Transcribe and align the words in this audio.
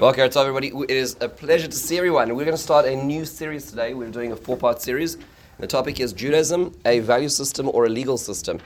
Welcome 0.00 0.30
to 0.30 0.38
everybody. 0.38 0.68
It 0.68 0.90
is 0.90 1.16
a 1.20 1.28
pleasure 1.28 1.66
to 1.68 1.76
see 1.76 1.98
everyone. 1.98 2.28
We're 2.34 2.46
going 2.46 2.56
to 2.56 2.62
start 2.62 2.86
a 2.86 2.96
new 2.96 3.26
series 3.26 3.66
today. 3.66 3.92
We're 3.92 4.08
doing 4.08 4.32
a 4.32 4.36
four-part 4.36 4.80
series. 4.80 5.18
The 5.58 5.66
topic 5.66 6.00
is 6.00 6.14
Judaism, 6.14 6.74
a 6.86 7.00
value 7.00 7.28
system 7.28 7.68
or 7.68 7.84
a 7.84 7.88
legal 7.90 8.16
system. 8.16 8.58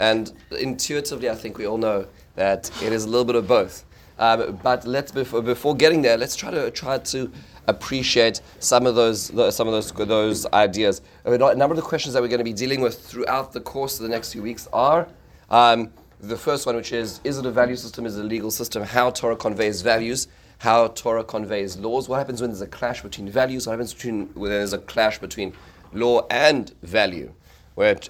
And 0.00 0.32
intuitively, 0.58 1.30
I 1.30 1.36
think 1.36 1.56
we 1.56 1.66
all 1.66 1.78
know 1.78 2.06
that 2.34 2.68
it 2.82 2.92
is 2.92 3.04
a 3.04 3.08
little 3.08 3.24
bit 3.24 3.36
of 3.36 3.46
both. 3.46 3.84
Um, 4.18 4.58
but 4.60 4.84
let's 4.86 5.12
before, 5.12 5.40
before 5.40 5.76
getting 5.76 6.02
there, 6.02 6.16
let's 6.16 6.34
try 6.34 6.50
to 6.50 6.70
try 6.72 6.98
to 6.98 7.30
appreciate 7.68 8.40
some 8.58 8.86
of 8.86 8.96
those 8.96 9.26
some 9.54 9.68
of 9.68 9.72
those 9.72 9.92
those 9.92 10.46
ideas. 10.46 11.00
A 11.26 11.38
number 11.38 11.74
of 11.74 11.76
the 11.76 11.82
questions 11.82 12.14
that 12.14 12.22
we're 12.22 12.28
going 12.28 12.38
to 12.38 12.44
be 12.44 12.52
dealing 12.52 12.80
with 12.80 13.00
throughout 13.00 13.52
the 13.52 13.60
course 13.60 14.00
of 14.00 14.02
the 14.02 14.08
next 14.08 14.32
few 14.32 14.42
weeks 14.42 14.66
are. 14.72 15.06
Um, 15.48 15.92
the 16.22 16.36
first 16.36 16.66
one, 16.66 16.76
which 16.76 16.92
is, 16.92 17.20
is 17.24 17.38
it 17.38 17.46
a 17.46 17.50
value 17.50 17.76
system? 17.76 18.04
Is 18.04 18.18
it 18.18 18.20
a 18.20 18.28
legal 18.28 18.50
system? 18.50 18.82
How 18.82 19.10
Torah 19.10 19.36
conveys 19.36 19.80
values? 19.80 20.28
How 20.60 20.88
Torah 20.88 21.24
conveys 21.24 21.78
laws? 21.78 22.06
What 22.06 22.18
happens 22.18 22.42
when 22.42 22.50
there's 22.50 22.60
a 22.60 22.66
clash 22.66 23.00
between 23.00 23.30
values? 23.30 23.66
What 23.66 23.72
happens 23.72 23.94
between, 23.94 24.26
when 24.34 24.50
there's 24.50 24.74
a 24.74 24.78
clash 24.78 25.18
between 25.18 25.54
law 25.94 26.26
and 26.30 26.70
value? 26.82 27.32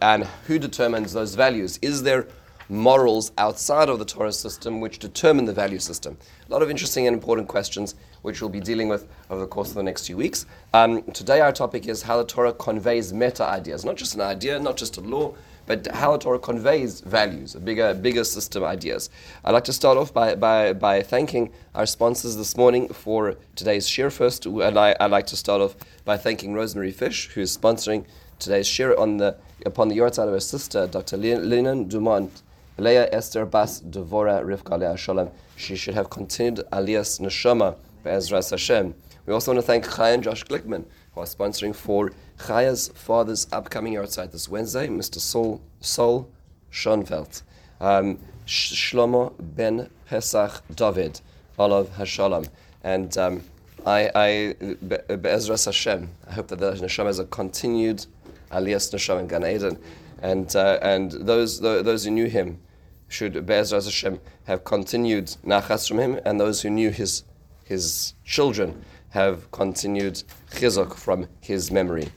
And 0.02 0.24
who 0.48 0.58
determines 0.58 1.12
those 1.12 1.36
values? 1.36 1.78
Is 1.80 2.02
there 2.02 2.26
morals 2.68 3.30
outside 3.38 3.88
of 3.88 4.00
the 4.00 4.04
Torah 4.04 4.32
system 4.32 4.80
which 4.80 4.98
determine 4.98 5.44
the 5.44 5.52
value 5.52 5.78
system? 5.78 6.18
A 6.48 6.52
lot 6.52 6.60
of 6.60 6.70
interesting 6.70 7.06
and 7.06 7.14
important 7.14 7.46
questions 7.46 7.94
which 8.22 8.40
we'll 8.40 8.50
be 8.50 8.58
dealing 8.58 8.88
with 8.88 9.06
over 9.30 9.42
the 9.42 9.46
course 9.46 9.68
of 9.68 9.76
the 9.76 9.84
next 9.84 10.08
few 10.08 10.16
weeks. 10.16 10.44
Um, 10.74 11.04
today, 11.12 11.40
our 11.40 11.52
topic 11.52 11.86
is 11.86 12.02
how 12.02 12.16
the 12.16 12.24
Torah 12.24 12.52
conveys 12.52 13.12
meta 13.12 13.44
ideas, 13.44 13.84
not 13.84 13.94
just 13.94 14.16
an 14.16 14.22
idea, 14.22 14.58
not 14.58 14.76
just 14.76 14.96
a 14.96 15.00
law, 15.00 15.34
but 15.70 15.86
how 15.94 16.16
Torah 16.16 16.40
conveys 16.40 17.00
values, 17.00 17.54
bigger, 17.54 17.94
bigger 17.94 18.24
system 18.24 18.64
ideas. 18.64 19.08
I'd 19.44 19.52
like 19.52 19.62
to 19.66 19.72
start 19.72 19.96
off 19.98 20.12
by, 20.12 20.34
by, 20.34 20.72
by 20.72 21.00
thanking 21.00 21.52
our 21.76 21.86
sponsors 21.86 22.34
this 22.34 22.56
morning 22.56 22.88
for 22.88 23.36
today's 23.54 23.88
share 23.88 24.10
first, 24.10 24.46
and 24.46 24.76
I, 24.76 24.96
would 25.00 25.12
like 25.12 25.28
to 25.28 25.36
start 25.36 25.60
off 25.62 25.76
by 26.04 26.16
thanking 26.16 26.54
Rosemary 26.54 26.90
Fish, 26.90 27.28
who's 27.28 27.56
sponsoring 27.56 28.04
today's 28.40 28.66
share 28.66 28.98
on 28.98 29.18
the, 29.18 29.36
upon 29.64 29.86
the 29.86 29.96
yahrzeit 29.96 30.26
of 30.26 30.32
her 30.32 30.40
sister, 30.40 30.88
Dr. 30.88 31.16
Linan 31.16 31.88
Dumont, 31.88 32.42
Leah 32.76 33.08
Esther 33.12 33.46
Bas 33.46 33.80
Devora 33.80 34.42
Rivka 34.42 34.76
Leah 34.76 34.96
Shalom. 34.96 35.30
She 35.54 35.76
should 35.76 35.94
have 35.94 36.10
continued 36.10 36.66
Aliyas 36.72 37.20
Neshama, 37.20 37.76
Be'ezras 38.02 38.50
Hashem. 38.50 38.92
We 39.24 39.32
also 39.32 39.52
want 39.52 39.62
to 39.62 39.66
thank 39.68 39.88
Chai 39.88 40.10
and 40.10 40.24
Josh 40.24 40.42
Glickman, 40.42 40.84
who 41.14 41.20
are 41.20 41.26
sponsoring 41.26 41.74
for 41.74 42.12
Chaya's 42.46 42.88
father's 42.88 43.46
upcoming 43.52 43.94
yahrzeit 43.94 44.32
this 44.32 44.48
Wednesday, 44.48 44.86
Mr. 44.88 45.18
Sol, 45.18 45.60
Sol 45.80 46.28
Schoenfeld. 46.70 47.42
Um, 47.80 48.18
Shlomo 48.46 49.32
ben 49.38 49.88
Pesach 50.06 50.62
David, 50.74 51.20
Olav 51.58 51.88
Hashalom. 51.96 52.48
And 52.82 53.16
um, 53.18 53.42
I, 53.86 54.10
I 54.14 54.54
Be'ezras 54.82 55.66
Hashem, 55.66 56.10
I 56.28 56.32
hope 56.32 56.48
that 56.48 56.58
the 56.58 56.72
Neshama 56.72 57.06
has 57.06 57.18
a 57.18 57.24
continued 57.26 58.06
Aliyas 58.50 58.92
Neshama 58.92 59.20
in 59.20 59.26
Gan 59.28 59.46
Eden. 59.46 59.78
And, 60.22 60.54
uh, 60.54 60.78
and 60.82 61.12
those, 61.12 61.60
those 61.60 62.04
who 62.04 62.10
knew 62.10 62.26
him 62.26 62.60
should, 63.08 63.46
Be'ezras 63.46 63.84
Hashem, 63.84 64.20
have 64.44 64.64
continued 64.64 65.26
nachas 65.44 65.88
from 65.88 65.98
him, 65.98 66.20
and 66.24 66.38
those 66.40 66.62
who 66.62 66.70
knew 66.70 66.90
his, 66.90 67.24
his 67.64 68.14
children 68.24 68.84
have 69.10 69.50
continued 69.50 70.22
chizuk 70.52 70.94
from 70.94 71.28
his 71.40 71.70
memory. 71.70 72.08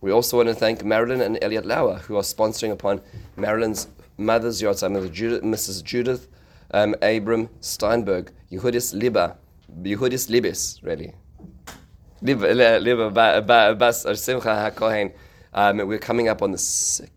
We 0.00 0.12
also 0.12 0.36
want 0.36 0.48
to 0.50 0.54
thank 0.54 0.84
Marilyn 0.84 1.20
and 1.20 1.38
Elliot 1.42 1.64
Lauer, 1.66 1.96
who 1.96 2.16
are 2.16 2.22
sponsoring 2.22 2.70
upon 2.72 3.00
Marilyn's 3.36 3.88
mother's 4.18 4.60
yahrzeit, 4.60 5.40
Mrs. 5.42 5.82
Judith 5.82 6.28
um, 6.72 6.94
Abram 7.02 7.48
Steinberg, 7.60 8.32
Yehudis 8.50 8.94
Liba, 8.94 9.36
Yehudis 9.82 10.28
Libis, 10.28 10.80
really. 10.82 11.14
Liba 12.20 12.78
Liba, 12.80 13.74
Bas 13.74 14.02
Simcha 14.02 14.48
HaKohen. 14.48 15.12
Um, 15.52 15.78
we're 15.86 15.98
coming 15.98 16.28
up 16.28 16.42
on 16.42 16.52
the 16.52 16.58
sixth, 16.58 17.12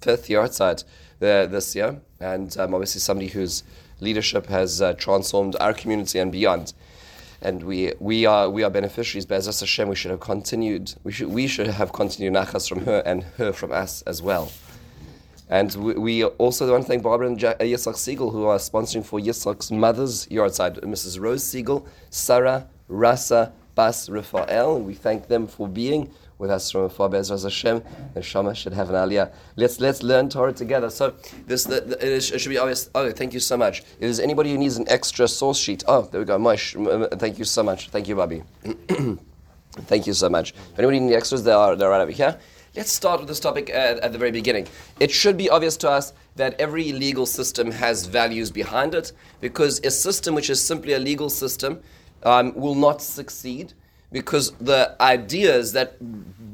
fifth 0.00 0.30
uh, 0.30 0.74
this 1.46 1.76
year, 1.76 2.00
and 2.18 2.56
um, 2.58 2.74
obviously 2.74 3.00
somebody 3.00 3.28
whose 3.28 3.62
leadership 4.00 4.46
has 4.46 4.82
uh, 4.82 4.94
transformed 4.94 5.54
our 5.60 5.72
community 5.72 6.18
and 6.18 6.32
beyond 6.32 6.72
and 7.42 7.62
we 7.62 7.92
we 7.98 8.24
are 8.24 8.48
we 8.48 8.62
are 8.62 8.70
beneficiaries. 8.70 9.26
Be'ezras 9.26 9.60
Hashem, 9.60 9.88
we 9.88 9.96
should 9.96 10.10
have 10.10 10.20
continued. 10.20 10.94
We 11.04 11.12
should 11.12 11.28
we 11.28 11.46
should 11.46 11.66
have 11.66 11.92
continued 11.92 12.34
nachas 12.34 12.68
from 12.68 12.84
her 12.86 13.02
and 13.04 13.24
her 13.36 13.52
from 13.52 13.72
us 13.72 14.02
as 14.02 14.22
well. 14.22 14.50
And 15.48 15.74
we, 15.74 15.94
we 15.94 16.24
also 16.24 16.70
want 16.70 16.84
to 16.84 16.88
thank 16.88 17.02
Barbara 17.02 17.26
and 17.26 17.44
uh, 17.44 17.54
Yitzhak 17.56 17.96
Siegel 17.96 18.30
who 18.30 18.46
are 18.46 18.56
sponsoring 18.56 19.04
for 19.04 19.20
Yitzhak's 19.20 19.70
mother's 19.70 20.26
yahrzeit, 20.28 20.80
Mrs. 20.80 21.20
Rose 21.20 21.44
Siegel, 21.44 21.86
Sarah 22.08 22.66
Rasa 22.88 23.52
Bas 23.74 24.08
Rafael, 24.08 24.80
we 24.80 24.94
thank 24.94 25.28
them 25.28 25.46
for 25.46 25.68
being 25.68 26.10
with 26.38 26.50
us 26.50 26.70
from 26.70 26.82
afar. 26.82 27.08
Be'ezras 27.08 27.44
Hashem, 27.44 27.82
and 28.14 28.24
Shama 28.24 28.54
should 28.54 28.72
have 28.72 28.90
an 28.90 28.96
aliyah. 28.96 29.32
Let's 29.56 29.80
let's 29.80 30.02
learn 30.02 30.28
Torah 30.28 30.52
together. 30.52 30.90
So 30.90 31.14
this 31.46 31.64
the, 31.64 31.80
the, 31.80 32.16
it, 32.16 32.20
should 32.22 32.48
be 32.48 32.58
obvious. 32.58 32.90
Oh, 32.94 33.10
thank 33.10 33.32
you 33.32 33.40
so 33.40 33.56
much. 33.56 33.82
Is 34.00 34.20
anybody 34.20 34.50
who 34.52 34.58
needs 34.58 34.76
an 34.76 34.88
extra 34.88 35.28
source 35.28 35.58
sheet? 35.58 35.84
Oh, 35.86 36.02
there 36.02 36.20
we 36.20 36.26
go. 36.26 36.38
Mosh, 36.38 36.74
thank 37.12 37.38
you 37.38 37.44
so 37.44 37.62
much. 37.62 37.90
Thank 37.90 38.08
you, 38.08 38.16
Bobby. 38.16 38.42
thank 39.72 40.06
you 40.06 40.14
so 40.14 40.28
much. 40.28 40.52
If 40.52 40.78
anybody 40.78 41.00
needs 41.00 41.14
extras, 41.14 41.44
they 41.44 41.52
are 41.52 41.76
they're 41.76 41.90
right 41.90 42.00
over 42.00 42.12
here. 42.12 42.38
Let's 42.74 42.90
start 42.90 43.20
with 43.20 43.28
this 43.28 43.38
topic 43.38 43.68
at, 43.68 43.98
at, 43.98 44.12
the 44.12 44.18
very 44.18 44.30
beginning. 44.30 44.66
It 44.98 45.10
should 45.10 45.36
be 45.36 45.50
obvious 45.50 45.76
to 45.78 45.90
us 45.90 46.14
that 46.36 46.58
every 46.58 46.92
legal 46.92 47.26
system 47.26 47.70
has 47.70 48.06
values 48.06 48.50
behind 48.50 48.94
it, 48.94 49.12
because 49.42 49.78
a 49.84 49.90
system 49.90 50.34
which 50.34 50.48
is 50.48 50.58
simply 50.58 50.94
a 50.94 50.98
legal 50.98 51.28
system 51.28 51.82
um, 52.22 52.54
will 52.54 52.74
not 52.74 53.02
succeed 53.02 53.74
because 54.12 54.52
the 54.52 54.94
ideas 55.00 55.72
that 55.72 55.96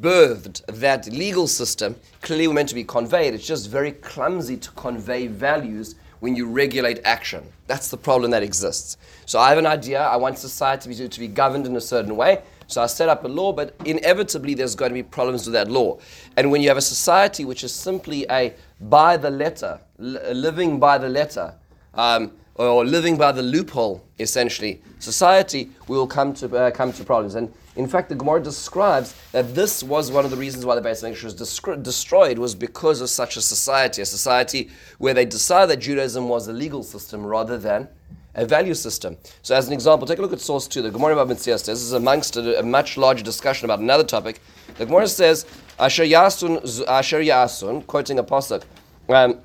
birthed 0.00 0.64
that 0.66 1.06
legal 1.08 1.48
system 1.48 1.96
clearly 2.22 2.46
were 2.48 2.54
meant 2.54 2.68
to 2.68 2.74
be 2.74 2.84
conveyed. 2.84 3.34
It's 3.34 3.46
just 3.46 3.68
very 3.68 3.92
clumsy 3.92 4.56
to 4.56 4.70
convey 4.72 5.26
values 5.26 5.96
when 6.20 6.34
you 6.36 6.48
regulate 6.48 7.00
action. 7.04 7.44
That's 7.66 7.90
the 7.90 7.96
problem 7.96 8.30
that 8.30 8.42
exists. 8.42 8.96
So 9.26 9.38
I 9.38 9.50
have 9.50 9.58
an 9.58 9.66
idea, 9.66 10.00
I 10.00 10.16
want 10.16 10.38
society 10.38 10.94
to 10.94 11.02
be, 11.02 11.08
to 11.08 11.20
be 11.20 11.28
governed 11.28 11.66
in 11.66 11.76
a 11.76 11.80
certain 11.80 12.16
way. 12.16 12.42
So 12.66 12.82
I 12.82 12.86
set 12.86 13.08
up 13.08 13.24
a 13.24 13.28
law, 13.28 13.52
but 13.52 13.74
inevitably 13.84 14.54
there's 14.54 14.74
going 14.74 14.90
to 14.90 14.94
be 14.94 15.02
problems 15.02 15.46
with 15.46 15.54
that 15.54 15.70
law. 15.70 15.98
And 16.36 16.50
when 16.50 16.60
you 16.60 16.68
have 16.68 16.76
a 16.76 16.82
society 16.82 17.44
which 17.44 17.64
is 17.64 17.72
simply 17.72 18.26
a 18.30 18.54
by 18.80 19.16
the 19.16 19.30
letter, 19.30 19.80
living 19.98 20.78
by 20.78 20.98
the 20.98 21.08
letter, 21.08 21.54
um, 21.94 22.32
or 22.58 22.84
living 22.84 23.16
by 23.16 23.32
the 23.32 23.42
loophole, 23.42 24.04
essentially, 24.18 24.82
society 24.98 25.70
will 25.86 26.06
come 26.06 26.34
to, 26.34 26.54
uh, 26.56 26.70
come 26.70 26.92
to 26.92 27.04
problems. 27.04 27.36
And 27.36 27.52
in 27.76 27.86
fact, 27.86 28.08
the 28.08 28.16
Gemara 28.16 28.42
describes 28.42 29.14
that 29.30 29.54
this 29.54 29.84
was 29.84 30.10
one 30.10 30.24
of 30.24 30.32
the 30.32 30.36
reasons 30.36 30.66
why 30.66 30.74
the 30.74 30.80
Beis 30.80 31.04
Hamikdash 31.04 31.22
was 31.22 31.34
destroyed 31.82 32.38
was 32.38 32.56
because 32.56 33.00
of 33.00 33.08
such 33.08 33.36
a 33.36 33.40
society, 33.40 34.02
a 34.02 34.06
society 34.06 34.70
where 34.98 35.14
they 35.14 35.24
decided 35.24 35.70
that 35.70 35.76
Judaism 35.76 36.28
was 36.28 36.48
a 36.48 36.52
legal 36.52 36.82
system 36.82 37.24
rather 37.24 37.56
than 37.56 37.88
a 38.34 38.44
value 38.44 38.74
system. 38.74 39.16
So, 39.42 39.54
as 39.54 39.68
an 39.68 39.72
example, 39.72 40.06
take 40.06 40.18
a 40.18 40.22
look 40.22 40.32
at 40.32 40.40
source 40.40 40.66
two. 40.66 40.82
The 40.82 40.90
Gemara 40.90 41.16
about 41.16 41.28
Mitzias 41.28 41.64
This 41.64 41.80
is 41.80 41.92
amongst 41.92 42.36
a, 42.36 42.58
a, 42.58 42.62
much 42.62 42.96
larger 42.96 43.24
discussion 43.24 43.64
about 43.64 43.78
another 43.80 44.04
topic. 44.04 44.40
The 44.76 44.86
Gemara 44.86 45.08
says, 45.08 45.46
"Asher 45.78 46.04
yasun, 46.04 46.86
asher 46.86 47.20
yasun," 47.20 47.86
quoting 47.86 48.18
a 48.18 48.24
pasuk. 48.24 48.62
Um, 49.08 49.40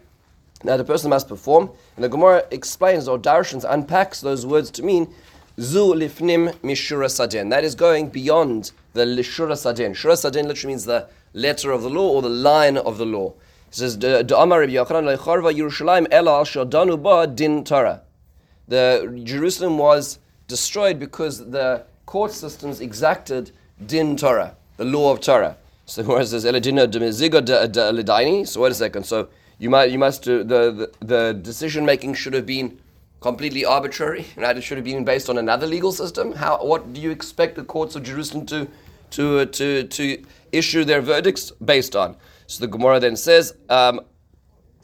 now, 0.63 0.77
the 0.77 0.85
person 0.85 1.09
must 1.09 1.27
perform, 1.27 1.69
and 1.95 2.03
the 2.03 2.09
Gemara 2.09 2.45
explains 2.49 3.07
or 3.07 3.19
Darshans 3.19 3.65
unpacks 3.69 4.21
those 4.21 4.45
words 4.45 4.71
to 4.71 4.83
mean 4.83 5.13
Zu 5.59 5.93
lifnim 5.93 6.53
mishura 6.61 7.09
sadin. 7.09 7.49
That 7.49 7.63
is 7.63 7.75
going 7.75 8.09
beyond 8.09 8.71
the 8.93 9.05
lishura 9.05 9.57
sadin. 9.57 9.91
Shura 9.91 10.17
sadin 10.17 10.47
literally 10.47 10.73
means 10.73 10.85
the 10.85 11.09
letter 11.33 11.71
of 11.71 11.83
the 11.83 11.89
law 11.89 12.09
or 12.09 12.21
the 12.21 12.29
line 12.29 12.77
of 12.77 12.97
the 12.97 13.05
law. 13.05 13.33
It 13.69 13.75
says, 13.75 13.97
din 17.35 17.63
Torah. 17.63 18.01
The 18.67 19.21
Jerusalem 19.23 19.77
was 19.77 20.19
destroyed 20.47 20.97
because 20.99 21.49
the 21.51 21.83
court 22.05 22.31
systems 22.31 22.79
exacted 22.79 23.51
din 23.85 24.15
Torah, 24.15 24.55
the 24.77 24.85
law 24.85 25.11
of 25.11 25.19
Torah. 25.19 25.57
So 25.85 26.03
where 26.03 26.21
it 26.21 26.27
says 26.27 26.43
So 26.43 26.51
wait 28.61 28.71
a 28.71 28.73
second. 28.73 29.03
So 29.05 29.27
you 29.63 29.69
might 29.69 29.89
you 29.91 29.97
must 29.97 30.27
uh, 30.27 30.39
the, 30.53 30.61
the 30.79 30.87
the 31.13 31.33
decision 31.33 31.85
making 31.85 32.13
should 32.15 32.33
have 32.33 32.45
been 32.45 32.77
completely 33.21 33.63
arbitrary, 33.63 34.25
right? 34.35 34.57
It 34.57 34.61
should 34.61 34.77
have 34.77 34.83
been 34.83 35.05
based 35.05 35.29
on 35.29 35.37
another 35.37 35.65
legal 35.65 35.93
system. 35.93 36.33
How, 36.33 36.57
what 36.57 36.91
do 36.91 36.99
you 36.99 37.09
expect 37.09 37.55
the 37.55 37.63
courts 37.63 37.95
of 37.95 38.03
Jerusalem 38.03 38.45
to, 38.47 38.67
to, 39.11 39.39
uh, 39.39 39.45
to, 39.45 39.83
to 39.83 40.23
issue 40.51 40.83
their 40.83 40.99
verdicts 40.99 41.51
based 41.51 41.95
on? 41.95 42.17
So 42.47 42.65
the 42.65 42.67
Gemara 42.67 42.99
then 42.99 43.15
says, 43.15 43.55
um, 43.69 44.01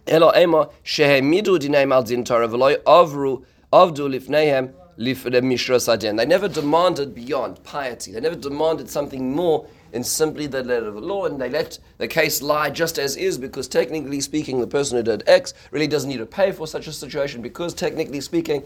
Elo 0.08 0.32
ema 0.34 0.70
shehemidu 0.86 1.60
dinaim 1.60 1.92
al 1.94 2.04
din 2.04 2.24
Torah 2.24 2.48
v'loy 2.48 2.78
avru 2.84 3.44
avdu 3.74 4.08
lifnehem 4.08 5.44
mishra 5.44 5.76
sadin. 5.76 6.16
They 6.16 6.26
never 6.26 6.48
demanded 6.48 7.14
beyond 7.14 7.62
piety. 7.66 8.14
They 8.14 8.22
never 8.22 8.38
demanded 8.38 8.90
something 8.90 9.36
more 9.36 9.68
in 9.94 10.04
simply 10.04 10.48
the 10.48 10.64
letter 10.64 10.88
of 10.88 10.96
the 10.96 11.02
law, 11.02 11.26
and 11.26 11.40
they 11.40 11.50
let 11.50 11.80
the 11.98 12.08
case 12.08 12.42
lie 12.42 12.70
just 12.70 13.00
as 13.00 13.16
is 13.16 13.38
because, 13.38 13.68
technically 13.68 14.22
speaking, 14.22 14.60
the 14.60 14.68
person 14.68 14.98
who 14.98 15.04
did 15.04 15.24
X 15.28 15.54
really 15.72 15.88
doesn't 15.88 16.10
need 16.10 16.18
to 16.18 16.26
pay 16.26 16.52
for 16.52 16.68
such 16.68 16.88
a 16.88 16.94
situation 16.94 17.42
because, 17.42 17.74
technically 17.74 18.22
speaking, 18.22 18.64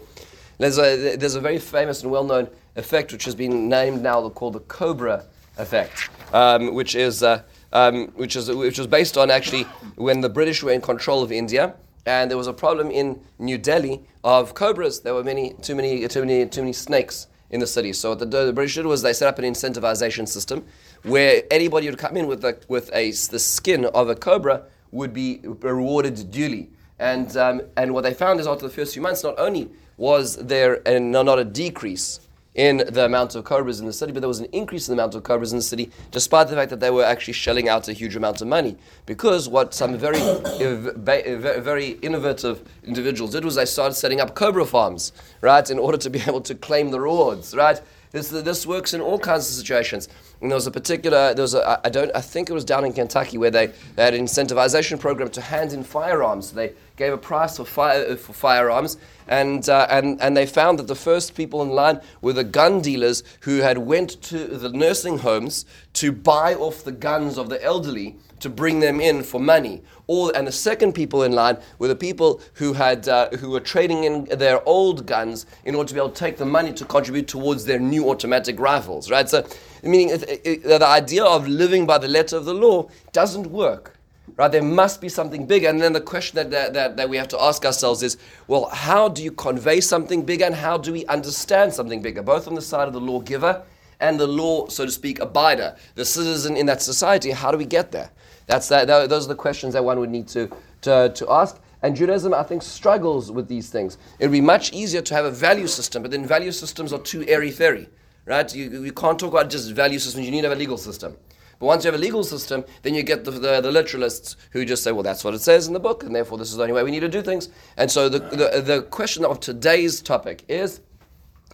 There's 0.58 0.78
a, 0.78 1.16
there's 1.16 1.34
a 1.34 1.40
very 1.40 1.58
famous 1.58 2.02
and 2.02 2.12
well-known 2.12 2.46
effect 2.76 3.12
which 3.12 3.24
has 3.24 3.34
been 3.34 3.68
named 3.68 4.02
now 4.02 4.28
called 4.30 4.54
the 4.54 4.60
Cobra 4.60 5.24
effect, 5.58 6.08
um, 6.32 6.74
which 6.74 6.94
is 6.94 7.22
uh, 7.22 7.42
um, 7.72 8.12
which 8.14 8.36
is 8.36 8.48
which 8.48 8.78
was 8.78 8.86
based 8.86 9.18
on 9.18 9.30
actually 9.30 9.64
when 9.96 10.20
the 10.20 10.28
British 10.28 10.62
were 10.62 10.72
in 10.72 10.80
control 10.80 11.24
of 11.24 11.32
India 11.32 11.74
and 12.06 12.30
there 12.30 12.38
was 12.38 12.46
a 12.46 12.52
problem 12.52 12.90
in 12.90 13.18
New 13.38 13.58
Delhi 13.58 14.00
of 14.22 14.54
cobras. 14.54 15.00
There 15.00 15.14
were 15.14 15.24
many 15.24 15.54
too 15.60 15.74
many 15.74 16.06
too 16.06 16.20
many 16.20 16.46
too 16.46 16.62
many 16.62 16.72
snakes 16.72 17.26
in 17.50 17.60
the 17.60 17.66
city. 17.66 17.92
So 17.92 18.10
what 18.10 18.18
the, 18.20 18.26
the 18.26 18.52
British 18.52 18.76
did 18.76 18.86
was 18.86 19.02
they 19.02 19.12
set 19.12 19.28
up 19.28 19.38
an 19.38 19.44
incentivization 19.44 20.26
system 20.26 20.64
where 21.04 21.42
anybody 21.50 21.88
would 21.88 21.98
come 21.98 22.16
in 22.16 22.26
with 22.26 22.44
a, 22.44 22.58
with 22.68 22.90
a 22.92 23.10
the 23.10 23.38
skin 23.38 23.84
of 23.86 24.08
a 24.08 24.14
cobra 24.14 24.64
would 24.90 25.12
be 25.12 25.40
rewarded 25.44 26.30
duly. 26.30 26.70
And 26.98 27.36
um, 27.36 27.62
and 27.76 27.92
what 27.92 28.02
they 28.02 28.14
found 28.14 28.40
is 28.40 28.46
after 28.46 28.66
the 28.66 28.72
first 28.72 28.94
few 28.94 29.02
months, 29.02 29.22
not 29.22 29.38
only 29.38 29.70
was 29.96 30.36
there 30.36 30.80
a, 30.86 30.98
not 30.98 31.38
a 31.38 31.44
decrease 31.44 32.20
in 32.54 32.76
the 32.88 33.04
amount 33.04 33.34
of 33.34 33.44
cobras 33.44 33.80
in 33.80 33.86
the 33.86 33.92
city, 33.92 34.12
but 34.12 34.20
there 34.20 34.28
was 34.28 34.38
an 34.38 34.46
increase 34.52 34.88
in 34.88 34.94
the 34.96 35.02
amount 35.02 35.14
of 35.14 35.24
cobras 35.24 35.52
in 35.52 35.58
the 35.58 35.62
city, 35.62 35.90
despite 36.12 36.46
the 36.48 36.54
fact 36.54 36.70
that 36.70 36.78
they 36.78 36.90
were 36.90 37.04
actually 37.04 37.32
shelling 37.32 37.68
out 37.68 37.88
a 37.88 37.92
huge 37.92 38.14
amount 38.14 38.40
of 38.40 38.46
money. 38.46 38.76
Because 39.06 39.48
what 39.48 39.74
some 39.74 39.98
very, 39.98 40.20
very 40.60 41.88
innovative 42.00 42.62
individuals 42.84 43.32
did 43.32 43.44
was 43.44 43.56
they 43.56 43.64
started 43.64 43.94
setting 43.94 44.20
up 44.20 44.36
cobra 44.36 44.64
farms, 44.64 45.12
right, 45.40 45.68
in 45.68 45.78
order 45.80 45.98
to 45.98 46.08
be 46.08 46.20
able 46.28 46.40
to 46.42 46.54
claim 46.54 46.90
the 46.90 47.00
rewards, 47.00 47.56
right. 47.56 47.80
This, 48.14 48.28
this 48.28 48.64
works 48.64 48.94
in 48.94 49.00
all 49.00 49.18
kinds 49.18 49.48
of 49.48 49.56
situations. 49.56 50.08
And 50.40 50.48
there 50.48 50.54
was 50.54 50.68
a 50.68 50.70
particular, 50.70 51.34
there 51.34 51.42
was 51.42 51.54
a, 51.54 51.80
I 51.84 51.88
don't, 51.88 52.12
I 52.14 52.20
think 52.20 52.48
it 52.48 52.52
was 52.52 52.64
down 52.64 52.84
in 52.84 52.92
Kentucky 52.92 53.38
where 53.38 53.50
they, 53.50 53.72
they 53.96 54.04
had 54.04 54.14
an 54.14 54.24
incentivization 54.24 55.00
program 55.00 55.30
to 55.30 55.40
hand 55.40 55.72
in 55.72 55.82
firearms. 55.82 56.52
They 56.52 56.74
gave 56.94 57.12
a 57.12 57.18
price 57.18 57.56
for, 57.56 57.64
fire, 57.64 58.14
for 58.14 58.32
firearms, 58.32 58.98
and, 59.26 59.68
uh, 59.68 59.88
and, 59.90 60.22
and 60.22 60.36
they 60.36 60.46
found 60.46 60.78
that 60.78 60.86
the 60.86 60.94
first 60.94 61.34
people 61.34 61.60
in 61.60 61.70
line 61.70 62.00
were 62.20 62.32
the 62.32 62.44
gun 62.44 62.80
dealers 62.80 63.24
who 63.40 63.62
had 63.62 63.78
went 63.78 64.22
to 64.22 64.46
the 64.46 64.68
nursing 64.68 65.18
homes 65.18 65.66
to 65.94 66.12
buy 66.12 66.54
off 66.54 66.84
the 66.84 66.92
guns 66.92 67.36
of 67.36 67.48
the 67.48 67.60
elderly 67.64 68.14
to 68.44 68.48
bring 68.48 68.78
them 68.78 69.00
in 69.00 69.22
for 69.22 69.40
money. 69.40 69.82
All, 70.06 70.30
and 70.30 70.46
the 70.46 70.52
second 70.52 70.92
people 70.92 71.22
in 71.22 71.32
line 71.32 71.58
were 71.78 71.88
the 71.88 71.96
people 71.96 72.40
who, 72.54 72.74
had, 72.74 73.08
uh, 73.08 73.30
who 73.30 73.50
were 73.50 73.60
trading 73.60 74.04
in 74.04 74.24
their 74.26 74.66
old 74.68 75.06
guns 75.06 75.46
in 75.64 75.74
order 75.74 75.88
to 75.88 75.94
be 75.94 76.00
able 76.00 76.10
to 76.10 76.18
take 76.18 76.36
the 76.36 76.44
money 76.44 76.72
to 76.74 76.84
contribute 76.84 77.26
towards 77.26 77.64
their 77.64 77.78
new 77.78 78.08
automatic 78.10 78.60
rifles, 78.60 79.10
right? 79.10 79.28
So, 79.28 79.46
meaning 79.82 80.10
it, 80.10 80.22
it, 80.44 80.62
the 80.62 80.86
idea 80.86 81.24
of 81.24 81.48
living 81.48 81.86
by 81.86 81.98
the 81.98 82.08
letter 82.08 82.36
of 82.36 82.44
the 82.44 82.54
law 82.54 82.88
doesn't 83.12 83.48
work. 83.48 83.98
Right, 84.36 84.50
there 84.50 84.62
must 84.62 85.00
be 85.00 85.08
something 85.08 85.46
bigger. 85.46 85.68
And 85.68 85.80
then 85.80 85.92
the 85.92 86.00
question 86.00 86.36
that, 86.36 86.50
that, 86.50 86.72
that, 86.72 86.96
that 86.96 87.08
we 87.08 87.16
have 87.18 87.28
to 87.28 87.40
ask 87.40 87.64
ourselves 87.64 88.02
is 88.02 88.16
well, 88.48 88.68
how 88.70 89.08
do 89.08 89.22
you 89.22 89.30
convey 89.30 89.80
something 89.80 90.24
bigger 90.24 90.46
and 90.46 90.54
how 90.54 90.76
do 90.78 90.92
we 90.92 91.06
understand 91.06 91.72
something 91.72 92.02
bigger, 92.02 92.22
both 92.22 92.48
on 92.48 92.54
the 92.54 92.62
side 92.62 92.88
of 92.88 92.94
the 92.94 93.00
lawgiver 93.00 93.62
and 94.00 94.18
the 94.18 94.26
law, 94.26 94.66
so 94.68 94.86
to 94.86 94.90
speak, 94.90 95.20
abider, 95.20 95.76
the 95.94 96.04
citizen 96.04 96.56
in 96.56 96.66
that 96.66 96.82
society? 96.82 97.30
How 97.30 97.52
do 97.52 97.58
we 97.58 97.66
get 97.66 97.92
there? 97.92 98.10
That's 98.46 98.68
that, 98.68 98.86
those 98.86 99.26
are 99.26 99.28
the 99.28 99.34
questions 99.34 99.74
that 99.74 99.84
one 99.84 99.98
would 100.00 100.10
need 100.10 100.28
to, 100.28 100.50
to, 100.82 101.12
to 101.14 101.30
ask. 101.30 101.60
And 101.82 101.94
Judaism, 101.94 102.32
I 102.32 102.42
think, 102.42 102.62
struggles 102.62 103.30
with 103.30 103.48
these 103.48 103.68
things. 103.68 103.98
It 104.18 104.26
would 104.26 104.32
be 104.32 104.40
much 104.40 104.72
easier 104.72 105.02
to 105.02 105.14
have 105.14 105.24
a 105.26 105.30
value 105.30 105.66
system, 105.66 106.02
but 106.02 106.10
then 106.10 106.26
value 106.26 106.52
systems 106.52 106.92
are 106.92 106.98
too 106.98 107.24
airy 107.28 107.50
fairy, 107.50 107.88
right? 108.24 108.54
You, 108.54 108.84
you 108.84 108.92
can't 108.92 109.18
talk 109.18 109.30
about 109.30 109.50
just 109.50 109.70
value 109.72 109.98
systems, 109.98 110.24
you 110.24 110.30
need 110.30 110.42
to 110.42 110.48
have 110.48 110.56
a 110.56 110.60
legal 110.60 110.78
system. 110.78 111.16
But 111.58 111.66
once 111.66 111.84
you 111.84 111.90
have 111.90 112.00
a 112.00 112.02
legal 112.02 112.24
system, 112.24 112.64
then 112.82 112.94
you 112.94 113.02
get 113.02 113.24
the, 113.24 113.32
the, 113.32 113.60
the, 113.60 113.70
literalists 113.70 114.36
who 114.50 114.64
just 114.64 114.82
say, 114.82 114.92
well, 114.92 115.02
that's 115.02 115.24
what 115.24 115.34
it 115.34 115.40
says 115.40 115.66
in 115.66 115.72
the 115.72 115.80
book, 115.80 116.02
and 116.02 116.14
therefore 116.14 116.38
this 116.38 116.50
is 116.50 116.56
the 116.56 116.62
only 116.62 116.72
way 116.72 116.82
we 116.82 116.90
need 116.90 117.00
to 117.00 117.08
do 117.08 117.22
things. 117.22 117.48
And 117.76 117.90
so 117.90 118.08
the, 118.08 118.18
the, 118.18 118.60
the 118.60 118.82
question 118.82 119.24
of 119.24 119.40
today's 119.40 120.00
topic 120.00 120.44
is 120.48 120.80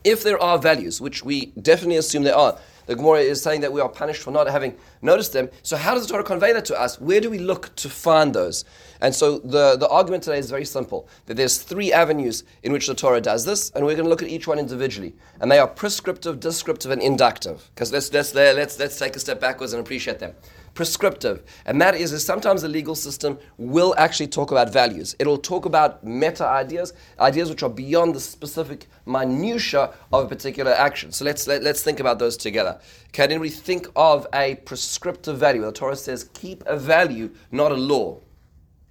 if 0.04 0.22
there 0.22 0.40
are 0.42 0.58
values, 0.58 1.00
which 1.00 1.25
we 1.25 1.46
definitely 1.60 1.96
assume 1.96 2.22
there 2.22 2.37
are, 2.37 2.58
the 2.90 2.96
Gemara 2.96 3.20
is 3.20 3.40
saying 3.40 3.60
that 3.60 3.72
we 3.72 3.81
are 3.81 3.88
punished 3.88 4.20
for 4.20 4.32
not 4.32 4.48
having 4.48 4.75
noticed 5.00 5.32
them. 5.32 5.48
So 5.62 5.76
how 5.76 5.94
does 5.94 6.08
the 6.08 6.12
Torah 6.12 6.25
convey 6.25 6.52
that 6.52 6.64
to 6.64 6.81
us? 6.81 7.00
Where 7.00 7.20
do 7.20 7.31
we 7.31 7.38
look 7.38 7.72
to 7.76 7.88
find 7.88 8.34
those? 8.34 8.64
And 9.00 9.14
so 9.14 9.38
the, 9.38 9.76
the 9.76 9.88
argument 9.88 10.25
today 10.25 10.40
is 10.40 10.50
very 10.50 10.64
simple. 10.64 11.08
That 11.26 11.37
there's 11.37 11.58
three 11.58 11.92
avenues 11.92 12.42
in 12.64 12.72
which 12.72 12.88
the 12.88 12.96
Torah 12.96 13.20
does 13.20 13.44
this, 13.44 13.70
and 13.76 13.87
we're 13.87 13.94
going 13.94 14.06
to 14.06 14.10
look 14.10 14.25
at 14.25 14.28
each 14.28 14.48
one 14.48 14.58
individually. 14.58 15.14
And 15.40 15.48
they 15.48 15.60
are 15.60 15.69
prescriptive, 15.69 16.40
descriptive, 16.40 16.90
and 16.90 17.00
inductive. 17.00 17.70
Because 17.72 17.92
let's, 17.92 18.12
let's, 18.12 18.34
let's, 18.34 18.76
let's 18.81 18.98
take 18.98 19.14
a 19.14 19.20
step 19.20 19.38
backwards 19.38 19.72
and 19.72 19.81
appreciate 19.81 20.19
them 20.19 20.34
prescriptive. 20.75 21.43
And 21.67 21.81
that 21.81 21.94
is, 21.94 22.12
is 22.12 22.25
sometimes 22.25 22.62
the 22.62 22.69
legal 22.69 22.94
system 22.94 23.38
will 23.58 23.94
actually 23.99 24.28
talk 24.28 24.50
about 24.50 24.72
values. 24.72 25.17
It'll 25.19 25.38
talk 25.38 25.64
about 25.64 26.05
meta 26.05 26.46
ideas, 26.46 26.93
ideas 27.19 27.50
which 27.50 27.62
are 27.62 27.70
beyond 27.70 28.14
the 28.14 28.20
specific 28.20 28.87
minutia 29.06 29.93
of 30.12 30.25
a 30.25 30.28
particular 30.28 30.72
action. 30.72 31.12
So 31.12 31.25
let's 31.25 31.46
let, 31.46 31.58
us 31.58 31.64
let 31.64 31.75
us 31.76 31.82
think 31.82 32.00
about 32.00 32.19
those 32.19 32.37
together. 32.37 32.81
Can 33.12 33.31
anybody 33.31 33.50
think 33.50 33.88
of 33.96 34.26
a 34.32 34.56
prescriptive 34.56 35.38
value? 35.38 35.62
The 35.62 35.72
Torah 35.72 35.96
says, 35.96 36.31
keep 36.34 36.62
a 36.67 36.76
value, 36.76 37.31
not 37.50 37.73
a 37.73 37.76
law. 37.76 38.20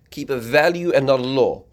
Keep 0.09 0.29
a 0.31 0.37
value 0.37 0.91
and 0.91 1.05
not 1.05 1.19
a 1.19 1.23
law. 1.23 1.63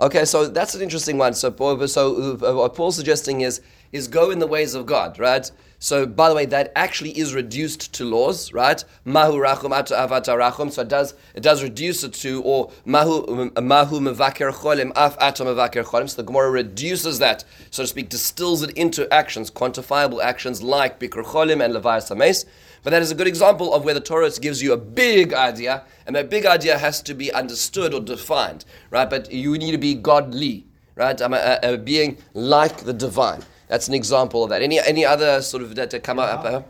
Okay, 0.00 0.24
so 0.24 0.46
that's 0.46 0.74
an 0.74 0.80
interesting 0.80 1.18
one. 1.18 1.34
So, 1.34 1.54
so 1.86 2.38
uh, 2.42 2.54
what 2.54 2.74
Paul's 2.74 2.96
suggesting 2.96 3.42
is 3.42 3.60
is 3.92 4.08
go 4.08 4.30
in 4.30 4.38
the 4.38 4.46
ways 4.46 4.74
of 4.74 4.86
God, 4.86 5.18
right? 5.18 5.50
So, 5.82 6.04
by 6.04 6.28
the 6.28 6.34
way, 6.34 6.44
that 6.44 6.72
actually 6.76 7.18
is 7.18 7.32
reduced 7.34 7.94
to 7.94 8.04
laws, 8.04 8.52
right? 8.52 8.84
Mahu 9.06 9.38
rachum 9.38 9.70
atu 9.70 9.96
avata 9.96 10.36
rachum. 10.36 10.70
So 10.70 10.82
it 10.82 10.88
does 10.88 11.14
it 11.34 11.42
does 11.42 11.62
reduce 11.62 12.04
it 12.04 12.12
to 12.14 12.42
or 12.42 12.70
mahu 12.84 13.50
mahu 13.56 13.98
mevaker 13.98 14.52
cholim 14.52 14.92
af 14.94 15.18
atu 15.18 15.46
mevaker 15.46 15.82
cholim. 15.82 16.06
So 16.06 16.20
the 16.20 16.26
Gemara 16.26 16.50
reduces 16.50 17.18
that, 17.20 17.44
so 17.70 17.82
to 17.82 17.86
speak, 17.86 18.10
distills 18.10 18.62
it 18.62 18.76
into 18.76 19.10
actions, 19.12 19.50
quantifiable 19.50 20.22
actions 20.22 20.62
like 20.62 21.00
bikur 21.00 21.24
cholim 21.24 21.64
and 21.64 21.74
levayas 21.74 22.14
hames. 22.14 22.44
But 22.82 22.90
that 22.90 23.00
is 23.00 23.10
a 23.10 23.14
good 23.14 23.26
example 23.26 23.72
of 23.72 23.82
where 23.82 23.94
the 23.94 24.00
Torah 24.00 24.30
gives 24.38 24.62
you 24.62 24.74
a 24.74 24.76
big 24.76 25.32
idea, 25.32 25.84
and 26.06 26.14
that 26.14 26.28
big 26.28 26.44
idea 26.44 26.76
has 26.76 27.00
to 27.02 27.14
be 27.14 27.32
understood 27.32 27.94
or 27.94 28.00
defined, 28.00 28.66
right? 28.90 29.08
But 29.08 29.32
you 29.32 29.56
need 29.56 29.72
to 29.72 29.78
be 29.78 29.94
godly, 29.94 30.66
right? 30.94 31.18
I'm 31.22 31.32
a, 31.32 31.58
a 31.62 31.78
being 31.78 32.18
like 32.34 32.78
the 32.84 32.92
divine. 32.92 33.42
That's 33.70 33.86
an 33.86 33.94
example 33.94 34.42
of 34.42 34.50
that. 34.50 34.62
Any 34.62 34.80
any 34.80 35.04
other 35.04 35.40
sort 35.40 35.62
of 35.62 35.76
that 35.76 36.02
come 36.02 36.18
up? 36.18 36.44
Uh, 36.44 36.60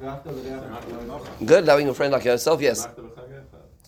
good, 1.47 1.65
loving 1.65 1.89
a 1.89 1.95
friend 1.95 2.13
like 2.13 2.25
yourself, 2.27 2.61
yes. 2.61 2.87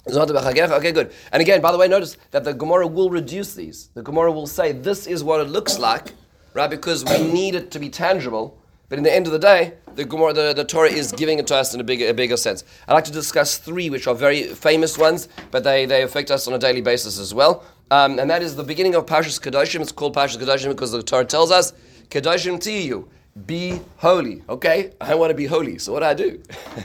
Okay, 0.09 0.93
good. 0.93 1.13
And 1.31 1.43
again, 1.43 1.61
by 1.61 1.73
the 1.73 1.79
way, 1.79 1.89
notice 1.89 2.17
that 2.31 2.43
the 2.43 2.55
Gemara 2.55 2.87
will 2.87 3.11
reduce 3.11 3.53
these. 3.55 3.91
The 3.93 4.03
Gemara 4.03 4.33
will 4.33 4.47
say 4.47 4.73
this 4.73 5.07
is 5.07 5.23
what 5.23 5.43
it 5.43 5.51
looks 5.51 5.79
like, 5.79 6.15
right? 6.55 6.71
Because 6.71 7.05
we 7.05 7.23
need 7.23 7.55
it 7.55 7.71
to 7.73 7.79
be 7.79 7.91
tangible. 7.91 8.59
But 8.89 8.97
in 8.97 9.05
the 9.05 9.15
end 9.15 9.27
of 9.27 9.33
the 9.33 9.39
day, 9.39 9.75
the 9.95 10.07
Gemara, 10.07 10.33
the, 10.33 10.55
the 10.55 10.65
Torah 10.65 10.91
is 10.91 11.13
giving 11.13 11.39
it 11.39 11.47
to 11.49 11.57
us 11.57 11.75
in 11.75 11.81
a 11.81 11.85
bigger, 11.85 12.09
a 12.09 12.15
bigger 12.15 12.39
sense. 12.39 12.65
I'd 12.89 12.95
like 12.95 13.05
to 13.05 13.13
discuss 13.13 13.59
three, 13.59 13.91
which 13.91 14.07
are 14.07 14.15
very 14.15 14.45
famous 14.55 14.97
ones, 14.97 15.29
but 15.51 15.65
they, 15.65 15.85
they 15.85 16.03
affect 16.03 16.31
us 16.31 16.49
on 16.49 16.55
a 16.55 16.59
daily 16.59 16.81
basis 16.81 17.19
as 17.19 17.35
well. 17.35 17.63
Um, 17.91 18.19
and 18.19 18.31
that 18.31 18.43
is 18.43 18.57
the 18.57 18.65
beginning 18.65 18.95
of 18.95 19.05
Parshas 19.05 19.39
Kedoshim. 19.39 19.83
It's 19.83 19.93
called 19.93 20.17
Parshas 20.17 20.39
Kedoshim 20.39 20.71
because 20.71 20.93
the 20.93 21.03
Torah 21.03 21.27
tells 21.27 21.51
us 21.51 21.75
Kedoshim 22.13 22.59
Tihyu, 22.59 23.09
be 23.47 23.81
holy. 23.97 24.43
Okay, 24.47 24.93
I 25.01 25.15
want 25.15 25.31
to 25.31 25.35
be 25.35 25.47
holy. 25.47 25.79
So 25.79 25.95
what 25.95 26.01
do 26.01 26.05
I 26.05 26.13
do? 26.13 26.43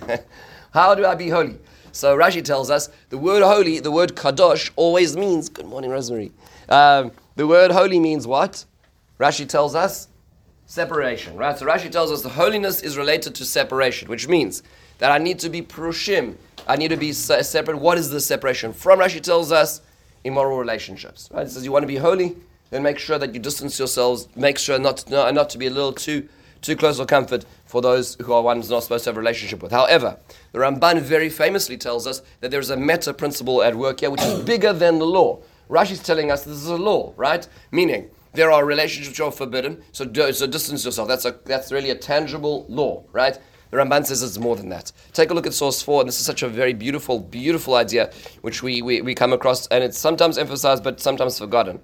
How 0.73 0.95
do 0.95 1.05
I 1.05 1.15
be 1.15 1.27
holy? 1.27 1.57
So 1.91 2.15
Rashi 2.15 2.41
tells 2.41 2.69
us 2.69 2.87
the 3.09 3.17
word 3.17 3.43
holy, 3.43 3.81
the 3.81 3.91
word 3.91 4.15
kadosh, 4.15 4.71
always 4.77 5.17
means. 5.17 5.49
Good 5.49 5.65
morning, 5.65 5.89
Rosemary. 5.91 6.31
Um, 6.69 7.11
the 7.35 7.45
word 7.45 7.71
holy 7.71 7.99
means 7.99 8.25
what? 8.25 8.63
Rashi 9.19 9.45
tells 9.45 9.75
us 9.75 10.07
separation. 10.65 11.35
Right. 11.35 11.59
So 11.59 11.65
Rashi 11.65 11.91
tells 11.91 12.09
us 12.09 12.21
the 12.21 12.29
holiness 12.29 12.81
is 12.81 12.95
related 12.95 13.35
to 13.35 13.43
separation, 13.43 14.07
which 14.07 14.29
means 14.29 14.63
that 14.99 15.11
I 15.11 15.17
need 15.17 15.39
to 15.39 15.49
be 15.49 15.61
prushim. 15.61 16.35
I 16.69 16.77
need 16.77 16.89
to 16.89 16.97
be 16.97 17.11
separate. 17.11 17.79
What 17.79 17.97
is 17.97 18.09
the 18.09 18.21
separation 18.21 18.71
from? 18.71 18.99
Rashi 18.99 19.19
tells 19.19 19.51
us 19.51 19.81
immoral 20.23 20.57
relationships. 20.57 21.27
Right. 21.33 21.45
It 21.45 21.49
says 21.49 21.65
you 21.65 21.73
want 21.73 21.83
to 21.83 21.87
be 21.87 21.97
holy 21.97 22.37
then 22.69 22.83
make 22.83 22.99
sure 22.99 23.17
that 23.17 23.33
you 23.33 23.39
distance 23.39 23.79
yourselves. 23.79 24.27
Make 24.35 24.57
sure 24.57 24.79
not, 24.79 25.09
not, 25.09 25.33
not 25.33 25.49
to 25.51 25.57
be 25.57 25.67
a 25.67 25.71
little 25.71 25.93
too 25.93 26.27
too 26.61 26.75
close 26.75 26.97
for 26.97 27.05
comfort 27.05 27.45
for 27.65 27.81
those 27.81 28.15
who 28.23 28.33
are 28.33 28.41
ones 28.41 28.69
not 28.69 28.83
supposed 28.83 29.03
to 29.03 29.09
have 29.09 29.17
a 29.17 29.19
relationship 29.19 29.61
with. 29.61 29.71
However, 29.71 30.17
the 30.51 30.59
Ramban 30.59 31.01
very 31.01 31.29
famously 31.29 31.77
tells 31.77 32.07
us 32.07 32.21
that 32.41 32.51
there 32.51 32.59
is 32.59 32.69
a 32.69 32.77
meta 32.77 33.13
principle 33.13 33.61
at 33.61 33.75
work 33.75 33.99
here, 33.99 34.09
which 34.09 34.21
is 34.21 34.43
bigger 34.43 34.73
than 34.73 34.99
the 34.99 35.05
law. 35.05 35.39
Rashi 35.69 35.91
is 35.91 36.01
telling 36.01 36.31
us 36.31 36.43
this 36.43 36.57
is 36.57 36.67
a 36.67 36.75
law, 36.75 37.13
right? 37.17 37.47
Meaning 37.71 38.09
there 38.33 38.51
are 38.51 38.65
relationships 38.65 39.09
which 39.09 39.19
are 39.19 39.31
forbidden, 39.31 39.83
so, 39.91 40.05
do, 40.05 40.31
so 40.31 40.47
distance 40.47 40.85
yourself. 40.85 41.07
That's 41.07 41.25
a, 41.25 41.37
that's 41.45 41.71
really 41.71 41.89
a 41.89 41.95
tangible 41.95 42.65
law, 42.69 43.03
right? 43.11 43.37
The 43.69 43.77
Ramban 43.77 44.05
says 44.05 44.23
it's 44.23 44.37
more 44.37 44.55
than 44.55 44.69
that. 44.69 44.93
Take 45.11 45.29
a 45.29 45.33
look 45.33 45.45
at 45.45 45.53
source 45.53 45.81
four, 45.81 45.99
and 46.01 46.07
this 46.07 46.19
is 46.19 46.25
such 46.25 46.41
a 46.41 46.47
very 46.47 46.73
beautiful, 46.73 47.19
beautiful 47.19 47.75
idea 47.75 48.11
which 48.41 48.63
we, 48.63 48.81
we, 48.81 49.01
we 49.01 49.13
come 49.13 49.33
across, 49.33 49.67
and 49.67 49.83
it's 49.83 49.97
sometimes 49.97 50.37
emphasized 50.37 50.83
but 50.83 51.01
sometimes 51.01 51.37
forgotten. 51.37 51.81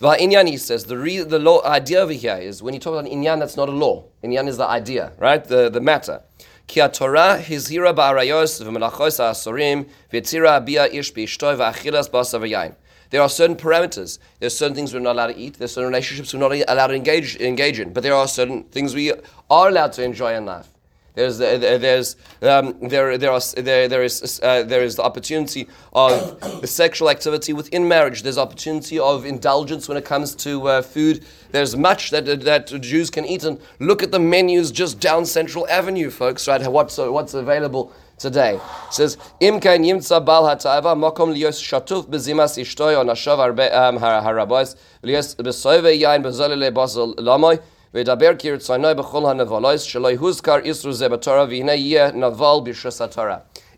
Inyan, 0.00 0.48
he 0.48 0.56
says, 0.56 0.84
the, 0.84 0.98
re- 0.98 1.22
the 1.22 1.38
law, 1.38 1.62
idea 1.64 2.00
over 2.00 2.12
here 2.12 2.36
is 2.36 2.62
when 2.62 2.74
you 2.74 2.80
talk 2.80 2.92
about 2.92 3.10
inyan, 3.10 3.38
that's 3.38 3.56
not 3.56 3.68
a 3.68 3.72
law. 3.72 4.04
Inyan 4.22 4.46
is 4.46 4.58
the 4.58 4.66
idea, 4.66 5.12
right? 5.18 5.42
The, 5.42 5.70
the 5.70 5.80
matter. 5.80 6.22
Ki 6.66 6.80
Torah 6.88 7.40
hizhira 7.42 7.94
ba'arayos 7.94 8.62
v'melachos 8.62 9.18
ha'asorim 9.18 9.88
v'etzira 10.12 10.64
bia 10.64 10.86
ish 10.86 11.12
b'ishtoi 11.12 11.56
v'achilas 11.56 12.10
basa 12.10 12.38
v'yayin. 12.38 12.74
There 13.10 13.22
are 13.22 13.28
certain 13.28 13.56
parameters. 13.56 14.18
There 14.40 14.48
are 14.48 14.50
certain 14.50 14.74
things 14.74 14.92
we're 14.92 15.00
not 15.00 15.12
allowed 15.12 15.28
to 15.28 15.38
eat. 15.38 15.54
There 15.54 15.64
are 15.64 15.68
certain 15.68 15.88
relationships 15.88 16.34
we're 16.34 16.40
not 16.40 16.52
allowed 16.68 16.88
to 16.88 16.94
engage, 16.94 17.36
engage 17.36 17.78
in. 17.78 17.92
But 17.92 18.02
there 18.02 18.14
are 18.14 18.26
certain 18.26 18.64
things 18.64 18.94
we 18.94 19.12
are 19.12 19.68
allowed 19.68 19.92
to 19.92 20.02
enjoy 20.02 20.34
in 20.34 20.44
life. 20.44 20.68
There's 21.16 21.38
there's 21.38 22.14
um, 22.42 22.78
there 22.78 23.16
there 23.16 23.32
are 23.32 23.40
there 23.56 23.88
there 23.88 24.02
is 24.02 24.38
uh, 24.42 24.62
there 24.64 24.82
is 24.82 24.96
the 24.96 25.02
opportunity 25.02 25.66
of 25.94 26.38
sexual 26.68 27.08
activity 27.08 27.54
within 27.54 27.88
marriage. 27.88 28.22
There's 28.22 28.36
opportunity 28.36 28.98
of 28.98 29.24
indulgence 29.24 29.88
when 29.88 29.96
it 29.96 30.04
comes 30.04 30.34
to 30.36 30.68
uh, 30.68 30.82
food. 30.82 31.24
There's 31.52 31.74
much 31.74 32.10
that 32.10 32.26
that 32.42 32.66
Jews 32.82 33.08
can 33.08 33.24
eat 33.24 33.44
and 33.44 33.58
look 33.80 34.02
at 34.02 34.12
the 34.12 34.18
menus 34.20 34.70
just 34.70 35.00
down 35.00 35.24
Central 35.24 35.66
Avenue, 35.68 36.10
folks. 36.10 36.46
Right, 36.46 36.60
what's 36.70 36.98
what's 36.98 37.32
available 37.32 37.94
today. 38.18 38.56
It 38.56 38.92
says 38.92 39.16
im 39.40 39.58
yimtza 39.60 40.22
bal. 40.22 40.46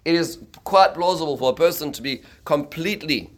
It 0.05 0.15
is 0.15 0.39
quite 0.65 0.95
plausible 0.95 1.37
for 1.37 1.51
a 1.51 1.55
person 1.55 1.93
to 1.93 2.03
be 2.03 2.23
completely 2.45 3.31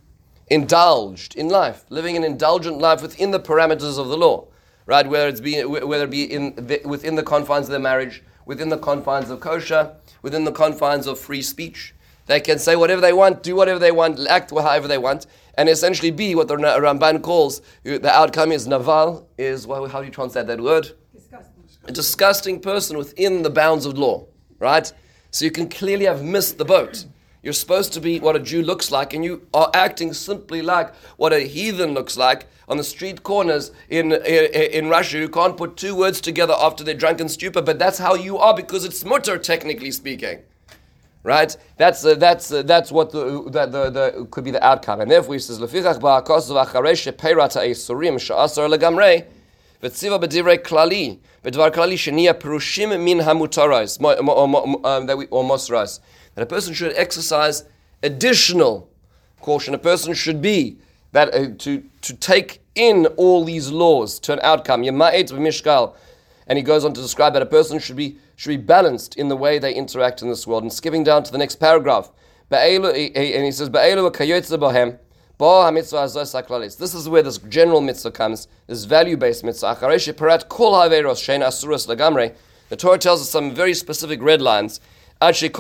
indulged 0.49 1.37
in 1.37 1.49
life, 1.49 1.85
living 1.91 2.17
an 2.17 2.25
indulgent 2.25 2.79
life 2.79 3.03
within 3.03 3.31
the 3.31 3.41
parameters 3.41 3.99
of 3.99 4.09
the 4.09 4.17
law, 4.17 4.47
right? 4.87 5.07
Whether, 5.07 5.29
it's 5.29 5.41
be, 5.41 5.65
whether 5.65 6.05
it 6.05 6.11
be 6.11 6.25
in 6.25 6.55
the, 6.57 6.81
within 6.85 7.15
the 7.15 7.23
confines 7.23 7.67
of 7.67 7.71
their 7.71 7.81
marriage, 7.81 8.23
within 8.45 8.69
the 8.69 8.79
confines 8.79 9.31
of 9.31 9.41
kosher, 9.41 9.95
within 10.23 10.45
the 10.45 10.53
confines 10.53 11.07
of 11.07 11.19
free 11.19 11.43
speech. 11.43 11.95
They 12.27 12.41
can 12.41 12.59
say 12.59 12.77
whatever 12.77 13.01
they 13.01 13.13
want, 13.13 13.43
do 13.43 13.57
whatever 13.57 13.79
they 13.79 13.93
want, 13.93 14.27
act 14.29 14.51
however 14.51 14.87
they 14.87 14.99
want, 14.99 15.27
and 15.55 15.69
essentially 15.69 16.11
be 16.11 16.35
what 16.35 16.49
the 16.49 16.57
Ramban 16.57 17.23
calls 17.23 17.61
uh, 17.61 17.99
the 17.99 18.11
outcome 18.11 18.53
is 18.53 18.67
naval, 18.67 19.29
is 19.39 19.67
well, 19.67 19.87
how 19.87 20.01
do 20.01 20.07
you 20.07 20.13
translate 20.13 20.47
that 20.47 20.61
word? 20.61 20.93
Disgusting. 21.13 21.65
A 21.85 21.93
disgusting 21.93 22.61
person 22.61 22.99
within 22.99 23.43
the 23.43 23.51
bounds 23.51 23.87
of 23.87 23.99
law, 23.99 24.27
right? 24.59 24.93
So 25.31 25.45
you 25.45 25.51
can 25.51 25.69
clearly 25.69 26.07
have 26.07 26.23
missed 26.23 26.59
the 26.59 26.65
boat. 26.65 27.07
You're 27.43 27.55
supposed 27.55 27.95
to 27.95 28.01
be 28.01 28.21
what 28.21 28.37
a 28.37 28.39
Jew 28.39 28.63
looks 28.63 28.91
like, 28.91 29.15
and 29.15 29.25
you 29.25 29.47
are 29.55 29.71
acting 29.73 30.13
simply 30.13 30.61
like 30.61 30.95
what 31.17 31.33
a 31.33 31.41
heathen 31.41 31.95
looks 31.95 32.17
like 32.17 32.47
on 32.69 32.77
the 32.77 32.85
street 32.85 33.23
corners 33.23 33.73
in, 33.89 34.13
in, 34.13 34.45
in 34.55 34.89
Russia 34.89 35.17
who 35.17 35.29
can't 35.29 35.57
put 35.57 35.77
two 35.77 35.97
words 35.97 36.21
together 36.21 36.55
after 36.59 36.85
they're 36.85 36.95
drunk 36.95 37.21
and 37.21 37.31
stupid, 37.31 37.65
but 37.65 37.79
that's 37.79 37.99
how 37.99 38.15
you 38.15 38.37
are 38.37 38.55
because 38.55 38.85
it's 38.85 39.05
mutter, 39.05 39.39
technically 39.39 39.91
speaking 39.91 40.41
right? 41.23 41.57
That's 41.77 42.05
uh, 42.05 42.15
that's 42.15 42.53
uh, 42.53 42.63
that's 42.63 42.91
what 42.91 43.11
the, 43.11 43.43
the, 43.45 43.67
the, 43.67 43.91
the, 43.91 44.29
could 44.31 44.45
be 44.45 44.51
the 44.51 44.65
outcome. 44.65 45.01
And 45.01 45.11
therefore 45.11 45.35
he 45.35 45.41
says 45.41 45.59
lefichach 45.59 46.01
ba'akos 46.01 46.51
v'acharesh 46.51 47.13
peirata 47.13 47.67
esurim 47.67 48.15
sha'asar 48.15 48.75
legamrei 48.75 49.27
v'tziva 49.83 50.23
b'divrei 50.23 50.59
klali 50.59 51.19
b'dvar 51.45 51.71
klali 51.71 51.95
shenia 51.95 52.35
perushim 52.35 53.03
min 53.03 53.19
hamutarais 53.19 53.99
um, 54.85 55.07
that 55.07 55.19
we 55.19 55.27
or 55.27 55.45
mosrais 55.45 56.01
that 56.35 56.43
a 56.43 56.47
person 56.47 56.73
should 56.73 56.93
exercise 56.97 57.65
additional 58.03 58.89
caution. 59.41 59.75
A 59.75 59.79
person 59.79 60.15
should 60.15 60.41
be 60.41 60.79
that 61.13 61.35
uh, 61.35 61.49
to 61.59 61.83
to 62.03 62.15
take 62.15 62.63
in 62.75 63.07
all 63.17 63.45
these 63.45 63.71
laws 63.71 64.19
to 64.21 64.33
an 64.33 64.41
outcome. 64.43 64.83
Yema'et 64.83 65.31
v'mishkal, 65.31 65.95
and 66.47 66.57
he 66.57 66.63
goes 66.63 66.85
on 66.85 66.95
to 66.95 67.01
describe 67.03 67.35
that 67.35 67.43
a 67.43 67.47
person 67.47 67.79
should 67.79 67.97
be 67.97 68.17
should 68.41 68.49
be 68.49 68.57
balanced 68.57 69.17
in 69.17 69.29
the 69.29 69.37
way 69.37 69.59
they 69.59 69.75
interact 69.75 70.23
in 70.23 70.31
this 70.31 70.47
world. 70.47 70.63
And 70.63 70.73
skipping 70.73 71.05
down 71.05 71.23
to 71.25 71.31
the 71.31 71.37
next 71.37 71.57
paragraph, 71.57 72.11
and 72.51 73.45
he 73.45 73.53
says, 73.53 73.69
this 76.79 76.95
is 76.95 77.07
where 77.07 77.23
this 77.23 77.37
general 77.37 77.83
mitzvah 77.83 78.13
comes, 78.13 78.49
this 78.67 78.85
value-based 78.85 79.45
mitzvah. 79.45 79.77
The 79.79 80.45
Torah 82.79 82.99
tells 82.99 83.21
us 83.21 83.29
some 83.29 83.55
very 83.55 83.75
specific 83.75 84.23
red 84.23 84.41
lines. 84.41 84.81
And 85.23 85.35
that's 85.35 85.53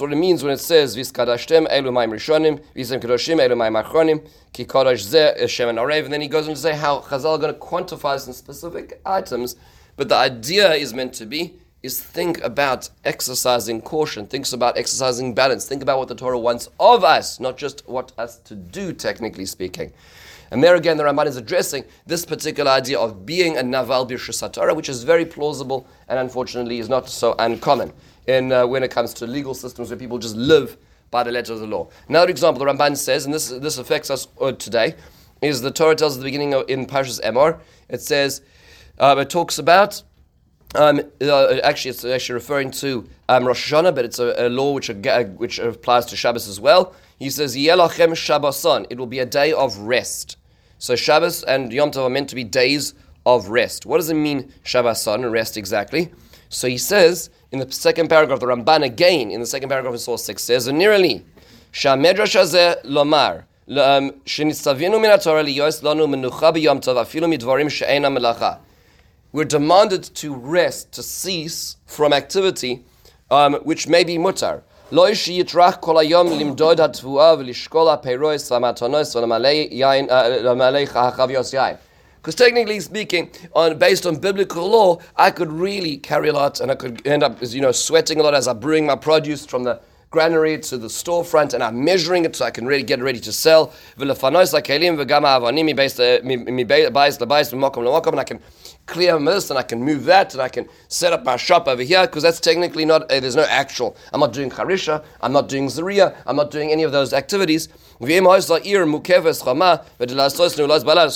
what 0.00 0.12
it 0.12 0.16
means 0.16 0.42
when 0.42 0.52
it 0.52 0.60
says, 0.60 0.94
Viskadashtem 0.94 1.66
elu 1.68 1.90
maim 1.90 2.10
rishonim, 2.10 2.62
visem 2.76 3.00
kedoshim 3.00 3.40
elu 3.40 3.56
maim 3.56 3.72
achronim, 3.82 4.28
ki 4.52 4.66
kodosh 4.66 4.98
ze 4.98 5.46
shem 5.46 5.70
and. 5.70 5.78
And 5.78 6.12
then 6.12 6.20
he 6.20 6.28
goes 6.28 6.46
on 6.46 6.54
to 6.54 6.60
say 6.60 6.74
how 6.76 7.00
Chazal 7.00 7.36
are 7.36 7.38
going 7.38 7.54
to 7.54 7.58
quantify 7.58 8.20
some 8.20 8.34
specific 8.34 9.00
items, 9.06 9.56
but 9.96 10.10
the 10.10 10.16
idea 10.16 10.74
is 10.74 10.92
meant 10.92 11.14
to 11.14 11.24
be, 11.24 11.54
is 11.84 12.02
think 12.02 12.42
about 12.42 12.88
exercising 13.04 13.82
caution, 13.82 14.26
thinks 14.26 14.54
about 14.54 14.78
exercising 14.78 15.34
balance, 15.34 15.66
think 15.66 15.82
about 15.82 15.98
what 15.98 16.08
the 16.08 16.14
Torah 16.14 16.38
wants 16.38 16.70
of 16.80 17.04
us, 17.04 17.38
not 17.38 17.58
just 17.58 17.86
what 17.86 18.10
us 18.16 18.38
to 18.38 18.54
do, 18.54 18.94
technically 18.94 19.44
speaking. 19.44 19.92
And 20.50 20.64
there 20.64 20.76
again, 20.76 20.96
the 20.96 21.04
Ramban 21.04 21.26
is 21.26 21.36
addressing 21.36 21.84
this 22.06 22.24
particular 22.24 22.70
idea 22.70 22.98
of 22.98 23.26
being 23.26 23.58
a 23.58 23.62
Naval 23.62 24.06
Birshus 24.06 24.40
HaTorah, 24.42 24.74
which 24.74 24.88
is 24.88 25.04
very 25.04 25.26
plausible 25.26 25.86
and 26.08 26.18
unfortunately 26.18 26.78
is 26.78 26.88
not 26.88 27.06
so 27.06 27.34
uncommon 27.38 27.92
in, 28.26 28.50
uh, 28.50 28.66
when 28.66 28.82
it 28.82 28.90
comes 28.90 29.12
to 29.14 29.26
legal 29.26 29.52
systems 29.52 29.90
where 29.90 29.98
people 29.98 30.18
just 30.18 30.36
live 30.36 30.78
by 31.10 31.22
the 31.22 31.30
letter 31.30 31.52
of 31.52 31.60
the 31.60 31.66
law. 31.66 31.86
Another 32.08 32.30
example 32.30 32.64
the 32.64 32.72
Ramban 32.72 32.96
says, 32.96 33.26
and 33.26 33.34
this, 33.34 33.50
this 33.50 33.76
affects 33.76 34.08
us 34.08 34.26
uh, 34.40 34.52
today, 34.52 34.94
is 35.42 35.60
the 35.60 35.70
Torah 35.70 35.94
tells 35.94 36.16
at 36.16 36.20
the 36.20 36.24
beginning 36.24 36.54
of, 36.54 36.64
in 36.66 36.86
Parshas 36.86 37.20
Emor, 37.20 37.60
it 37.90 38.00
says, 38.00 38.40
uh, 38.98 39.14
it 39.18 39.28
talks 39.28 39.58
about 39.58 40.02
um, 40.75 41.01
uh, 41.21 41.59
actually, 41.63 41.91
it's 41.91 42.05
actually 42.05 42.33
referring 42.33 42.71
to 42.71 43.07
um, 43.27 43.45
Rosh 43.45 43.71
Hashanah, 43.71 43.95
but 43.95 44.05
it's 44.05 44.19
a, 44.19 44.35
a 44.37 44.49
law 44.49 44.73
which, 44.73 44.89
uh, 44.89 45.23
which 45.23 45.57
applies 45.59 46.05
to 46.07 46.15
Shabbos 46.15 46.47
as 46.47 46.59
well. 46.59 46.93
He 47.17 47.29
says, 47.29 47.55
Yelachem 47.55 48.11
Shabboson. 48.11 48.85
It 48.89 48.97
will 48.97 49.07
be 49.07 49.19
a 49.19 49.25
day 49.25 49.51
of 49.51 49.77
rest. 49.77 50.37
So 50.77 50.95
Shabbos 50.95 51.43
and 51.43 51.73
Yom 51.73 51.91
Tov 51.91 52.05
are 52.05 52.09
meant 52.09 52.29
to 52.29 52.35
be 52.35 52.43
days 52.43 52.93
of 53.25 53.49
rest. 53.49 53.85
What 53.85 53.97
does 53.97 54.09
it 54.09 54.13
mean, 54.13 54.53
Shabboson, 54.63 55.29
rest 55.31 55.57
exactly? 55.57 56.11
So 56.49 56.67
he 56.67 56.77
says 56.77 57.29
in 57.51 57.59
the 57.59 57.71
second 57.71 58.09
paragraph, 58.09 58.39
the 58.39 58.45
Ramban 58.45 58.83
again, 58.83 59.31
in 59.31 59.39
the 59.39 59.45
second 59.45 59.69
paragraph 59.69 59.95
of 59.95 59.99
Source 59.99 60.23
6, 60.23 60.41
says, 60.41 60.67
Nearly, 60.67 61.25
Shamedrash 61.73 62.35
hazeh 62.35 62.83
lomar, 62.83 63.43
שניצווינו 64.25 64.99
מן 64.99 65.09
התורה 65.09 65.41
להיות 65.41 65.83
לנו 65.83 66.07
מנוחה 66.07 66.51
ביום 66.51 66.79
טוב 66.79 66.97
אפילו 66.97 67.27
מדברים 67.27 67.69
שאינם 67.69 68.13
מלאכה. 68.13 68.53
we're 69.34 69.44
demanded 69.44 70.04
to 70.14 70.32
rest, 70.32 70.92
to 70.92 71.02
cease 71.02 71.76
from 71.86 72.12
activity 72.12 72.84
um, 73.32 73.54
which 73.64 73.88
may 73.88 74.04
be 74.04 74.16
mutar. 74.16 74.62
Because 74.90 75.26
uh, 82.28 82.44
technically 82.44 82.80
speaking, 82.80 83.30
on 83.54 83.76
based 83.76 84.06
on 84.06 84.20
biblical 84.20 84.70
law, 84.70 84.98
I 85.16 85.32
could 85.32 85.50
really 85.50 85.96
carry 85.96 86.28
a 86.28 86.32
lot, 86.32 86.60
and 86.60 86.70
I 86.70 86.76
could 86.76 87.04
end 87.04 87.24
up, 87.24 87.38
you 87.42 87.60
know, 87.60 87.72
sweating 87.72 88.20
a 88.20 88.22
lot 88.22 88.34
as 88.34 88.46
I 88.46 88.52
bring 88.52 88.86
my 88.86 88.94
produce 88.94 89.44
from 89.44 89.64
the 89.64 89.80
granary 90.14 90.58
to 90.60 90.78
the 90.78 90.86
storefront, 90.86 91.54
and 91.54 91.62
I'm 91.62 91.84
measuring 91.84 92.24
it 92.24 92.36
so 92.36 92.44
I 92.44 92.52
can 92.52 92.66
really 92.66 92.84
get 92.84 93.02
ready 93.02 93.18
to 93.18 93.32
sell. 93.32 93.72
And 93.98 94.12
I 94.12 94.14
can 98.24 98.40
clear 98.86 99.18
this 99.18 99.50
and 99.50 99.58
I 99.58 99.62
can 99.62 99.82
move 99.82 100.04
that 100.04 100.34
and 100.34 100.42
I 100.42 100.48
can 100.48 100.68
set 100.86 101.12
up 101.12 101.24
my 101.24 101.36
shop 101.36 101.66
over 101.66 101.82
here 101.82 102.06
because 102.06 102.22
that's 102.22 102.38
technically 102.38 102.84
not, 102.84 103.10
uh, 103.10 103.18
there's 103.18 103.34
no 103.34 103.42
actual. 103.42 103.96
I'm 104.12 104.20
not 104.20 104.32
doing 104.32 104.50
Harisha, 104.50 105.02
I'm 105.20 105.32
not 105.32 105.48
doing 105.48 105.68
Zaria, 105.68 106.14
I'm 106.26 106.36
not 106.36 106.52
doing 106.52 106.70
any 106.70 106.84
of 106.84 106.92
those 106.92 107.12
activities. 107.12 107.68
So 107.98 108.06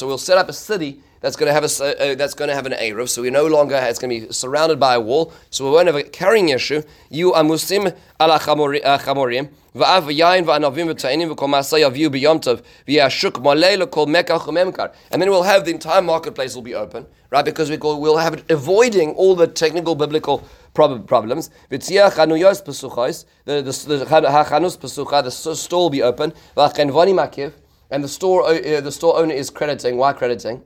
we'll 0.09 0.19
set 0.19 0.39
up 0.39 0.49
a 0.49 0.53
city 0.53 1.01
that's 1.21 1.37
going 1.37 1.49
to 1.49 1.53
have 1.53 1.65
a 1.65 2.13
uh, 2.13 2.15
that's 2.15 2.35
going 2.35 2.49
to 2.49 2.55
have 2.55 2.67
an 2.67 2.73
eruv. 2.73 3.09
So 3.09 3.23
we 3.23 3.31
no 3.31 3.47
longer 3.47 3.77
it's 3.77 3.99
going 3.99 4.21
to 4.21 4.27
be 4.27 4.33
surrounded 4.33 4.79
by 4.79 4.95
a 4.95 5.01
wall. 5.01 5.33
So 5.51 5.65
we 5.65 5.71
won't 5.71 5.87
have 5.87 5.97
a 5.97 6.03
carrying 6.03 6.51
issue. 6.51 6.83
You 7.11 7.33
are 7.33 7.43
musim 7.43 7.95
ala 8.21 8.39
chamorim 8.39 9.51
v'av 9.75 10.03
v'yayin 10.03 10.45
v'anavim 10.45 10.93
v'tainim 10.93 11.35
v'kol 11.35 11.49
masay 11.49 11.89
aviu 11.89 12.09
b'yomtov 12.09 12.63
v'yashuk 12.87 13.43
malei 13.43 13.91
kol 13.91 14.07
mekach 14.07 14.47
u'memkar. 14.47 14.93
And 15.11 15.21
then 15.21 15.31
we'll 15.31 15.43
have 15.43 15.65
the 15.65 15.71
entire 15.73 16.03
marketplace 16.03 16.55
will 16.55 16.63
be 16.63 16.75
open, 16.75 17.07
right? 17.31 17.45
Because 17.45 17.71
we 17.71 17.77
call, 17.77 18.01
we'll 18.01 18.19
have 18.19 18.35
it 18.35 18.51
avoiding 18.51 19.13
all 19.13 19.35
the 19.35 19.47
technical 19.47 19.95
biblical 19.95 20.43
problems. 20.75 21.51
V'tziach 21.71 22.13
hanuyos 22.13 22.63
pesuchos 22.65 23.25
the 23.45 23.63
the 23.63 24.07
hanus 24.07 24.77
pesucha 24.77 25.23
the 25.25 25.31
store 25.31 25.83
will 25.83 25.91
be 25.91 26.03
open. 26.03 26.33
Vani 26.57 27.15
makiv 27.15 27.53
and 27.91 28.05
the 28.05 28.09
store 28.09 28.45
uh, 28.45 28.81
the 28.81 28.93
store 28.93 29.19
owner 29.19 29.35
is 29.35 29.51
crediting. 29.51 29.97
Why 29.97 30.13
crediting? 30.13 30.63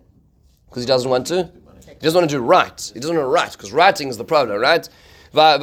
Because 0.72 0.84
he 0.84 0.86
doesn't 0.86 1.10
want 1.10 1.26
to? 1.26 1.50
He 1.86 1.98
doesn't 2.00 2.18
want 2.18 2.30
to 2.30 2.36
do 2.36 2.42
right. 2.42 2.90
He 2.94 2.98
doesn't 2.98 3.14
want 3.14 3.26
to 3.26 3.28
write, 3.28 3.52
because 3.52 3.72
writing 3.72 4.08
is 4.08 4.16
the 4.16 4.24
problem, 4.24 4.58
right? 4.58 4.88
And 5.34 5.62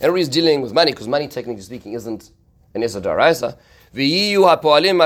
everybody's 0.00 0.28
dealing 0.28 0.60
with 0.60 0.74
money, 0.74 0.92
because 0.92 1.08
money, 1.08 1.28
technically 1.28 1.62
speaking, 1.62 1.94
isn't 1.94 2.30
an 2.74 2.82
Issur 2.82 3.00
D'oraisa. 3.00 3.56
ויהיו 3.94 4.50
הפועלים 4.50 5.00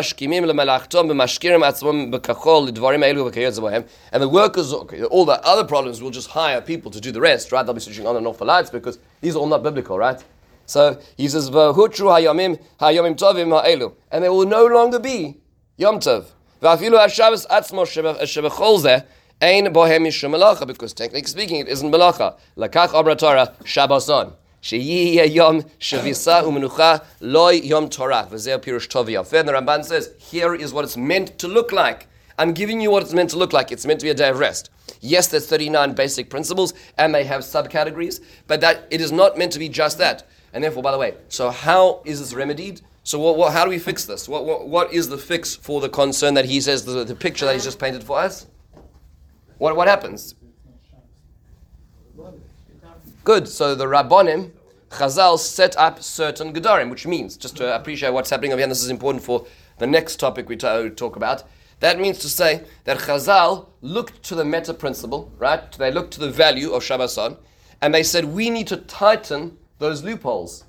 And 4.12 4.22
the 4.22 4.28
workers, 4.28 4.72
okay, 4.72 5.04
all 5.04 5.24
the 5.24 5.40
other 5.46 5.64
problems 5.64 6.02
will 6.02 6.10
just 6.10 6.30
hire 6.30 6.60
people 6.60 6.90
to 6.90 7.00
do 7.00 7.12
the 7.12 7.20
rest, 7.20 7.52
right? 7.52 7.64
They'll 7.64 7.74
be 7.74 7.80
switching 7.80 8.08
on 8.08 8.16
and 8.16 8.26
off 8.26 8.38
the 8.38 8.44
lights 8.44 8.70
because 8.70 8.98
these 9.20 9.36
are 9.36 9.38
all 9.38 9.46
not 9.46 9.62
biblical, 9.62 9.96
right? 9.98 10.20
So 10.66 10.98
he 11.16 11.28
says, 11.28 11.46
And 11.46 11.54
there 11.54 11.72
will 14.32 14.46
no 14.46 14.66
longer 14.66 14.98
be 14.98 15.36
Yom 15.76 16.00
Tov. 16.00 16.24
V'afilu 16.62 16.98
haShabbos 16.98 17.46
atzmo 17.48 17.84
shebechol 17.84 18.80
zeh 18.80 19.04
ein 19.42 19.66
bohem 19.66 20.06
mishum 20.06 20.34
melacha, 20.34 20.66
because 20.66 20.94
technically 20.94 21.28
speaking, 21.28 21.56
it 21.56 21.68
isn't 21.68 21.90
melacha. 21.90 22.38
Lakach 22.56 22.94
Abra 22.94 23.14
Torah 23.14 23.54
Shabboson. 23.62 24.32
Sheyiye 24.62 25.34
yom 25.34 25.62
shavisa 25.78 26.42
umenucha 26.42 27.04
loy 27.20 27.52
yom 27.52 27.90
Torah. 27.90 28.26
V'zeh 28.30 28.58
pirush 28.58 28.88
tov 28.88 29.06
yafeh. 29.06 29.40
And 29.40 29.48
the 29.48 29.52
Ramban 29.52 29.84
says, 29.84 30.14
here 30.18 30.54
is 30.54 30.72
what 30.72 30.84
it's 30.84 30.96
meant 30.96 31.38
to 31.40 31.46
look 31.46 31.72
like. 31.72 32.08
I'm 32.38 32.52
giving 32.52 32.80
you 32.80 32.90
what 32.90 33.02
it's 33.02 33.12
meant 33.12 33.30
to 33.30 33.38
look 33.38 33.52
like. 33.52 33.70
It's 33.70 33.84
meant 33.84 34.00
to 34.00 34.04
be 34.04 34.10
a 34.10 34.14
day 34.14 34.30
of 34.30 34.38
rest. 34.38 34.70
Yes, 35.00 35.28
there's 35.28 35.46
39 35.46 35.94
basic 35.94 36.30
principles, 36.30 36.72
and 36.96 37.14
they 37.14 37.24
have 37.24 37.42
subcategories, 37.42 38.20
but 38.46 38.60
that 38.62 38.86
it 38.90 39.00
is 39.00 39.12
not 39.12 39.36
meant 39.36 39.52
to 39.52 39.58
be 39.58 39.68
just 39.68 39.98
that. 39.98 40.26
And 40.52 40.64
therefore, 40.64 40.82
by 40.82 40.92
the 40.92 40.98
way, 40.98 41.14
so 41.28 41.50
how 41.50 42.00
is 42.04 42.18
this 42.18 42.32
remedied? 42.32 42.80
So 43.06 43.20
what, 43.20 43.36
what, 43.36 43.52
how 43.52 43.62
do 43.62 43.70
we 43.70 43.78
fix 43.78 44.04
this? 44.04 44.28
What, 44.28 44.44
what, 44.44 44.66
what 44.66 44.92
is 44.92 45.08
the 45.08 45.16
fix 45.16 45.54
for 45.54 45.80
the 45.80 45.88
concern 45.88 46.34
that 46.34 46.44
he 46.44 46.60
says, 46.60 46.84
the, 46.84 47.04
the 47.04 47.14
picture 47.14 47.46
that 47.46 47.54
he's 47.54 47.62
just 47.62 47.78
painted 47.78 48.02
for 48.02 48.18
us? 48.18 48.48
What, 49.58 49.76
what 49.76 49.86
happens? 49.86 50.34
Good. 53.22 53.46
So 53.46 53.76
the 53.76 53.84
Rabbonim, 53.84 54.50
Chazal 54.90 55.38
set 55.38 55.76
up 55.76 56.02
certain 56.02 56.52
Gedarim, 56.52 56.90
which 56.90 57.06
means, 57.06 57.36
just 57.36 57.56
to 57.58 57.76
appreciate 57.76 58.12
what's 58.12 58.28
happening 58.28 58.50
over 58.50 58.58
here, 58.58 58.64
and 58.64 58.72
this 58.72 58.82
is 58.82 58.90
important 58.90 59.22
for 59.22 59.46
the 59.78 59.86
next 59.86 60.16
topic 60.16 60.48
we 60.48 60.56
talk 60.56 61.14
about, 61.14 61.44
that 61.78 62.00
means 62.00 62.18
to 62.18 62.28
say 62.28 62.64
that 62.82 62.98
Chazal 62.98 63.68
looked 63.82 64.20
to 64.24 64.34
the 64.34 64.44
meta 64.44 64.74
principle, 64.74 65.30
right? 65.38 65.70
They 65.74 65.92
looked 65.92 66.14
to 66.14 66.20
the 66.20 66.30
value 66.32 66.72
of 66.72 66.82
Shabboson, 66.82 67.36
and 67.80 67.94
they 67.94 68.02
said, 68.02 68.24
we 68.24 68.50
need 68.50 68.66
to 68.66 68.78
tighten 68.78 69.58
those 69.78 70.02
loopholes, 70.02 70.64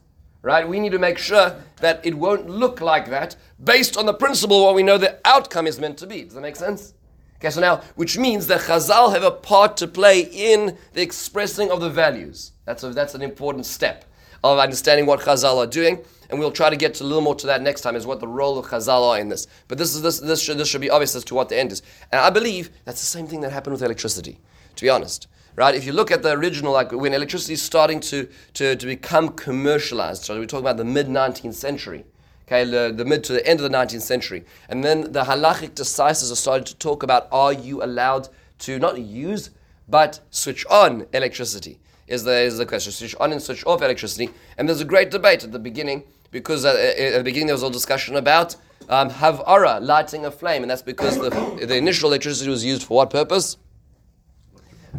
right? 0.48 0.68
We 0.68 0.80
need 0.80 0.94
to 0.94 1.00
make 1.00 1.18
sure 1.18 1.62
that 1.82 2.00
it 2.06 2.13
won't 2.13 2.50
look 2.50 2.80
like 2.80 3.10
that 3.10 3.36
based 3.62 3.98
on 3.98 4.06
the 4.06 4.13
principle 4.13 4.63
what 4.63 4.75
we 4.75 4.82
know 4.82 4.98
the 4.98 5.20
outcome 5.25 5.68
is 5.68 5.77
meant 5.77 5.98
to 5.98 6.08
be. 6.08 6.24
Does 6.24 6.36
that 6.36 6.42
make 6.42 6.56
sense? 6.56 6.94
Okay, 7.36 7.50
so 7.50 7.60
now, 7.60 7.82
which 7.96 8.18
means 8.18 8.48
that 8.48 8.62
Chazal 8.62 9.12
have 9.12 9.24
a 9.24 9.30
part 9.30 9.75
to 9.77 9.88
play 9.88 10.22
in 10.22 10.77
the 10.94 11.01
expressing 11.01 11.70
of 11.70 11.82
the 11.82 11.89
values. 11.89 12.54
That's, 12.63 12.82
a, 12.84 12.92
that's 12.92 13.13
an 13.13 13.22
important 13.22 13.66
step 13.66 14.06
of 14.42 14.58
understanding 14.58 15.06
what 15.06 15.20
Chazal 15.20 15.58
are 15.58 15.68
doing, 15.68 16.00
and 16.30 16.39
we'll 16.39 16.51
try 16.51 16.70
to 16.70 16.77
get 16.77 16.94
to 16.96 17.04
a 17.04 17.06
little 17.06 17.22
more 17.22 17.36
to 17.36 17.48
that 17.48 17.62
next 17.62 17.82
time, 17.82 17.98
is 17.98 18.06
what 18.06 18.22
the 18.22 18.27
role 18.27 18.58
of 18.58 18.68
Chazal 18.68 19.04
are 19.04 19.20
in 19.20 19.27
this. 19.27 19.48
But 19.68 19.77
this, 19.77 19.96
is, 19.96 20.01
this, 20.01 20.20
this, 20.22 20.42
should, 20.42 20.58
this 20.58 20.70
should 20.70 20.80
be 20.80 20.89
obvious 20.89 21.13
as 21.13 21.25
to 21.25 21.36
what 21.36 21.50
the 21.50 21.60
end 21.60 21.74
is. 21.74 21.82
And 22.10 22.22
I 22.22 22.30
believe 22.30 22.70
that's 22.86 23.01
the 23.01 23.06
same 23.06 23.27
thing 23.27 23.42
that 23.42 23.51
happened 23.51 23.74
with 23.74 23.84
electricity, 23.84 24.39
to 24.77 24.86
be 24.86 24.89
honest 24.89 25.27
right? 25.58 25.76
If 25.76 25.86
you 25.86 25.92
look 25.92 26.12
at 26.12 26.24
the 26.24 26.32
original, 26.32 26.72
like 26.72 26.94
when 26.94 27.14
electricity 27.14 27.54
is 27.54 27.62
starting 27.62 28.00
to, 28.02 28.30
to, 28.54 28.78
to 28.78 28.86
become 28.86 29.30
commercialized, 29.30 30.24
so 30.24 30.40
we're 30.40 30.46
talking 30.46 30.66
about 30.66 30.78
the 30.78 30.86
mid 30.86 31.08
19th 31.08 31.56
century, 31.56 32.06
okay, 32.48 32.64
the, 32.64 32.94
the, 32.96 33.04
mid 33.04 33.26
to 33.26 33.34
the 33.34 33.46
end 33.46 33.60
of 33.60 33.70
the 33.70 33.76
19th 33.76 34.04
century, 34.04 34.46
and 34.70 34.84
then 34.84 35.12
the 35.12 35.24
halachic 35.24 35.72
decisors 35.72 36.32
are 36.32 36.36
starting 36.36 36.64
to 36.64 36.76
talk 36.78 37.04
about 37.04 37.28
are 37.32 37.52
you 37.52 37.84
allowed 37.84 38.30
to 38.60 38.80
not 38.80 39.02
use 39.02 39.50
but 39.90 40.22
switch 40.30 40.66
on 40.68 41.08
electricity? 41.12 41.80
Is 42.08 42.24
the, 42.24 42.40
is 42.40 42.58
the 42.58 42.66
question. 42.66 42.94
Switch 42.94 43.16
on 43.20 43.34
and 43.34 43.42
switch 43.42 43.66
off 43.66 43.82
electricity. 43.82 44.30
And 44.58 44.70
there's 44.70 44.80
a 44.80 44.86
great 44.86 45.12
debate 45.12 45.44
at 45.44 45.52
the 45.52 45.60
beginning 45.60 46.04
because 46.32 46.64
at, 46.64 46.78
at 46.78 47.18
the 47.18 47.24
beginning 47.24 47.48
there 47.48 47.56
was 47.56 47.64
a 47.64 47.70
discussion 47.70 48.16
about 48.16 48.56
um, 48.88 49.10
havara, 49.10 49.82
lighting 49.82 50.26
a 50.26 50.32
flame, 50.32 50.62
and 50.62 50.72
that's 50.72 50.82
because 50.82 51.18
the, 51.18 51.30
the 51.66 51.76
initial 51.76 52.10
electricity 52.10 52.50
was 52.50 52.64
used 52.64 52.84
for 52.84 52.98
what 52.98 53.10
purpose? 53.10 53.58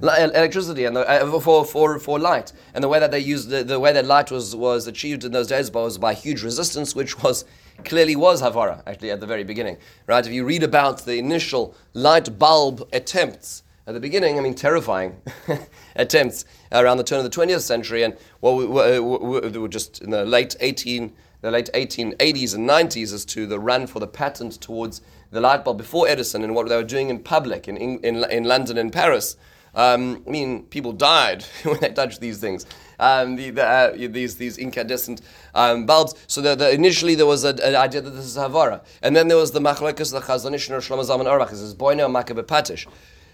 Electricity 0.02 0.85
and 0.85 0.97
the, 0.97 1.09
uh, 1.09 1.40
for, 1.40 1.64
for, 1.64 1.99
for 1.99 2.19
light. 2.19 2.52
And 2.75 2.83
the 2.83 2.88
way 2.88 2.99
that 2.99 3.11
they 3.11 3.19
used 3.19 3.49
the, 3.49 3.64
the 3.64 3.81
way 3.81 3.93
that 3.93 4.05
light 4.05 4.31
was, 4.31 4.55
was 4.55 4.87
achieved 4.87 5.25
in 5.25 5.33
those 5.33 5.49
days 5.49 5.71
was 5.71 5.99
by 5.99 6.14
huge 6.14 6.43
resistance, 6.43 6.95
which 6.95 7.23
was 7.23 7.45
clearly 7.85 8.17
was 8.17 8.43
Havara, 8.43 8.83
actually, 8.87 9.11
at 9.11 9.21
the 9.21 9.26
very 9.26 9.45
beginning. 9.45 9.76
Right? 10.07 10.25
If 10.26 10.33
you 10.33 10.45
read 10.45 10.62
about 10.62 11.05
the 11.05 11.19
initial 11.19 11.75
light 11.95 12.38
bulb 12.38 12.88
attempts 12.92 13.62
at 13.87 13.94
the 13.94 14.01
beginning, 14.01 14.38
I 14.38 14.42
mean, 14.42 14.55
terrifying 14.55 15.16
attempts 15.96 16.44
around 16.73 16.99
the 16.99 17.05
turn 17.05 17.25
of 17.25 17.31
the 17.31 17.31
20th 17.31 17.62
century, 17.62 18.03
and 18.03 18.16
what 18.40 18.57
we, 18.57 18.66
were, 18.66 19.01
we 19.01 19.59
were 19.59 19.68
just 19.68 20.03
in 20.03 20.11
the 20.11 20.25
late 20.27 20.57
18, 20.61 21.12
the 21.40 21.51
late 21.51 21.70
1880s 21.73 22.55
and 22.55 22.68
90s 22.68 23.14
as 23.14 23.25
to 23.25 23.46
the 23.46 23.59
run 23.59 23.87
for 23.87 23.99
the 23.99 24.07
patent 24.07 24.61
towards 24.61 25.01
the 25.31 25.40
light 25.40 25.64
bulb 25.64 25.79
before 25.79 26.09
Edison 26.09 26.44
and 26.44 26.55
what 26.55 26.68
they 26.68 26.77
were 26.77 26.83
doing 26.83 27.09
in 27.09 27.18
public 27.20 27.68
in, 27.68 27.77
in, 27.77 28.25
in 28.25 28.44
London 28.44 28.79
and 28.79 28.92
Paris. 28.92 29.37
Um, 29.79 30.25
I 30.27 30.31
mean, 30.31 30.64
people 30.64 30.93
died 30.93 31.45
when 31.62 31.79
they 31.79 31.91
touched 31.91 32.21
these 32.21 32.38
things. 32.38 32.67
Um, 32.99 33.37
the, 33.37 33.51
the, 33.51 33.64
uh, 33.64 33.93
these 33.97 34.37
these 34.37 34.59
incandescent 34.59 35.23
um, 35.55 35.87
bulbs. 35.87 36.17
So 36.27 36.41
the, 36.41 36.57
the, 36.57 36.73
initially 36.73 37.14
there 37.14 37.27
was 37.27 37.45
an 37.45 37.77
idea 37.77 38.01
that 38.01 38.11
this 38.11 38.25
is 38.25 38.37
havara, 38.37 38.85
and 39.03 39.14
then 39.14 39.29
there 39.29 39.37
was 39.37 39.53
the 39.53 39.61
machlokes 39.61 40.11
the 40.11 40.21
Chazon 40.21 40.53
Ish 40.53 40.69
and 40.69 40.83
Shlomo 40.83 41.05
Zalman 41.09 41.27
Auerbach. 41.27 41.51
This 41.51 41.61
is 41.61 41.77
boino 41.77 42.11
makabe 42.11 42.43
patish. 42.43 42.88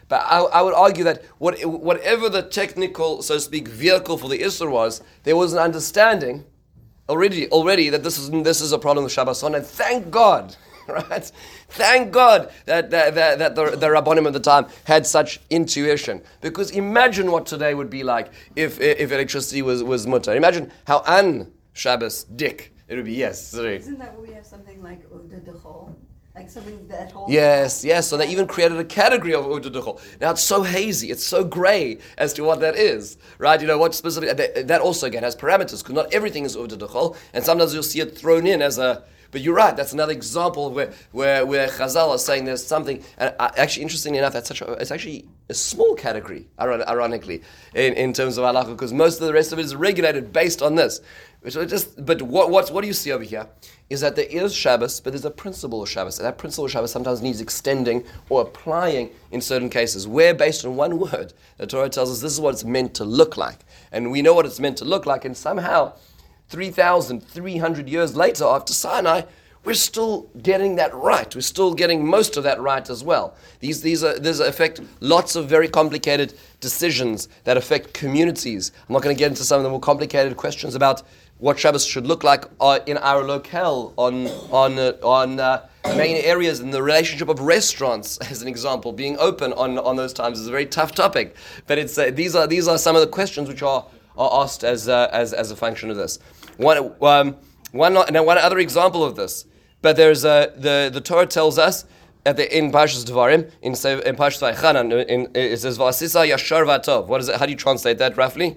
But 0.08 0.20
I, 0.20 0.40
I, 0.40 0.60
would 0.60 0.74
argue 0.74 1.02
that 1.04 1.24
what, 1.38 1.58
whatever 1.64 2.28
the 2.28 2.42
technical, 2.42 3.22
so 3.22 3.36
to 3.36 3.40
speak, 3.40 3.66
vehicle 3.66 4.18
for 4.18 4.28
the 4.28 4.38
Isser 4.38 4.70
was, 4.70 5.02
there 5.22 5.34
was 5.34 5.54
an 5.54 5.58
understanding 5.58 6.44
already 7.08 7.48
already 7.48 7.88
that 7.88 8.02
this 8.02 8.18
is 8.18 8.30
this 8.30 8.60
is 8.60 8.72
a 8.72 8.78
problem 8.78 9.04
with 9.04 9.14
Shabboson, 9.14 9.56
and 9.56 9.64
thank 9.64 10.10
God 10.10 10.56
right? 10.88 11.32
Thank 11.68 12.12
God 12.12 12.50
that, 12.66 12.90
that, 12.90 13.14
that, 13.14 13.38
that 13.38 13.54
the, 13.54 13.76
the 13.76 13.86
Rabbonim 13.86 14.26
of 14.26 14.32
the 14.32 14.40
time 14.40 14.66
had 14.84 15.06
such 15.06 15.40
intuition. 15.50 16.22
Because 16.40 16.70
imagine 16.70 17.30
what 17.30 17.46
today 17.46 17.74
would 17.74 17.90
be 17.90 18.02
like 18.02 18.30
if, 18.56 18.80
if 18.80 19.10
electricity 19.12 19.62
was, 19.62 19.82
was 19.82 20.06
mutter. 20.06 20.34
Imagine 20.34 20.70
how 20.86 21.02
un 21.06 21.52
Shabbos 21.72 22.24
dick 22.24 22.74
it 22.88 22.96
would 22.96 23.04
be. 23.04 23.14
Yes, 23.14 23.48
sorry. 23.48 23.76
Isn't 23.76 23.98
that 23.98 24.12
where 24.16 24.28
we 24.28 24.34
have 24.34 24.46
something 24.46 24.82
like 24.82 25.08
Uda 25.10 25.44
Dechol? 25.44 25.94
Like 26.34 26.50
something 26.50 26.88
that 26.88 27.12
holds. 27.12 27.32
Yes, 27.32 27.84
yes. 27.84 28.08
So 28.08 28.16
they 28.16 28.28
even 28.28 28.46
created 28.48 28.76
a 28.78 28.84
category 28.84 29.34
of 29.34 29.44
Uda 29.44 30.20
Now 30.20 30.32
it's 30.32 30.42
so 30.42 30.64
hazy, 30.64 31.10
it's 31.10 31.24
so 31.24 31.44
grey 31.44 31.98
as 32.18 32.32
to 32.34 32.42
what 32.42 32.60
that 32.60 32.74
is, 32.74 33.16
right? 33.38 33.60
You 33.60 33.68
know 33.68 33.78
what 33.78 33.94
specifically. 33.94 34.62
That 34.64 34.80
also 34.80 35.06
again 35.06 35.22
has 35.22 35.36
parameters 35.36 35.78
because 35.78 35.94
not 35.94 36.12
everything 36.12 36.44
is 36.44 36.56
Uda 36.56 37.16
and 37.32 37.44
sometimes 37.44 37.72
you'll 37.72 37.84
see 37.84 38.00
it 38.00 38.18
thrown 38.18 38.46
in 38.46 38.62
as 38.62 38.78
a 38.78 39.04
but 39.34 39.42
you're 39.42 39.54
right. 39.54 39.76
That's 39.76 39.92
another 39.92 40.12
example 40.12 40.70
where 40.70 40.92
where 41.10 41.44
where 41.44 41.68
Chazal 41.68 42.10
are 42.10 42.18
saying 42.18 42.44
there's 42.44 42.64
something. 42.64 43.02
And 43.18 43.34
uh, 43.38 43.50
actually, 43.56 43.82
interestingly 43.82 44.18
enough, 44.18 44.32
that's 44.32 44.48
such 44.48 44.62
a, 44.62 44.72
it's 44.74 44.92
actually 44.92 45.26
a 45.50 45.54
small 45.54 45.94
category, 45.96 46.46
ironically, 46.58 47.42
in, 47.74 47.92
in 47.94 48.12
terms 48.12 48.38
of 48.38 48.44
halacha, 48.44 48.70
because 48.70 48.92
most 48.92 49.20
of 49.20 49.26
the 49.26 49.32
rest 49.32 49.52
of 49.52 49.58
it 49.58 49.64
is 49.64 49.74
regulated 49.74 50.32
based 50.32 50.62
on 50.62 50.76
this. 50.76 51.00
So 51.48 51.66
just, 51.66 52.06
but 52.06 52.22
what 52.22 52.48
what 52.50 52.70
what 52.70 52.80
do 52.80 52.86
you 52.86 52.94
see 52.94 53.10
over 53.12 53.24
here 53.24 53.48
is 53.90 54.00
that 54.00 54.14
there 54.16 54.24
is 54.30 54.54
Shabbos, 54.54 55.00
but 55.00 55.12
there's 55.12 55.26
a 55.26 55.30
principle 55.30 55.82
of 55.82 55.90
Shabbos, 55.90 56.18
and 56.18 56.26
that 56.26 56.38
principle 56.38 56.64
of 56.66 56.70
Shabbos 56.70 56.92
sometimes 56.92 57.20
needs 57.20 57.40
extending 57.40 58.04
or 58.30 58.40
applying 58.42 59.10
in 59.32 59.40
certain 59.40 59.68
cases. 59.68 60.06
Where 60.06 60.32
based 60.32 60.64
on 60.64 60.76
one 60.76 60.98
word, 60.98 61.34
the 61.58 61.66
Torah 61.66 61.90
tells 61.90 62.10
us 62.10 62.20
this 62.22 62.32
is 62.32 62.40
what 62.40 62.54
it's 62.54 62.64
meant 62.64 62.94
to 62.94 63.04
look 63.04 63.36
like, 63.36 63.58
and 63.90 64.12
we 64.12 64.22
know 64.22 64.32
what 64.32 64.46
it's 64.46 64.60
meant 64.60 64.78
to 64.78 64.84
look 64.84 65.06
like, 65.06 65.24
and 65.24 65.36
somehow 65.36 65.92
3,300 66.48 67.88
years 67.88 68.16
later 68.16 68.44
after 68.44 68.72
Sinai, 68.72 69.22
we're 69.64 69.74
still 69.74 70.28
getting 70.42 70.76
that 70.76 70.94
right. 70.94 71.34
We're 71.34 71.40
still 71.40 71.74
getting 71.74 72.06
most 72.06 72.36
of 72.36 72.44
that 72.44 72.60
right 72.60 72.88
as 72.88 73.02
well. 73.02 73.34
These, 73.60 73.80
these, 73.80 74.04
are, 74.04 74.18
these 74.18 74.40
affect 74.40 74.80
lots 75.00 75.36
of 75.36 75.48
very 75.48 75.68
complicated 75.68 76.34
decisions 76.60 77.28
that 77.44 77.56
affect 77.56 77.94
communities. 77.94 78.72
I'm 78.88 78.92
not 78.92 79.02
going 79.02 79.16
to 79.16 79.18
get 79.18 79.30
into 79.30 79.44
some 79.44 79.58
of 79.58 79.64
the 79.64 79.70
more 79.70 79.80
complicated 79.80 80.36
questions 80.36 80.74
about 80.74 81.02
what 81.38 81.58
Shabbos 81.58 81.84
should 81.84 82.06
look 82.06 82.22
like 82.22 82.44
uh, 82.60 82.80
in 82.86 82.98
our 82.98 83.24
locale, 83.24 83.92
on, 83.96 84.28
on, 84.50 84.78
uh, 84.78 84.92
on 85.02 85.40
uh, 85.40 85.66
main 85.96 86.16
areas, 86.16 86.60
in 86.60 86.70
the 86.70 86.82
relationship 86.82 87.28
of 87.28 87.40
restaurants, 87.40 88.18
as 88.30 88.42
an 88.42 88.48
example, 88.48 88.92
being 88.92 89.16
open 89.18 89.52
on, 89.54 89.78
on 89.78 89.96
those 89.96 90.12
times 90.12 90.38
is 90.38 90.46
a 90.46 90.50
very 90.50 90.66
tough 90.66 90.92
topic. 90.92 91.36
But 91.66 91.78
it's, 91.78 91.96
uh, 91.98 92.10
these, 92.12 92.34
are, 92.34 92.46
these 92.46 92.68
are 92.68 92.78
some 92.78 92.96
of 92.96 93.00
the 93.00 93.08
questions 93.08 93.48
which 93.48 93.62
are, 93.62 93.84
are 94.16 94.42
asked 94.42 94.64
as, 94.64 94.88
uh, 94.88 95.08
as, 95.12 95.32
as 95.32 95.50
a 95.50 95.56
function 95.56 95.90
of 95.90 95.96
this. 95.96 96.18
One, 96.56 96.94
um, 97.02 97.36
one, 97.72 97.94
now 97.94 98.24
one 98.24 98.38
other 98.38 98.58
example 98.58 99.04
of 99.04 99.16
this, 99.16 99.46
but 99.82 99.96
there's 99.96 100.24
a, 100.24 100.52
the, 100.56 100.90
the 100.92 101.00
Torah 101.00 101.26
tells 101.26 101.58
us 101.58 101.84
at 102.26 102.36
the, 102.36 102.56
in 102.56 102.72
Parshas 102.72 103.04
Devarim, 103.04 103.50
in, 103.60 103.72
in 103.72 104.16
Parshas 104.16 104.40
Vayechanan, 104.40 105.06
in, 105.06 105.30
it 105.34 105.60
says, 105.60 105.78
Vasisa 105.78 106.26
Yashar 106.26 106.64
Vatov. 106.64 107.06
What 107.06 107.20
is 107.20 107.28
it? 107.28 107.36
How 107.36 107.44
do 107.46 107.52
you 107.52 107.58
translate 107.58 107.98
that 107.98 108.16
roughly? 108.16 108.56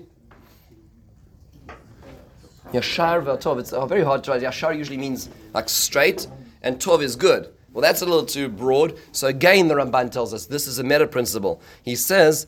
Yashar 2.71 3.23
Vatov. 3.23 3.59
It's 3.59 3.71
very 3.89 4.03
hard 4.03 4.23
to 4.25 4.31
write. 4.31 4.41
Yashar 4.41 4.77
usually 4.77 4.97
means 4.97 5.29
like 5.53 5.69
straight, 5.69 6.27
and 6.61 6.79
Tov 6.79 7.01
is 7.01 7.15
good. 7.15 7.53
Well, 7.73 7.81
that's 7.81 8.01
a 8.01 8.05
little 8.05 8.25
too 8.25 8.49
broad. 8.49 8.97
So 9.11 9.27
again, 9.27 9.67
the 9.67 9.75
Ramban 9.75 10.11
tells 10.11 10.33
us 10.33 10.45
this 10.45 10.65
is 10.65 10.79
a 10.79 10.83
meta 10.83 11.07
principle. 11.07 11.61
He 11.83 11.95
says 11.95 12.47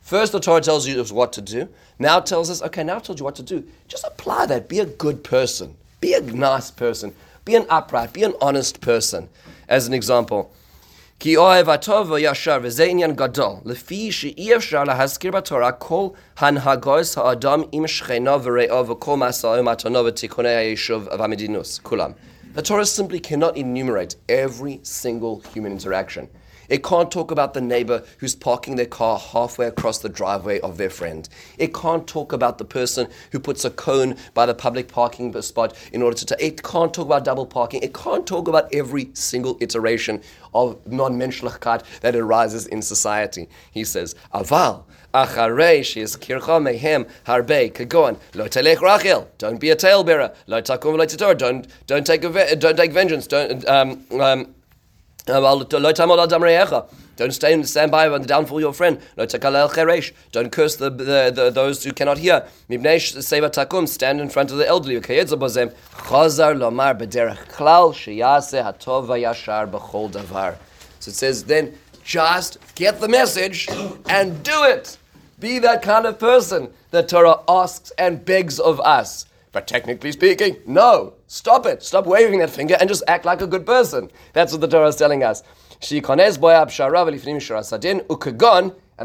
First, 0.00 0.32
the 0.32 0.40
Torah 0.40 0.60
tells 0.60 0.86
you 0.86 1.02
what 1.04 1.32
to 1.32 1.42
do. 1.42 1.68
Now 1.98 2.18
it 2.18 2.26
tells 2.26 2.48
us, 2.48 2.62
okay, 2.62 2.84
now 2.84 2.98
it 2.98 3.04
tells 3.04 3.18
you 3.18 3.24
what 3.24 3.34
to 3.36 3.42
do. 3.42 3.64
Just 3.88 4.04
apply 4.04 4.46
that. 4.46 4.68
Be 4.68 4.78
a 4.78 4.86
good 4.86 5.24
person. 5.24 5.76
Be 6.00 6.14
a 6.14 6.20
nice 6.20 6.70
person. 6.70 7.14
Be 7.44 7.56
an 7.56 7.66
upright. 7.68 8.12
Be 8.12 8.22
an 8.22 8.34
honest 8.40 8.80
person. 8.80 9.28
As 9.68 9.88
an 9.88 9.94
example, 9.94 10.52
כי 11.20 11.36
אוהב 11.36 11.68
הטוב 11.68 12.10
וישר, 12.10 12.58
וזה 12.62 12.84
עניין 12.84 13.12
גדול, 13.12 13.52
לפי 13.64 14.12
שאי 14.12 14.56
אפשר 14.56 14.84
להזכיר 14.84 15.32
בתורה 15.32 15.72
כל 15.72 16.08
הנהגוס 16.38 17.18
האדם 17.18 17.62
עם 17.72 17.86
שכנו 17.86 18.42
ורעו 18.42 18.88
וכל 18.88 19.16
מסעו 19.16 19.52
ומתנו 19.58 20.04
ותיקוני 20.04 20.48
היישוב 20.48 21.08
והמדינוס, 21.18 21.78
כולם. 21.82 22.10
The 22.54 22.62
Torah 22.62 22.86
simply 22.86 23.20
cannot 23.20 23.56
enumerate 23.56 24.16
every 24.28 24.80
single 24.82 25.42
human 25.54 25.72
interaction. 25.72 26.26
It 26.71 26.83
can't 26.83 27.11
talk 27.11 27.31
about 27.31 27.53
the 27.53 27.59
neighbor 27.59 28.01
who's 28.19 28.33
parking 28.33 28.77
their 28.77 28.85
car 28.85 29.19
halfway 29.19 29.67
across 29.67 29.99
the 29.99 30.07
driveway 30.07 30.61
of 30.61 30.77
their 30.77 30.89
friend. 30.89 31.27
It 31.57 31.73
can't 31.73 32.07
talk 32.07 32.31
about 32.31 32.59
the 32.59 32.63
person 32.63 33.09
who 33.33 33.41
puts 33.41 33.65
a 33.65 33.69
cone 33.69 34.15
by 34.33 34.45
the 34.45 34.53
public 34.53 34.87
parking 34.87 35.39
spot 35.41 35.75
in 35.91 36.01
order 36.01 36.15
to. 36.15 36.25
T- 36.27 36.35
it 36.39 36.63
can't 36.63 36.93
talk 36.93 37.07
about 37.07 37.25
double 37.25 37.45
parking. 37.45 37.83
It 37.83 37.93
can't 37.93 38.25
talk 38.25 38.47
about 38.47 38.73
every 38.73 39.09
single 39.13 39.57
iteration 39.59 40.21
of 40.53 40.79
non-menschlichkeit 40.87 41.83
that 41.99 42.15
arises 42.15 42.67
in 42.67 42.81
society. 42.81 43.49
He 43.71 43.83
says, 43.83 44.15
Aval, 44.33 44.85
acharei 45.13 45.97
is 45.97 46.15
kircha 46.15 46.61
mehem 46.61 47.05
harbe 47.25 47.73
kagon 47.73 48.17
lo 48.33 48.47
telech 48.47 48.79
rachel. 48.79 49.29
Don't 49.39 49.59
be 49.59 49.71
a 49.71 49.75
talebearer. 49.75 50.33
Lo 50.47 50.61
takum 50.61 51.37
Don't 51.37 51.67
don't 51.87 52.07
take 52.07 52.21
don't 52.21 52.77
take 52.77 52.93
vengeance. 52.93 53.27
Don't 53.27 53.67
um, 53.67 54.05
um, 54.21 54.55
don't 57.21 57.31
stay 57.31 57.53
and 57.53 57.67
stand 57.69 57.91
by 57.91 58.07
on 58.07 58.21
the 58.21 58.27
downfall 58.27 58.57
of 58.57 58.61
your 58.61 58.73
friend. 58.73 58.99
Don't 59.15 60.51
curse 60.51 60.75
the, 60.75 60.89
the, 60.89 61.31
the, 61.33 61.51
those 61.53 61.83
who 61.83 61.93
cannot 61.93 62.17
hear. 62.17 62.47
Stand 62.67 64.21
in 64.21 64.29
front 64.29 64.51
of 64.51 64.57
the 64.57 64.67
elderly. 64.67 64.95
So 70.99 71.09
it 71.09 71.15
says, 71.15 71.43
then 71.43 71.77
just 72.03 72.57
get 72.75 72.99
the 72.99 73.07
message 73.07 73.67
and 74.09 74.43
do 74.43 74.63
it. 74.63 74.97
Be 75.39 75.59
that 75.59 75.81
kind 75.83 76.05
of 76.05 76.19
person 76.19 76.71
that 76.89 77.07
Torah 77.07 77.41
asks 77.47 77.91
and 77.97 78.25
begs 78.25 78.59
of 78.59 78.79
us. 78.79 79.25
But 79.51 79.67
technically 79.67 80.11
speaking, 80.11 80.57
no. 80.65 81.13
Stop 81.31 81.65
it. 81.65 81.81
Stop 81.81 82.07
waving 82.07 82.39
that 82.39 82.49
finger 82.49 82.75
and 82.77 82.89
just 82.89 83.03
act 83.07 83.23
like 83.23 83.41
a 83.41 83.47
good 83.47 83.65
person. 83.65 84.11
That's 84.33 84.51
what 84.51 84.59
the 84.59 84.67
Torah 84.67 84.89
is 84.89 84.97
telling 84.97 85.23
us. 85.23 85.43
And 85.89 86.01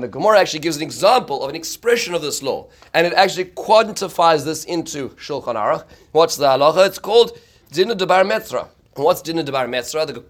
the 0.02 0.08
Gemara 0.10 0.40
actually 0.40 0.58
gives 0.58 0.76
an 0.76 0.82
example 0.82 1.44
of 1.44 1.50
an 1.50 1.54
expression 1.54 2.14
of 2.14 2.22
this 2.22 2.42
law. 2.42 2.66
And 2.92 3.06
it 3.06 3.12
actually 3.12 3.44
quantifies 3.44 4.44
this 4.44 4.64
into 4.64 5.10
Shulchan 5.10 5.54
Aruch. 5.54 5.84
What's 6.10 6.36
the 6.36 6.46
halacha? 6.46 6.88
It's 6.88 6.98
called 6.98 7.38
Dinah 7.70 7.94
Debar 7.94 8.24
Metzra. 8.24 8.66
What's 8.94 9.22
Dinah 9.22 9.44
Debar 9.44 9.68
Metzra? 9.68 10.04
The 10.04 10.24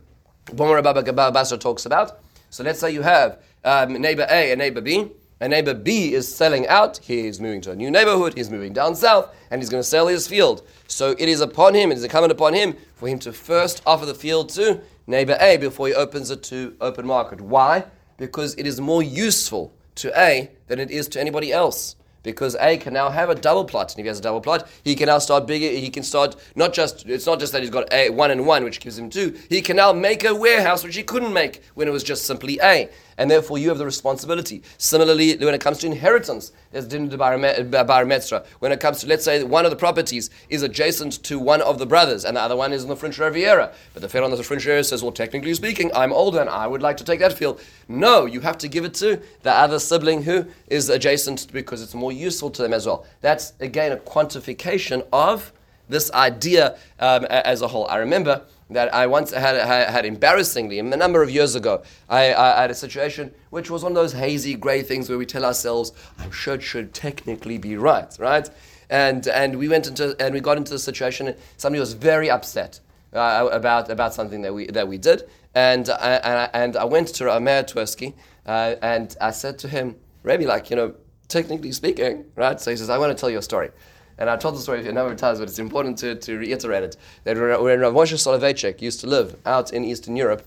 Gemara 0.54 0.82
Baba 0.82 1.32
Basra 1.32 1.56
talks 1.56 1.86
about. 1.86 2.20
So 2.50 2.62
let's 2.62 2.78
say 2.78 2.90
you 2.90 3.00
have 3.00 3.40
um, 3.64 3.94
neighbor 3.94 4.26
A 4.28 4.52
and 4.52 4.58
neighbor 4.58 4.82
B. 4.82 5.12
And 5.38 5.50
neighbor 5.50 5.74
B 5.74 6.14
is 6.14 6.34
selling 6.34 6.66
out. 6.66 6.96
He 6.98 7.26
is 7.26 7.40
moving 7.40 7.60
to 7.62 7.72
a 7.72 7.76
new 7.76 7.90
neighborhood. 7.90 8.34
He's 8.34 8.50
moving 8.50 8.72
down 8.72 8.96
south, 8.96 9.34
and 9.50 9.60
he's 9.60 9.68
going 9.68 9.82
to 9.82 9.88
sell 9.88 10.06
his 10.06 10.26
field. 10.26 10.66
So 10.88 11.10
it 11.10 11.28
is 11.28 11.42
upon 11.42 11.74
him, 11.74 11.90
it 11.92 11.98
is 11.98 12.04
incumbent 12.04 12.32
upon 12.32 12.54
him 12.54 12.74
for 12.94 13.06
him 13.06 13.18
to 13.20 13.32
first 13.32 13.82
offer 13.84 14.06
the 14.06 14.14
field 14.14 14.48
to 14.50 14.80
neighbor 15.06 15.36
A 15.38 15.58
before 15.58 15.88
he 15.88 15.94
opens 15.94 16.30
it 16.30 16.42
to 16.44 16.74
open 16.80 17.06
market. 17.06 17.40
Why? 17.40 17.84
Because 18.16 18.54
it 18.54 18.66
is 18.66 18.80
more 18.80 19.02
useful 19.02 19.74
to 19.96 20.10
A 20.18 20.50
than 20.68 20.80
it 20.80 20.90
is 20.90 21.06
to 21.08 21.20
anybody 21.20 21.52
else 21.52 21.96
because 22.26 22.56
A 22.56 22.76
can 22.76 22.92
now 22.92 23.08
have 23.08 23.30
a 23.30 23.34
double 23.36 23.64
plot, 23.64 23.92
and 23.92 24.00
if 24.00 24.04
he 24.04 24.08
has 24.08 24.18
a 24.18 24.22
double 24.22 24.40
plot, 24.40 24.68
he 24.82 24.96
can 24.96 25.06
now 25.06 25.18
start 25.18 25.46
bigger. 25.46 25.68
He 25.68 25.88
can 25.88 26.02
start 26.02 26.34
not 26.56 26.74
just 26.74 27.06
it's 27.06 27.24
not 27.24 27.38
just 27.38 27.52
that 27.52 27.62
he's 27.62 27.70
got 27.70 27.90
A 27.92 28.10
one 28.10 28.32
and 28.32 28.44
one, 28.46 28.64
which 28.64 28.80
gives 28.80 28.98
him 28.98 29.08
two. 29.08 29.38
He 29.48 29.62
can 29.62 29.76
now 29.76 29.92
make 29.92 30.24
a 30.24 30.34
warehouse 30.34 30.82
which 30.82 30.96
he 30.96 31.04
couldn't 31.04 31.32
make 31.32 31.62
when 31.74 31.86
it 31.86 31.92
was 31.92 32.02
just 32.02 32.26
simply 32.26 32.58
A 32.62 32.90
and 33.18 33.30
therefore 33.30 33.58
you 33.58 33.68
have 33.68 33.78
the 33.78 33.84
responsibility. 33.84 34.62
Similarly, 34.78 35.36
when 35.36 35.54
it 35.54 35.60
comes 35.60 35.78
to 35.78 35.86
inheritance, 35.86 36.52
there's 36.72 36.86
din 36.86 37.08
bar 37.08 37.36
metzra. 37.36 38.44
When 38.58 38.72
it 38.72 38.80
comes 38.80 39.00
to, 39.00 39.06
let's 39.06 39.24
say, 39.24 39.42
one 39.42 39.64
of 39.64 39.70
the 39.70 39.76
properties 39.76 40.30
is 40.48 40.62
adjacent 40.62 41.22
to 41.24 41.38
one 41.38 41.62
of 41.62 41.78
the 41.78 41.86
brothers, 41.86 42.24
and 42.24 42.36
the 42.36 42.40
other 42.40 42.56
one 42.56 42.72
is 42.72 42.82
in 42.82 42.88
the 42.88 42.96
French 42.96 43.18
Riviera, 43.18 43.72
but 43.92 44.02
the 44.02 44.08
fellow 44.08 44.24
on 44.24 44.30
the 44.30 44.42
French 44.42 44.64
Riviera 44.64 44.84
says, 44.84 45.02
well, 45.02 45.12
technically 45.12 45.54
speaking, 45.54 45.90
I'm 45.94 46.12
older 46.12 46.40
and 46.40 46.50
I 46.50 46.66
would 46.66 46.82
like 46.82 46.96
to 46.98 47.04
take 47.04 47.20
that 47.20 47.32
field. 47.32 47.60
No, 47.88 48.26
you 48.26 48.40
have 48.40 48.58
to 48.58 48.68
give 48.68 48.84
it 48.84 48.94
to 48.94 49.20
the 49.42 49.52
other 49.52 49.78
sibling 49.78 50.22
who 50.22 50.46
is 50.68 50.88
adjacent 50.88 51.52
because 51.52 51.82
it's 51.82 51.94
more 51.94 52.12
useful 52.12 52.50
to 52.50 52.62
them 52.62 52.72
as 52.72 52.86
well. 52.86 53.06
That's 53.20 53.52
again 53.60 53.92
a 53.92 53.96
quantification 53.96 55.06
of 55.12 55.52
this 55.88 56.10
idea 56.12 56.76
um, 56.98 57.24
as 57.26 57.62
a 57.62 57.68
whole. 57.68 57.86
I 57.86 57.98
remember 57.98 58.42
that 58.70 58.92
I 58.92 59.06
once 59.06 59.30
had, 59.30 59.54
had, 59.56 59.90
had, 59.90 60.04
embarrassingly, 60.04 60.78
a 60.78 60.82
number 60.82 61.22
of 61.22 61.30
years 61.30 61.54
ago, 61.54 61.82
I, 62.08 62.34
I, 62.34 62.62
had 62.62 62.70
a 62.70 62.74
situation 62.74 63.32
which 63.50 63.70
was 63.70 63.84
one 63.84 63.92
of 63.92 63.96
those 63.96 64.12
hazy 64.12 64.54
grey 64.54 64.82
things 64.82 65.08
where 65.08 65.18
we 65.18 65.26
tell 65.26 65.44
ourselves, 65.44 65.92
I'm 66.18 66.32
sure 66.32 66.54
it 66.54 66.62
should 66.62 66.92
technically 66.92 67.58
be 67.58 67.76
right, 67.76 68.14
right? 68.18 68.48
And, 68.90 69.28
and 69.28 69.56
we 69.56 69.68
went 69.68 69.86
into, 69.86 70.16
and 70.18 70.34
we 70.34 70.40
got 70.40 70.56
into 70.56 70.72
the 70.72 70.78
situation, 70.80 71.28
and 71.28 71.36
somebody 71.56 71.78
was 71.78 71.92
very 71.92 72.28
upset 72.28 72.80
uh, 73.12 73.48
about, 73.52 73.88
about 73.88 74.14
something 74.14 74.42
that 74.42 74.52
we, 74.52 74.66
that 74.66 74.86
we 74.86 74.98
did. 74.98 75.28
And, 75.54 75.88
I, 75.88 76.14
and, 76.16 76.38
I, 76.38 76.50
and 76.52 76.76
I 76.76 76.84
went 76.84 77.08
to 77.08 77.26
Rav 77.26 77.42
Meir 77.42 77.62
Twersky, 77.62 78.14
uh, 78.46 78.74
and 78.82 79.16
I 79.20 79.30
said 79.30 79.58
to 79.60 79.68
him, 79.68 79.96
Rebbe, 80.24 80.44
like, 80.44 80.70
you 80.70 80.76
know, 80.76 80.94
technically 81.28 81.72
speaking, 81.72 82.24
right? 82.34 82.60
So 82.60 82.70
he 82.72 82.76
says, 82.76 82.90
I 82.90 82.98
want 82.98 83.16
to 83.16 83.20
tell 83.20 83.30
you 83.30 83.38
a 83.38 83.42
story. 83.42 83.70
And 84.18 84.30
I've 84.30 84.40
told 84.40 84.56
the 84.56 84.60
story 84.60 84.86
a 84.86 84.92
number 84.92 85.12
of 85.12 85.18
times, 85.18 85.38
but 85.38 85.48
it's 85.48 85.58
important 85.58 85.98
to, 85.98 86.14
to 86.14 86.38
reiterate 86.38 86.82
it. 86.82 86.96
That 87.24 87.36
when 87.36 87.80
Rav 87.80 87.92
Moshe 87.92 88.14
Soloveitchik 88.14 88.80
used 88.80 89.00
to 89.00 89.06
live 89.06 89.36
out 89.44 89.72
in 89.72 89.84
Eastern 89.84 90.16
Europe, 90.16 90.46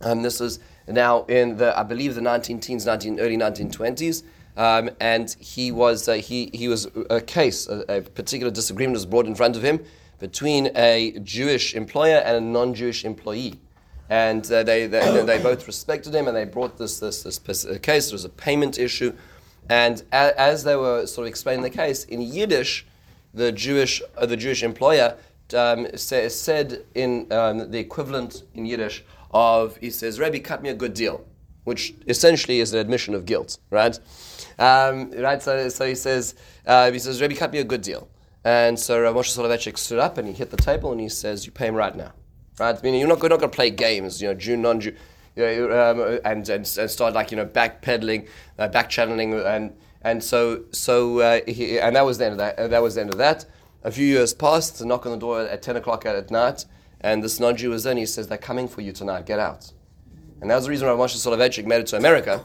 um, 0.00 0.22
this 0.22 0.40
was 0.40 0.58
now 0.86 1.24
in 1.24 1.56
the, 1.56 1.78
I 1.78 1.82
believe, 1.82 2.14
the 2.14 2.20
19 2.20 2.60
teens, 2.60 2.86
19, 2.86 3.20
early 3.20 3.36
1920s, 3.36 4.22
um, 4.56 4.90
and 5.00 5.34
he 5.38 5.70
was, 5.70 6.08
uh, 6.08 6.14
he, 6.14 6.50
he 6.52 6.66
was 6.66 6.88
a 7.10 7.20
case, 7.20 7.68
a, 7.68 7.84
a, 7.88 8.00
particular 8.02 8.50
disagreement 8.50 8.94
was 8.94 9.06
brought 9.06 9.26
in 9.26 9.36
front 9.36 9.54
of 9.54 9.62
him 9.62 9.84
between 10.18 10.70
a 10.74 11.16
Jewish 11.22 11.74
employer 11.74 12.16
and 12.16 12.36
a 12.36 12.40
non-Jewish 12.40 13.04
employee. 13.04 13.60
And 14.10 14.44
uh, 14.50 14.64
they, 14.64 14.86
they, 14.86 15.22
they 15.24 15.38
both 15.40 15.66
respected 15.66 16.14
him, 16.14 16.26
and 16.26 16.36
they 16.36 16.44
brought 16.44 16.76
this, 16.76 16.98
this, 16.98 17.22
this 17.22 17.38
case. 17.82 18.08
There 18.08 18.14
was 18.14 18.24
a 18.24 18.30
payment 18.30 18.78
issue. 18.78 19.12
And 19.68 20.02
a, 20.12 20.40
as 20.40 20.64
they 20.64 20.74
were 20.74 21.06
sort 21.06 21.26
of 21.26 21.28
explaining 21.28 21.62
the 21.62 21.70
case, 21.70 22.04
in 22.04 22.20
Yiddish, 22.20 22.86
the 23.34 23.52
Jewish, 23.52 24.02
uh, 24.16 24.26
the 24.26 24.36
Jewish 24.36 24.62
employer 24.62 25.16
um, 25.54 25.86
say, 25.96 26.28
said 26.28 26.84
in 26.94 27.30
um, 27.32 27.70
the 27.70 27.78
equivalent 27.78 28.44
in 28.54 28.66
Yiddish 28.66 29.04
of, 29.30 29.76
he 29.76 29.90
says, 29.90 30.18
Rebbe, 30.18 30.40
cut 30.40 30.62
me 30.62 30.68
a 30.70 30.74
good 30.74 30.94
deal, 30.94 31.24
which 31.64 31.94
essentially 32.06 32.60
is 32.60 32.72
an 32.72 32.80
admission 32.80 33.14
of 33.14 33.26
guilt, 33.26 33.58
right? 33.70 33.98
Um, 34.58 35.10
right, 35.12 35.42
so, 35.42 35.68
so 35.68 35.86
he 35.86 35.94
says, 35.94 36.34
uh, 36.66 36.90
he 36.90 36.98
says, 36.98 37.20
Rebbe, 37.20 37.34
cut 37.34 37.52
me 37.52 37.58
a 37.58 37.64
good 37.64 37.82
deal. 37.82 38.08
And 38.44 38.78
so 38.78 39.00
Rav 39.00 39.14
Moshe 39.14 39.36
Soloveitchik 39.36 39.76
stood 39.76 39.98
up 39.98 40.16
and 40.16 40.26
he 40.26 40.34
hit 40.34 40.50
the 40.50 40.56
table 40.56 40.92
and 40.92 41.00
he 41.00 41.08
says, 41.08 41.44
you 41.44 41.52
pay 41.52 41.66
him 41.66 41.74
right 41.74 41.94
now. 41.94 42.12
Right? 42.58 42.82
Meaning 42.82 43.00
you're 43.00 43.08
not, 43.08 43.20
you're 43.20 43.28
not 43.28 43.40
going 43.40 43.50
to 43.50 43.56
play 43.56 43.70
games, 43.70 44.20
you 44.20 44.28
know, 44.28 44.34
Jew, 44.34 44.56
non-Jew 44.56 44.94
you 45.38 45.68
know, 45.68 45.90
um, 45.90 46.20
and, 46.24 46.48
and, 46.48 46.78
and 46.78 46.90
start 46.90 47.14
like 47.14 47.30
you 47.30 47.36
know 47.36 47.46
backpedaling, 47.46 48.28
uh, 48.58 48.68
back 48.68 48.90
channeling, 48.90 49.34
and 49.34 49.72
and 50.02 50.22
so 50.22 50.64
so 50.72 51.20
uh, 51.20 51.40
he, 51.46 51.78
and 51.78 51.96
that 51.96 52.06
was 52.06 52.18
the 52.18 52.26
end 52.26 52.32
of 52.32 52.38
that. 52.38 52.58
Uh, 52.58 52.68
that 52.68 52.82
was 52.82 52.94
the 52.94 53.00
end 53.02 53.10
of 53.10 53.18
that. 53.18 53.46
A 53.84 53.90
few 53.90 54.06
years 54.06 54.34
passed. 54.34 54.80
A 54.80 54.84
knock 54.84 55.06
on 55.06 55.12
the 55.12 55.18
door 55.18 55.40
at 55.42 55.62
ten 55.62 55.76
o'clock 55.76 56.06
at, 56.06 56.30
night, 56.30 56.64
and 57.00 57.22
this 57.22 57.40
non-Jew 57.40 57.70
was 57.70 57.86
in. 57.86 57.96
He 57.96 58.06
says, 58.06 58.28
"They're 58.28 58.38
coming 58.38 58.68
for 58.68 58.80
you 58.80 58.92
tonight. 58.92 59.26
Get 59.26 59.38
out." 59.38 59.72
And 60.40 60.50
that 60.50 60.54
was 60.56 60.64
the 60.64 60.70
reason 60.70 60.86
why 60.86 60.94
Moshe 60.94 61.16
Soloveitchik 61.16 61.66
made 61.66 61.80
it 61.80 61.86
to 61.88 61.96
America. 61.96 62.44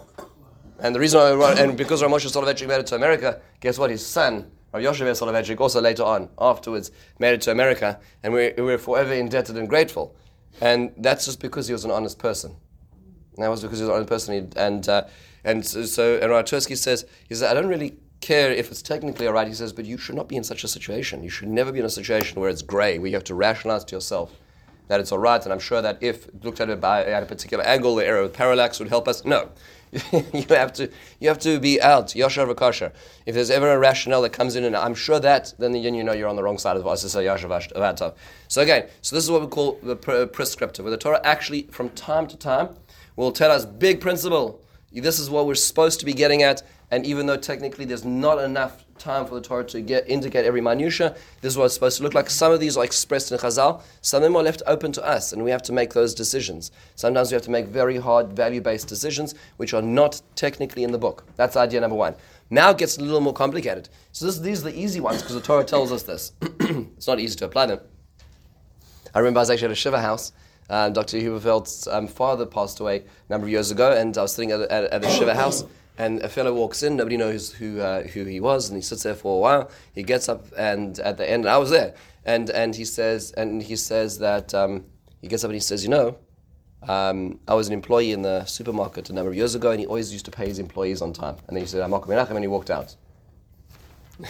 And 0.79 0.93
the 0.95 0.99
reason 0.99 1.39
why, 1.39 1.53
and 1.53 1.77
because 1.77 2.01
Rav 2.01 2.11
Moshe 2.11 2.25
Soloveitchik 2.25 2.67
made 2.67 2.79
it 2.79 2.87
to 2.87 2.95
America, 2.95 3.39
guess 3.59 3.77
what? 3.77 3.89
His 3.89 4.05
son, 4.05 4.51
Rav 4.73 4.81
Yoshua 4.83 5.11
Soloveitchik, 5.11 5.59
also 5.59 5.79
later 5.79 6.03
on, 6.03 6.29
afterwards, 6.39 6.91
made 7.19 7.33
it 7.33 7.41
to 7.41 7.51
America, 7.51 7.99
and 8.23 8.33
we're, 8.33 8.53
we're 8.57 8.77
forever 8.79 9.13
indebted 9.13 9.55
and 9.55 9.69
grateful. 9.69 10.15
And 10.59 10.91
that's 10.97 11.25
just 11.25 11.39
because 11.39 11.67
he 11.67 11.73
was 11.73 11.85
an 11.85 11.91
honest 11.91 12.19
person. 12.19 12.55
And 13.35 13.43
that 13.43 13.49
was 13.49 13.61
because 13.61 13.79
he 13.79 13.83
was 13.83 13.89
an 13.89 13.95
honest 13.95 14.09
person. 14.09 14.51
And, 14.55 14.89
uh, 14.89 15.03
and 15.43 15.65
so, 15.65 15.83
so 15.83 16.17
and 16.21 16.31
Rav 16.31 16.45
Twersky 16.45 16.77
says, 16.77 17.05
he 17.27 17.35
says, 17.35 17.43
I 17.43 17.53
don't 17.53 17.67
really 17.67 17.97
care 18.21 18.51
if 18.51 18.71
it's 18.71 18.81
technically 18.81 19.27
all 19.27 19.33
right. 19.33 19.47
He 19.47 19.53
says, 19.53 19.73
but 19.73 19.85
you 19.85 19.97
should 19.97 20.15
not 20.15 20.27
be 20.27 20.37
in 20.37 20.43
such 20.43 20.63
a 20.63 20.67
situation. 20.67 21.23
You 21.23 21.29
should 21.29 21.49
never 21.49 21.71
be 21.71 21.79
in 21.79 21.85
a 21.85 21.89
situation 21.89 22.39
where 22.39 22.49
it's 22.49 22.61
grey, 22.61 22.97
where 22.97 23.09
you 23.09 23.15
have 23.15 23.25
to 23.25 23.35
rationalize 23.35 23.83
to 23.85 23.95
yourself. 23.95 24.31
that 24.87 24.99
it's 24.99 25.11
all 25.11 25.19
right, 25.19 25.41
and 25.43 25.53
I'm 25.53 25.59
sure 25.59 25.81
that 25.81 25.97
if 26.01 26.27
looked 26.43 26.59
at 26.59 26.69
it 26.69 26.81
by, 26.81 27.05
at 27.05 27.23
a 27.23 27.25
particular 27.25 27.63
angle, 27.63 27.95
the 27.95 28.05
error 28.05 28.21
of 28.21 28.33
parallax 28.33 28.79
would 28.79 28.89
help 28.89 29.07
us. 29.07 29.23
No. 29.23 29.49
you 30.33 30.45
have 30.49 30.73
to 30.73 30.89
you 31.19 31.27
have 31.29 31.37
to 31.37 31.59
be 31.59 31.79
out 31.79 32.07
yashar 32.07 32.51
v'kasher. 32.51 32.91
If 33.27 33.35
there's 33.35 33.51
ever 33.51 33.71
a 33.71 33.77
rationale 33.77 34.23
that 34.23 34.31
comes 34.31 34.55
in, 34.55 34.63
and 34.63 34.75
I'm 34.75 34.95
sure 34.95 35.19
that, 35.19 35.53
then, 35.59 35.75
you 35.75 36.03
know 36.03 36.13
you're 36.13 36.27
on 36.27 36.35
the 36.35 36.43
wrong 36.43 36.57
side 36.57 36.75
of 36.77 36.83
the 36.83 36.89
yashar 36.89 38.13
So 38.47 38.61
again, 38.61 38.87
so 39.01 39.15
this 39.15 39.23
is 39.23 39.29
what 39.31 39.41
we 39.41 39.47
call 39.47 39.79
the 39.83 39.95
prescriptive, 39.95 40.83
where 40.83 40.91
the 40.91 40.97
Torah 40.97 41.21
actually, 41.23 41.63
from 41.71 41.89
time 41.91 42.27
to 42.27 42.37
time, 42.37 42.69
will 43.15 43.31
tell 43.31 43.51
us 43.51 43.65
big 43.65 44.01
principle. 44.01 44.62
This 45.01 45.17
is 45.17 45.29
what 45.29 45.47
we're 45.47 45.55
supposed 45.55 45.99
to 46.01 46.05
be 46.05 46.13
getting 46.13 46.43
at, 46.43 46.61
and 46.91 47.05
even 47.05 47.25
though 47.25 47.37
technically 47.37 47.85
there's 47.85 48.05
not 48.05 48.37
enough 48.37 48.85
time 48.99 49.25
for 49.25 49.33
the 49.33 49.41
Torah 49.41 49.65
to 49.65 49.81
get 49.81 50.07
indicate 50.07 50.45
every 50.45 50.61
minutia, 50.61 51.15
this 51.41 51.53
is 51.53 51.57
what 51.57 51.65
it's 51.65 51.73
supposed 51.73 51.97
to 51.97 52.03
look 52.03 52.13
like. 52.13 52.29
Some 52.29 52.51
of 52.51 52.59
these 52.59 52.77
are 52.77 52.83
expressed 52.83 53.31
in 53.31 53.39
Chazal, 53.39 53.81
some 54.01 54.17
of 54.17 54.23
them 54.23 54.35
are 54.35 54.43
left 54.43 54.61
open 54.67 54.91
to 54.91 55.03
us, 55.03 55.33
and 55.33 55.43
we 55.43 55.49
have 55.49 55.63
to 55.63 55.73
make 55.73 55.93
those 55.93 56.13
decisions. 56.13 56.71
Sometimes 56.95 57.31
we 57.31 57.35
have 57.35 57.41
to 57.43 57.51
make 57.51 57.67
very 57.67 57.97
hard 57.97 58.33
value-based 58.33 58.87
decisions, 58.87 59.33
which 59.57 59.73
are 59.73 59.81
not 59.81 60.21
technically 60.35 60.83
in 60.83 60.91
the 60.91 60.99
book. 60.99 61.25
That's 61.37 61.55
idea 61.55 61.81
number 61.81 61.95
one. 61.95 62.15
Now 62.51 62.69
it 62.69 62.77
gets 62.77 62.97
a 62.97 63.01
little 63.01 63.21
more 63.21 63.33
complicated. 63.33 63.89
So 64.11 64.27
this, 64.27 64.37
these 64.37 64.61
are 64.61 64.69
the 64.69 64.79
easy 64.79 64.99
ones 64.99 65.23
because 65.23 65.35
the 65.35 65.41
Torah 65.41 65.63
tells 65.63 65.91
us 65.91 66.03
this. 66.03 66.33
it's 66.41 67.07
not 67.07 67.19
easy 67.19 67.35
to 67.37 67.45
apply 67.45 67.65
them. 67.65 67.79
I 69.15 69.19
remember 69.19 69.39
I 69.39 69.41
was 69.41 69.49
actually 69.49 69.65
at 69.65 69.71
a 69.71 69.75
Shiva 69.75 70.01
house. 70.01 70.33
Uh, 70.73 70.89
Dr. 70.89 71.19
Huberfeld's 71.19 71.87
um, 71.87 72.07
father 72.07 72.47
passed 72.47 72.79
away 72.79 73.03
a 73.29 73.31
number 73.31 73.45
of 73.45 73.51
years 73.51 73.69
ago, 73.69 73.91
and 73.91 74.17
I 74.17 74.23
was 74.23 74.33
sitting 74.33 74.49
at, 74.49 74.61
at, 74.61 74.85
at 74.85 75.03
the 75.03 75.07
Shiva 75.07 75.35
house 75.35 75.65
and 75.99 76.19
a 76.23 76.27
fellow 76.27 76.51
walks 76.51 76.81
in, 76.81 76.95
nobody 76.95 77.15
knows 77.15 77.53
who, 77.53 77.79
uh, 77.79 78.01
who 78.01 78.23
he 78.23 78.39
was, 78.39 78.69
and 78.69 78.75
he 78.75 78.81
sits 78.81 79.03
there 79.03 79.13
for 79.13 79.37
a 79.37 79.39
while. 79.39 79.69
He 79.93 80.01
gets 80.01 80.27
up, 80.27 80.47
and 80.57 80.97
at 80.97 81.17
the 81.17 81.29
end, 81.29 81.45
I 81.45 81.59
was 81.59 81.69
there, 81.69 81.93
and, 82.25 82.49
and 82.49 82.73
he 82.73 82.85
says, 82.85 83.33
and 83.33 83.61
he 83.61 83.75
says 83.75 84.17
that, 84.17 84.55
um, 84.55 84.85
he 85.21 85.27
gets 85.27 85.43
up 85.43 85.49
and 85.49 85.53
he 85.53 85.59
says, 85.59 85.83
you 85.83 85.91
know, 85.91 86.17
um, 86.89 87.39
I 87.47 87.53
was 87.53 87.67
an 87.67 87.73
employee 87.75 88.11
in 88.11 88.23
the 88.23 88.43
supermarket 88.45 89.11
a 89.11 89.13
number 89.13 89.29
of 89.29 89.37
years 89.37 89.53
ago, 89.53 89.69
and 89.69 89.79
he 89.79 89.85
always 89.85 90.11
used 90.11 90.25
to 90.25 90.31
pay 90.31 90.47
his 90.47 90.57
employees 90.57 91.03
on 91.03 91.13
time. 91.13 91.35
And 91.47 91.55
then 91.55 91.61
he 91.61 91.67
said, 91.67 91.83
I'm 91.83 91.91
Menachem, 91.91 92.31
and 92.31 92.39
he 92.39 92.47
walked 92.47 92.71
out. 92.71 92.95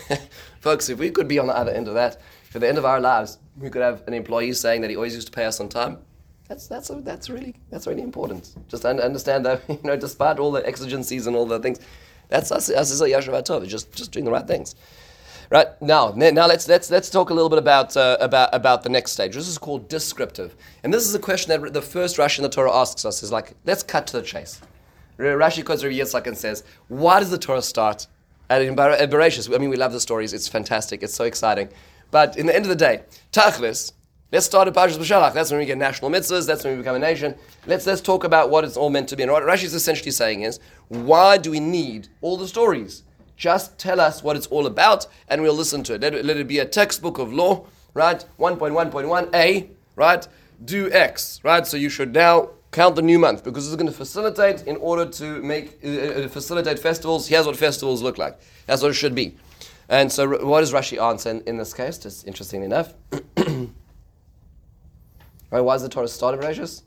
Folks, 0.59 0.89
if 0.89 0.99
we 0.99 1.09
could 1.09 1.29
be 1.29 1.39
on 1.39 1.47
the 1.47 1.55
other 1.55 1.71
end 1.71 1.87
of 1.87 1.93
that, 1.93 2.19
for 2.51 2.59
the 2.59 2.67
end 2.67 2.77
of 2.77 2.83
our 2.83 2.99
lives, 2.99 3.37
we 3.57 3.69
could 3.69 3.81
have 3.81 4.03
an 4.07 4.13
employee 4.13 4.51
saying 4.51 4.81
that 4.81 4.89
he 4.89 4.97
always 4.97 5.15
used 5.15 5.27
to 5.27 5.33
pay 5.33 5.45
us 5.45 5.61
on 5.61 5.69
time, 5.69 5.99
that's 6.47 6.67
that's 6.67 6.89
that's 6.89 7.29
really 7.29 7.55
that's 7.69 7.87
really 7.87 8.01
important. 8.01 8.55
Just 8.67 8.85
understand 8.85 9.45
that 9.45 9.61
you 9.69 9.79
know, 9.83 9.95
despite 9.95 10.39
all 10.39 10.51
the 10.51 10.65
exigencies 10.65 11.27
and 11.27 11.35
all 11.35 11.45
the 11.45 11.59
things, 11.59 11.79
that's 12.29 12.51
us 12.51 12.69
us 12.69 12.91
as 12.91 13.01
a 13.01 13.05
yashav 13.05 13.43
tov. 13.43 13.67
Just 13.67 13.91
just 13.93 14.11
doing 14.11 14.25
the 14.25 14.31
right 14.31 14.47
things. 14.47 14.75
Right 15.49 15.79
now, 15.81 16.13
now 16.15 16.47
let's 16.47 16.67
let's 16.67 16.89
let's 16.89 17.09
talk 17.09 17.29
a 17.29 17.33
little 17.33 17.49
bit 17.49 17.59
about 17.59 17.95
uh, 17.95 18.17
about 18.19 18.49
about 18.53 18.83
the 18.83 18.89
next 18.89 19.11
stage. 19.11 19.35
This 19.35 19.47
is 19.47 19.57
called 19.57 19.87
descriptive, 19.87 20.55
and 20.83 20.93
this 20.93 21.05
is 21.05 21.13
a 21.13 21.19
question 21.19 21.49
that 21.49 21.73
the 21.73 21.81
first 21.81 22.17
Rashi 22.17 22.39
in 22.39 22.43
the 22.43 22.49
Torah 22.49 22.73
asks 22.73 23.05
us 23.05 23.21
is 23.21 23.31
like, 23.31 23.53
let's 23.65 23.83
cut 23.83 24.07
to 24.07 24.17
the 24.17 24.23
chase. 24.23 24.61
Rashi 25.19 25.63
quotes 25.63 25.83
Rabbi 25.83 25.97
Yitzchak 25.97 26.25
and 26.25 26.35
says, 26.35 26.63
why 26.87 27.19
does 27.19 27.29
the 27.29 27.37
Torah 27.37 27.61
start 27.61 28.07
at 28.49 28.61
Bereshis? 28.61 29.53
I 29.53 29.59
mean, 29.59 29.69
we 29.69 29.77
love 29.77 29.91
the 29.91 29.99
stories; 29.99 30.33
it's 30.33 30.47
fantastic, 30.47 31.03
it's 31.03 31.13
so 31.13 31.25
exciting. 31.25 31.69
But 32.09 32.35
in 32.35 32.47
the 32.47 32.55
end 32.55 32.65
of 32.65 32.69
the 32.69 32.75
day, 32.75 33.03
Tachlis, 33.31 33.91
Let's 34.33 34.47
start 34.47 34.67
at 34.67 34.73
Parshas 34.73 34.97
B'Shalach. 34.97 35.35
That's 35.35 35.51
when 35.51 35.59
we 35.59 35.67
get 35.67 35.77
national 35.77 36.09
mitzvahs. 36.09 36.47
That's 36.47 36.63
when 36.63 36.73
we 36.73 36.79
become 36.79 36.95
a 36.95 36.99
nation. 36.99 37.35
Let's 37.67 37.85
let's 37.85 38.01
talk 38.01 38.23
about 38.23 38.49
what 38.49 38.63
it's 38.63 38.75
all 38.75 38.89
meant 38.89 39.07
to 39.09 39.15
be. 39.15 39.21
And 39.21 39.31
what 39.31 39.43
Rashi 39.43 39.65
is 39.65 39.75
essentially 39.75 40.09
saying 40.09 40.41
is, 40.41 40.59
why 40.87 41.37
do 41.37 41.51
we 41.51 41.59
need 41.59 42.07
all 42.19 42.35
the 42.35 42.47
stories? 42.47 43.03
Just 43.37 43.77
tell 43.77 43.99
us 43.99 44.23
what 44.23 44.35
it's 44.35 44.47
all 44.47 44.65
about, 44.65 45.05
and 45.27 45.43
we'll 45.43 45.53
listen 45.53 45.83
to 45.83 45.93
it. 45.93 46.01
Let, 46.01 46.15
it. 46.15 46.25
let 46.25 46.37
it 46.37 46.47
be 46.47 46.57
a 46.57 46.65
textbook 46.65 47.19
of 47.19 47.31
law, 47.31 47.67
right? 47.93 48.25
1.1.1a, 48.39 49.69
right? 49.95 50.27
Do 50.65 50.91
X, 50.91 51.39
right? 51.43 51.67
So 51.67 51.77
you 51.77 51.89
should 51.89 52.15
now 52.15 52.49
count 52.71 52.95
the 52.95 53.03
new 53.03 53.19
month 53.19 53.43
because 53.43 53.67
it's 53.67 53.75
going 53.75 53.85
to 53.85 53.95
facilitate 53.95 54.63
in 54.63 54.77
order 54.77 55.05
to 55.11 55.43
make 55.43 55.77
uh, 55.85 55.89
uh, 55.89 56.27
facilitate 56.27 56.79
festivals. 56.79 57.27
Here's 57.27 57.45
what 57.45 57.55
festivals 57.55 58.01
look 58.01 58.17
like. 58.17 58.39
That's 58.65 58.81
what 58.81 58.89
it 58.89 58.95
should 58.95 59.13
be. 59.13 59.35
And 59.89 60.11
so, 60.11 60.43
what 60.43 60.61
does 60.61 60.73
Rashi 60.73 60.99
answer 60.99 61.29
in, 61.29 61.41
in 61.41 61.57
this 61.57 61.71
case? 61.71 61.99
Just 61.99 62.25
interestingly 62.25 62.65
enough. 62.65 62.95
Right? 65.53 65.61
Why 65.61 65.75
does 65.75 65.83
the 65.83 65.89
Torah 65.89 66.07
start 66.07 66.33
at 66.33 66.41
Bereshis? 66.43 66.81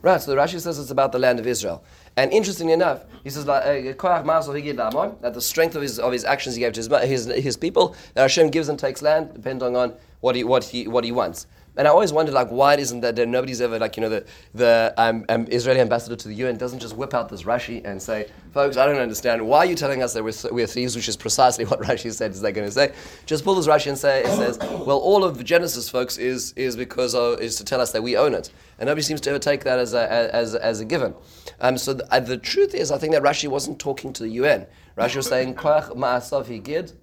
Right, 0.00 0.18
so 0.18 0.30
the 0.30 0.38
Rashi 0.38 0.58
says 0.58 0.78
it's 0.78 0.90
about 0.90 1.12
the 1.12 1.18
land 1.18 1.38
of 1.38 1.46
Israel. 1.46 1.84
And 2.16 2.32
interestingly 2.32 2.72
enough, 2.72 3.04
he 3.22 3.28
says 3.28 3.46
uh, 3.46 3.60
that 3.60 5.34
the 5.34 5.40
strength 5.42 5.76
of 5.76 5.82
his, 5.82 5.98
of 5.98 6.12
his 6.12 6.24
actions 6.24 6.54
he 6.54 6.60
gave 6.60 6.72
to 6.72 6.80
his, 6.80 6.88
his, 6.88 7.26
his 7.26 7.56
people, 7.58 7.94
that 8.14 8.22
Hashem 8.22 8.48
gives 8.48 8.70
and 8.70 8.78
takes 8.78 9.02
land 9.02 9.34
depending 9.34 9.76
on 9.76 9.92
what 10.20 10.34
he, 10.34 10.44
what 10.44 10.64
he, 10.64 10.88
what 10.88 11.04
he 11.04 11.12
wants. 11.12 11.46
And 11.76 11.86
I 11.86 11.90
always 11.90 12.12
wondered, 12.12 12.34
like, 12.34 12.48
why 12.48 12.74
isn't 12.76 13.00
that, 13.00 13.16
that 13.16 13.28
nobody's 13.28 13.60
ever, 13.60 13.78
like, 13.78 13.96
you 13.96 14.00
know, 14.00 14.08
the, 14.08 14.26
the 14.54 14.92
um, 14.96 15.24
um, 15.28 15.46
Israeli 15.50 15.80
ambassador 15.80 16.16
to 16.16 16.28
the 16.28 16.34
UN 16.34 16.56
doesn't 16.56 16.80
just 16.80 16.96
whip 16.96 17.14
out 17.14 17.28
this 17.28 17.44
Rashi 17.44 17.84
and 17.84 18.02
say, 18.02 18.28
folks, 18.52 18.76
I 18.76 18.86
don't 18.86 18.98
understand. 18.98 19.46
Why 19.46 19.58
are 19.58 19.66
you 19.66 19.76
telling 19.76 20.02
us 20.02 20.12
that 20.14 20.24
we're, 20.24 20.32
we're 20.50 20.66
thieves, 20.66 20.96
which 20.96 21.08
is 21.08 21.16
precisely 21.16 21.64
what 21.66 21.80
Rashi 21.80 22.12
said 22.12 22.32
is 22.32 22.40
they're 22.40 22.52
going 22.52 22.66
to 22.66 22.72
say. 22.72 22.92
Just 23.24 23.44
pull 23.44 23.54
this 23.54 23.68
Rashi 23.68 23.86
and 23.86 23.98
say, 23.98 24.20
it 24.20 24.26
says, 24.26 24.58
well, 24.58 24.98
all 24.98 25.22
of 25.24 25.42
Genesis, 25.44 25.88
folks, 25.88 26.18
is, 26.18 26.52
is 26.54 26.76
because 26.76 27.14
of, 27.14 27.40
is 27.40 27.56
to 27.56 27.64
tell 27.64 27.80
us 27.80 27.92
that 27.92 28.02
we 28.02 28.16
own 28.16 28.34
it. 28.34 28.50
And 28.78 28.86
nobody 28.86 29.02
seems 29.02 29.20
to 29.22 29.30
ever 29.30 29.38
take 29.38 29.62
that 29.64 29.78
as 29.78 29.94
a, 29.94 30.12
as, 30.34 30.54
as 30.56 30.80
a 30.80 30.84
given. 30.84 31.14
Um, 31.60 31.78
so 31.78 31.94
the, 31.94 32.12
uh, 32.12 32.20
the 32.20 32.36
truth 32.36 32.74
is, 32.74 32.90
I 32.90 32.98
think 32.98 33.12
that 33.12 33.22
Rashi 33.22 33.48
wasn't 33.48 33.78
talking 33.78 34.12
to 34.14 34.24
the 34.24 34.30
UN. 34.30 34.66
Rashi 34.98 35.16
was 35.16 35.28
saying, 35.28 35.54
Koach 35.54 35.88
ma'asav 35.96 36.46
higid 36.46 36.94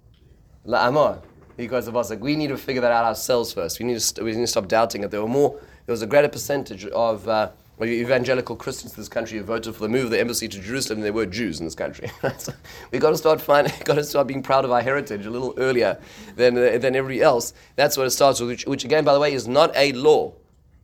la'amor 0.66 1.22
because 1.58 1.88
of 1.88 1.98
us. 1.98 2.10
Like 2.10 2.22
we 2.22 2.36
need 2.36 2.48
to 2.48 2.58
figure 2.58 2.82
that 2.82 2.92
out 2.92 3.06
ourselves 3.06 3.52
first. 3.52 3.80
We 3.80 3.86
need 3.86 4.00
to 4.00 4.24
we 4.24 4.32
need 4.32 4.42
to 4.42 4.48
stop 4.48 4.68
doubting 4.68 5.04
it. 5.04 5.12
There 5.12 5.22
were 5.22 5.28
more. 5.28 5.60
There 5.86 5.94
was 5.94 6.02
a 6.02 6.08
greater 6.08 6.28
percentage 6.28 6.86
of 6.86 7.28
uh, 7.28 7.50
evangelical 7.82 8.56
Christians 8.56 8.94
in 8.94 9.02
this 9.02 9.10
country 9.10 9.38
who 9.38 9.44
voted 9.44 9.74
for 9.74 9.82
the 9.82 9.90
move 9.90 10.06
of 10.06 10.12
the 10.12 10.20
embassy 10.20 10.48
to 10.48 10.60
Jerusalem 10.60 11.00
than 11.00 11.04
there 11.04 11.14
were 11.14 11.26
Jews 11.26 11.60
in 11.60 11.66
this 11.66 11.76
country. 11.76 12.12
so 12.38 12.54
we 12.92 13.00
got 13.00 13.12
to 13.12 13.18
start 13.18 13.42
finding, 13.42 13.74
got 13.84 13.96
to 13.96 14.04
start 14.04 14.28
being 14.28 14.44
proud 14.44 14.66
of 14.66 14.72
our 14.72 14.82
heritage 14.82 15.26
a 15.26 15.30
little 15.30 15.54
earlier 15.58 16.00
than 16.36 16.58
uh, 16.58 16.78
than 16.78 16.96
everybody 16.96 17.22
else. 17.22 17.54
That's 17.76 17.98
what 17.98 18.08
it 18.08 18.12
starts 18.12 18.40
with. 18.40 18.50
Which, 18.50 18.66
which 18.68 18.86
again, 18.86 19.04
by 19.04 19.14
the 19.14 19.20
way, 19.20 19.34
is 19.34 19.48
not 19.48 19.76
a 19.76 19.92
law. 19.94 20.34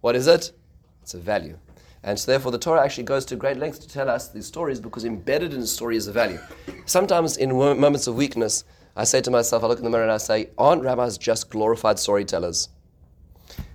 What 0.01 0.15
is 0.15 0.27
it? 0.27 0.51
It's 1.01 1.13
a 1.13 1.19
value. 1.19 1.57
And 2.05 2.19
so, 2.19 2.31
therefore, 2.31 2.51
the 2.51 2.57
Torah 2.57 2.83
actually 2.83 3.05
goes 3.05 3.23
to 3.25 3.37
great 3.37 3.55
lengths 3.55 3.79
to 3.79 3.87
tell 3.87 4.09
us 4.09 4.27
these 4.27 4.45
stories 4.45 4.81
because 4.81 5.05
embedded 5.05 5.53
in 5.53 5.61
the 5.61 5.67
story 5.67 5.95
is 5.95 6.07
a 6.07 6.11
value. 6.11 6.39
Sometimes, 6.85 7.37
in 7.37 7.53
moments 7.53 8.07
of 8.07 8.15
weakness, 8.15 8.65
I 8.95 9.05
say 9.05 9.21
to 9.21 9.31
myself, 9.31 9.63
I 9.63 9.67
look 9.67 9.79
in 9.79 9.83
the 9.83 9.89
mirror 9.89 10.03
and 10.03 10.11
I 10.11 10.17
say, 10.17 10.49
aren't 10.57 10.83
rabbis 10.83 11.17
just 11.17 11.49
glorified 11.49 11.97
storytellers? 11.97 12.69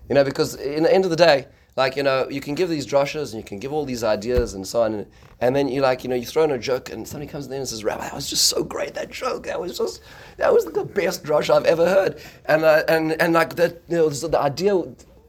You 0.08 0.14
know, 0.14 0.24
because 0.24 0.54
in 0.54 0.84
the 0.84 0.94
end 0.94 1.04
of 1.04 1.10
the 1.10 1.16
day, 1.16 1.48
like, 1.76 1.96
you 1.96 2.02
know, 2.02 2.28
you 2.28 2.40
can 2.40 2.54
give 2.54 2.68
these 2.68 2.86
drushes 2.86 3.32
and 3.32 3.40
you 3.40 3.44
can 3.44 3.58
give 3.58 3.72
all 3.72 3.84
these 3.84 4.02
ideas 4.02 4.54
and 4.54 4.66
so 4.66 4.82
on. 4.82 4.94
And, 4.94 5.06
and 5.40 5.54
then 5.54 5.68
you 5.68 5.80
like, 5.80 6.02
you 6.02 6.10
know, 6.10 6.16
you 6.16 6.26
throw 6.26 6.42
in 6.44 6.50
a 6.50 6.58
joke 6.58 6.90
and 6.90 7.06
somebody 7.06 7.30
comes 7.30 7.46
in 7.46 7.52
and 7.52 7.68
says, 7.68 7.84
Rabbi, 7.84 8.02
that 8.02 8.14
was 8.14 8.28
just 8.28 8.48
so 8.48 8.64
great, 8.64 8.94
that 8.94 9.10
joke. 9.10 9.44
That 9.46 9.60
was 9.60 9.78
just, 9.78 10.00
that 10.38 10.52
was 10.52 10.64
the 10.64 10.84
best 10.84 11.24
drush 11.24 11.54
I've 11.54 11.66
ever 11.66 11.88
heard. 11.88 12.20
And, 12.46 12.64
uh, 12.64 12.82
and, 12.88 13.20
and 13.20 13.32
like 13.32 13.54
that, 13.56 13.82
you 13.88 13.96
know, 13.96 14.08
the 14.08 14.40
idea, 14.40 14.72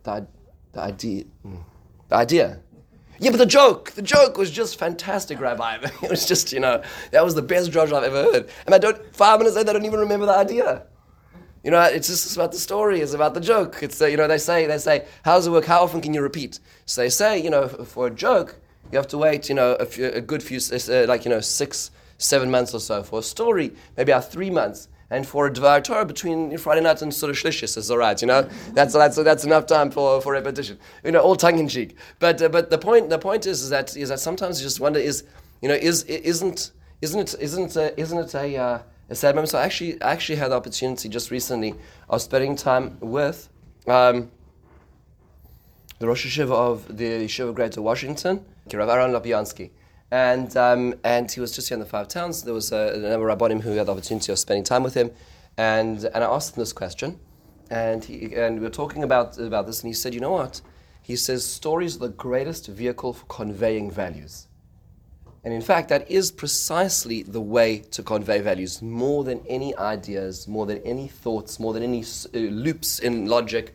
the, 0.03 0.27
the 0.71 0.81
idea, 0.81 1.23
the 2.07 2.15
idea 2.15 2.59
yeah, 3.19 3.31
but 3.31 3.37
the 3.37 3.45
joke, 3.45 3.91
the 3.91 4.01
joke 4.01 4.37
was 4.37 4.49
just 4.49 4.79
fantastic, 4.79 5.39
Rabbi. 5.39 5.77
It 6.01 6.09
was 6.09 6.25
just, 6.25 6.53
you 6.53 6.59
know, 6.59 6.81
that 7.11 7.23
was 7.23 7.35
the 7.35 7.41
best 7.41 7.71
drush 7.71 7.91
I've 7.91 8.03
ever 8.03 8.23
heard. 8.23 8.49
And 8.65 8.73
I 8.73 8.77
don't, 8.77 8.97
five 9.15 9.39
minutes 9.39 9.55
later, 9.55 9.71
I 9.71 9.73
don't 9.73 9.85
even 9.85 9.99
remember 9.99 10.25
the 10.25 10.35
idea. 10.35 10.83
You 11.63 11.71
know, 11.71 11.81
it's 11.81 12.07
just 12.07 12.35
about 12.35 12.53
the 12.53 12.57
story. 12.57 13.01
It's 13.01 13.13
about 13.13 13.33
the 13.33 13.41
joke. 13.41 13.79
It's, 13.81 14.01
uh, 14.01 14.05
you 14.05 14.15
know, 14.15 14.27
they 14.27 14.37
say, 14.37 14.65
they 14.65 14.77
say, 14.77 15.05
how 15.23 15.35
does 15.35 15.47
it 15.47 15.51
work? 15.51 15.65
How 15.65 15.81
often 15.81 15.99
can 15.99 16.13
you 16.13 16.21
repeat? 16.21 16.59
So 16.85 17.01
they 17.01 17.09
say, 17.09 17.37
you 17.39 17.49
know, 17.49 17.67
for 17.67 18.07
a 18.07 18.09
joke, 18.09 18.55
you 18.91 18.97
have 18.97 19.07
to 19.09 19.17
wait, 19.17 19.49
you 19.49 19.55
know, 19.55 19.73
a, 19.73 19.85
few, 19.85 20.07
a 20.07 20.21
good 20.21 20.41
few, 20.41 20.59
uh, 20.71 21.05
like, 21.05 21.25
you 21.25 21.29
know, 21.29 21.41
six, 21.41 21.91
seven 22.17 22.49
months 22.49 22.73
or 22.73 22.79
so. 22.79 23.03
For 23.03 23.19
a 23.19 23.23
story, 23.23 23.73
maybe 23.97 24.13
about 24.13 24.31
three 24.31 24.49
months. 24.49 24.87
And 25.11 25.25
for 25.27 25.47
a 25.47 25.51
Dvar 25.51 25.83
Torah 25.83 26.05
between 26.05 26.55
Friday 26.57 26.81
night 26.81 27.01
and 27.01 27.11
of 27.11 27.19
Shlishis 27.19 27.77
is 27.77 27.89
all 27.89 27.97
right, 27.97 28.19
you 28.21 28.27
know? 28.27 28.47
That's, 28.73 28.93
that's, 28.93 29.15
that's 29.15 29.43
enough 29.43 29.65
time 29.65 29.89
for, 29.89 30.21
for 30.21 30.33
repetition. 30.33 30.77
You 31.03 31.11
know, 31.11 31.21
all 31.21 31.35
tongue 31.35 31.57
in 31.57 31.67
cheek. 31.67 31.95
But, 32.19 32.41
uh, 32.41 32.49
but 32.49 32.69
the 32.69 32.77
point, 32.77 33.09
the 33.09 33.17
point 33.17 33.47
is, 33.47 33.63
is, 33.63 33.69
that, 33.69 33.97
is 33.97 34.09
that 34.09 34.19
sometimes 34.19 34.61
you 34.61 34.65
just 34.65 34.79
wonder 34.79 34.99
is, 34.99 35.23
you 35.61 35.67
know, 35.67 35.75
is, 35.75 36.03
isn't, 36.03 36.71
isn't 37.01 37.19
it, 37.19 37.35
isn't, 37.39 37.75
a, 37.75 37.99
isn't 37.99 38.17
it 38.19 38.35
a, 38.35 38.57
uh, 38.57 38.81
a 39.09 39.15
sad 39.15 39.33
moment? 39.33 39.49
So 39.49 39.57
I 39.57 39.65
actually, 39.65 39.99
I 40.01 40.11
actually 40.11 40.35
had 40.35 40.51
the 40.51 40.55
opportunity 40.55 41.09
just 41.09 41.31
recently 41.31 41.73
of 42.07 42.21
spending 42.21 42.55
time 42.55 42.97
with 42.99 43.49
um, 43.87 44.29
the 45.97 46.07
Rosh 46.07 46.27
Yeshiva 46.27 46.51
of 46.51 46.97
the 46.97 47.25
Yeshiva 47.25 47.53
Greater 47.55 47.81
Washington, 47.81 48.45
Rav 48.71 48.89
Aaron 48.89 49.11
Lopiansky. 49.11 49.71
And, 50.11 50.55
um, 50.57 50.95
and 51.03 51.31
he 51.31 51.39
was 51.39 51.51
just 51.55 51.69
here 51.69 51.75
in 51.75 51.79
the 51.79 51.85
Five 51.85 52.07
Towns. 52.07 52.43
There 52.43 52.53
was 52.53 52.71
a, 52.71 52.93
a 52.95 52.97
number 52.97 53.29
of 53.29 53.37
Rabbanim 53.37 53.61
who 53.61 53.71
had 53.71 53.87
the 53.87 53.91
opportunity 53.91 54.31
of 54.31 54.39
spending 54.39 54.63
time 54.63 54.83
with 54.83 54.95
him. 54.95 55.11
And, 55.57 56.03
and 56.03 56.23
I 56.23 56.27
asked 56.27 56.55
him 56.55 56.61
this 56.61 56.73
question. 56.73 57.19
And, 57.69 58.03
he, 58.03 58.33
and 58.33 58.55
we 58.55 58.61
were 58.61 58.71
talking 58.71 59.03
about, 59.03 59.37
about 59.37 59.67
this. 59.67 59.83
And 59.83 59.87
he 59.87 59.93
said, 59.93 60.13
You 60.13 60.19
know 60.19 60.31
what? 60.31 60.61
He 61.01 61.15
says, 61.15 61.45
Stories 61.45 61.95
are 61.97 61.99
the 61.99 62.09
greatest 62.09 62.67
vehicle 62.67 63.13
for 63.13 63.25
conveying 63.25 63.91
values. 63.91 64.47
And 65.43 65.53
in 65.53 65.61
fact, 65.61 65.89
that 65.89 66.09
is 66.09 66.31
precisely 66.31 67.23
the 67.23 67.39
way 67.39 67.79
to 67.91 68.03
convey 68.03 68.41
values 68.41 68.81
more 68.81 69.23
than 69.23 69.41
any 69.47 69.75
ideas, 69.77 70.47
more 70.47 70.65
than 70.65 70.79
any 70.79 71.07
thoughts, 71.07 71.59
more 71.59 71.73
than 71.73 71.83
any 71.83 72.03
uh, 72.03 72.37
loops 72.37 72.99
in 72.99 73.25
logic. 73.27 73.73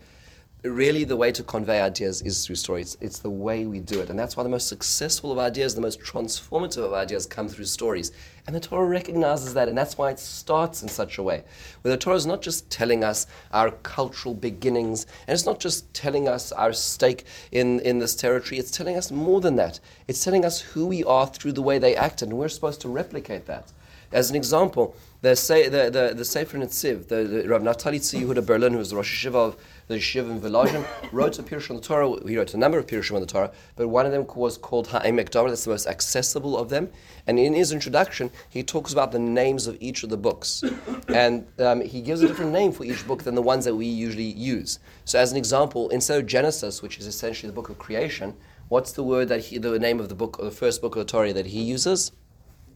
Really 0.64 1.04
the 1.04 1.16
way 1.16 1.30
to 1.30 1.42
convey 1.42 1.80
ideas 1.80 2.22
is 2.22 2.44
through 2.44 2.56
story. 2.56 2.80
It's, 2.82 3.18
the 3.18 3.30
way 3.30 3.66
we 3.66 3.80
do 3.80 4.00
it. 4.00 4.08
And 4.08 4.18
that's 4.18 4.36
why 4.36 4.42
the 4.42 4.48
most 4.48 4.68
successful 4.68 5.30
of 5.30 5.38
ideas, 5.38 5.74
the 5.74 5.80
most 5.80 6.00
transformative 6.00 6.84
of 6.84 6.94
ideas 6.94 7.26
come 7.26 7.48
through 7.48 7.66
stories. 7.66 8.12
And 8.46 8.56
the 8.56 8.60
Torah 8.60 8.86
recognizes 8.86 9.54
that, 9.54 9.68
and 9.68 9.76
that's 9.76 9.98
why 9.98 10.10
it 10.10 10.18
starts 10.18 10.82
in 10.82 10.88
such 10.88 11.18
a 11.18 11.22
way. 11.22 11.44
Where 11.82 11.92
the 11.92 11.98
Torah 11.98 12.16
is 12.16 12.26
not 12.26 12.40
just 12.40 12.70
telling 12.70 13.04
us 13.04 13.26
our 13.52 13.70
cultural 13.70 14.34
beginnings, 14.34 15.06
and 15.26 15.34
it's 15.34 15.46
not 15.46 15.60
just 15.60 15.92
telling 15.92 16.28
us 16.28 16.50
our 16.52 16.72
stake 16.72 17.24
in, 17.52 17.80
in 17.80 17.98
this 17.98 18.14
territory, 18.14 18.58
it's 18.58 18.70
telling 18.70 18.96
us 18.96 19.10
more 19.10 19.40
than 19.40 19.56
that. 19.56 19.80
It's 20.08 20.24
telling 20.24 20.44
us 20.44 20.60
who 20.60 20.86
we 20.86 21.04
are 21.04 21.26
through 21.26 21.52
the 21.52 21.62
way 21.62 21.78
they 21.78 21.94
act, 21.94 22.22
and 22.22 22.32
we're 22.32 22.48
supposed 22.48 22.80
to 22.82 22.88
replicate 22.88 23.46
that. 23.46 23.72
As 24.12 24.30
an 24.30 24.36
example, 24.36 24.94
the, 25.22 25.30
the, 25.30 25.90
the, 25.90 26.14
the 26.14 26.24
Sefer 26.24 26.58
Netziv, 26.58 27.08
the, 27.08 27.24
the 27.24 27.48
Rav 27.48 27.62
Naftali 27.62 27.98
Yehuda 27.98 28.46
Berlin, 28.46 28.72
who 28.72 28.78
was 28.78 28.90
the 28.90 28.96
Rosh 28.96 29.26
Yeshiva 29.26 29.34
of 29.34 29.56
the 29.88 29.96
Yeshiva 29.96 30.30
in 30.30 30.40
Volozhin, 30.40 30.84
wrote 31.12 31.38
a 31.38 31.42
Pirush 31.42 31.70
on 31.70 31.76
the 31.76 31.82
Torah. 31.82 32.16
He 32.26 32.36
wrote 32.36 32.54
a 32.54 32.56
number 32.56 32.78
of 32.78 32.86
Pirushim 32.86 33.14
on 33.14 33.20
the 33.20 33.26
Torah, 33.26 33.52
but 33.76 33.88
one 33.88 34.06
of 34.06 34.12
them 34.12 34.26
was 34.34 34.56
called 34.56 34.88
Ha'emek 34.88 35.30
Davar. 35.30 35.48
That's 35.48 35.64
the 35.64 35.70
most 35.70 35.86
accessible 35.86 36.56
of 36.56 36.70
them. 36.70 36.90
And 37.26 37.38
in 37.38 37.54
his 37.54 37.72
introduction, 37.72 38.30
he 38.48 38.62
talks 38.62 38.92
about 38.92 39.12
the 39.12 39.18
names 39.18 39.66
of 39.66 39.76
each 39.80 40.02
of 40.02 40.10
the 40.10 40.16
books. 40.16 40.62
and 41.08 41.46
um, 41.58 41.80
he 41.80 42.00
gives 42.00 42.22
a 42.22 42.28
different 42.28 42.52
name 42.52 42.72
for 42.72 42.84
each 42.84 43.06
book 43.06 43.22
than 43.22 43.34
the 43.34 43.42
ones 43.42 43.64
that 43.64 43.74
we 43.74 43.86
usually 43.86 44.24
use. 44.24 44.78
So, 45.04 45.18
as 45.18 45.32
an 45.32 45.38
example, 45.38 45.88
instead 45.90 46.20
of 46.20 46.26
Genesis, 46.26 46.82
which 46.82 46.98
is 46.98 47.06
essentially 47.06 47.48
the 47.48 47.54
book 47.54 47.68
of 47.68 47.78
creation, 47.78 48.34
what's 48.68 48.92
the 48.92 49.02
word 49.02 49.28
that 49.28 49.40
he, 49.40 49.58
the 49.58 49.78
name 49.78 50.00
of 50.00 50.08
the 50.08 50.14
book, 50.14 50.38
the 50.40 50.50
first 50.50 50.80
book 50.80 50.96
of 50.96 51.06
the 51.06 51.10
Torah 51.10 51.32
that 51.32 51.46
he 51.46 51.62
uses? 51.62 52.12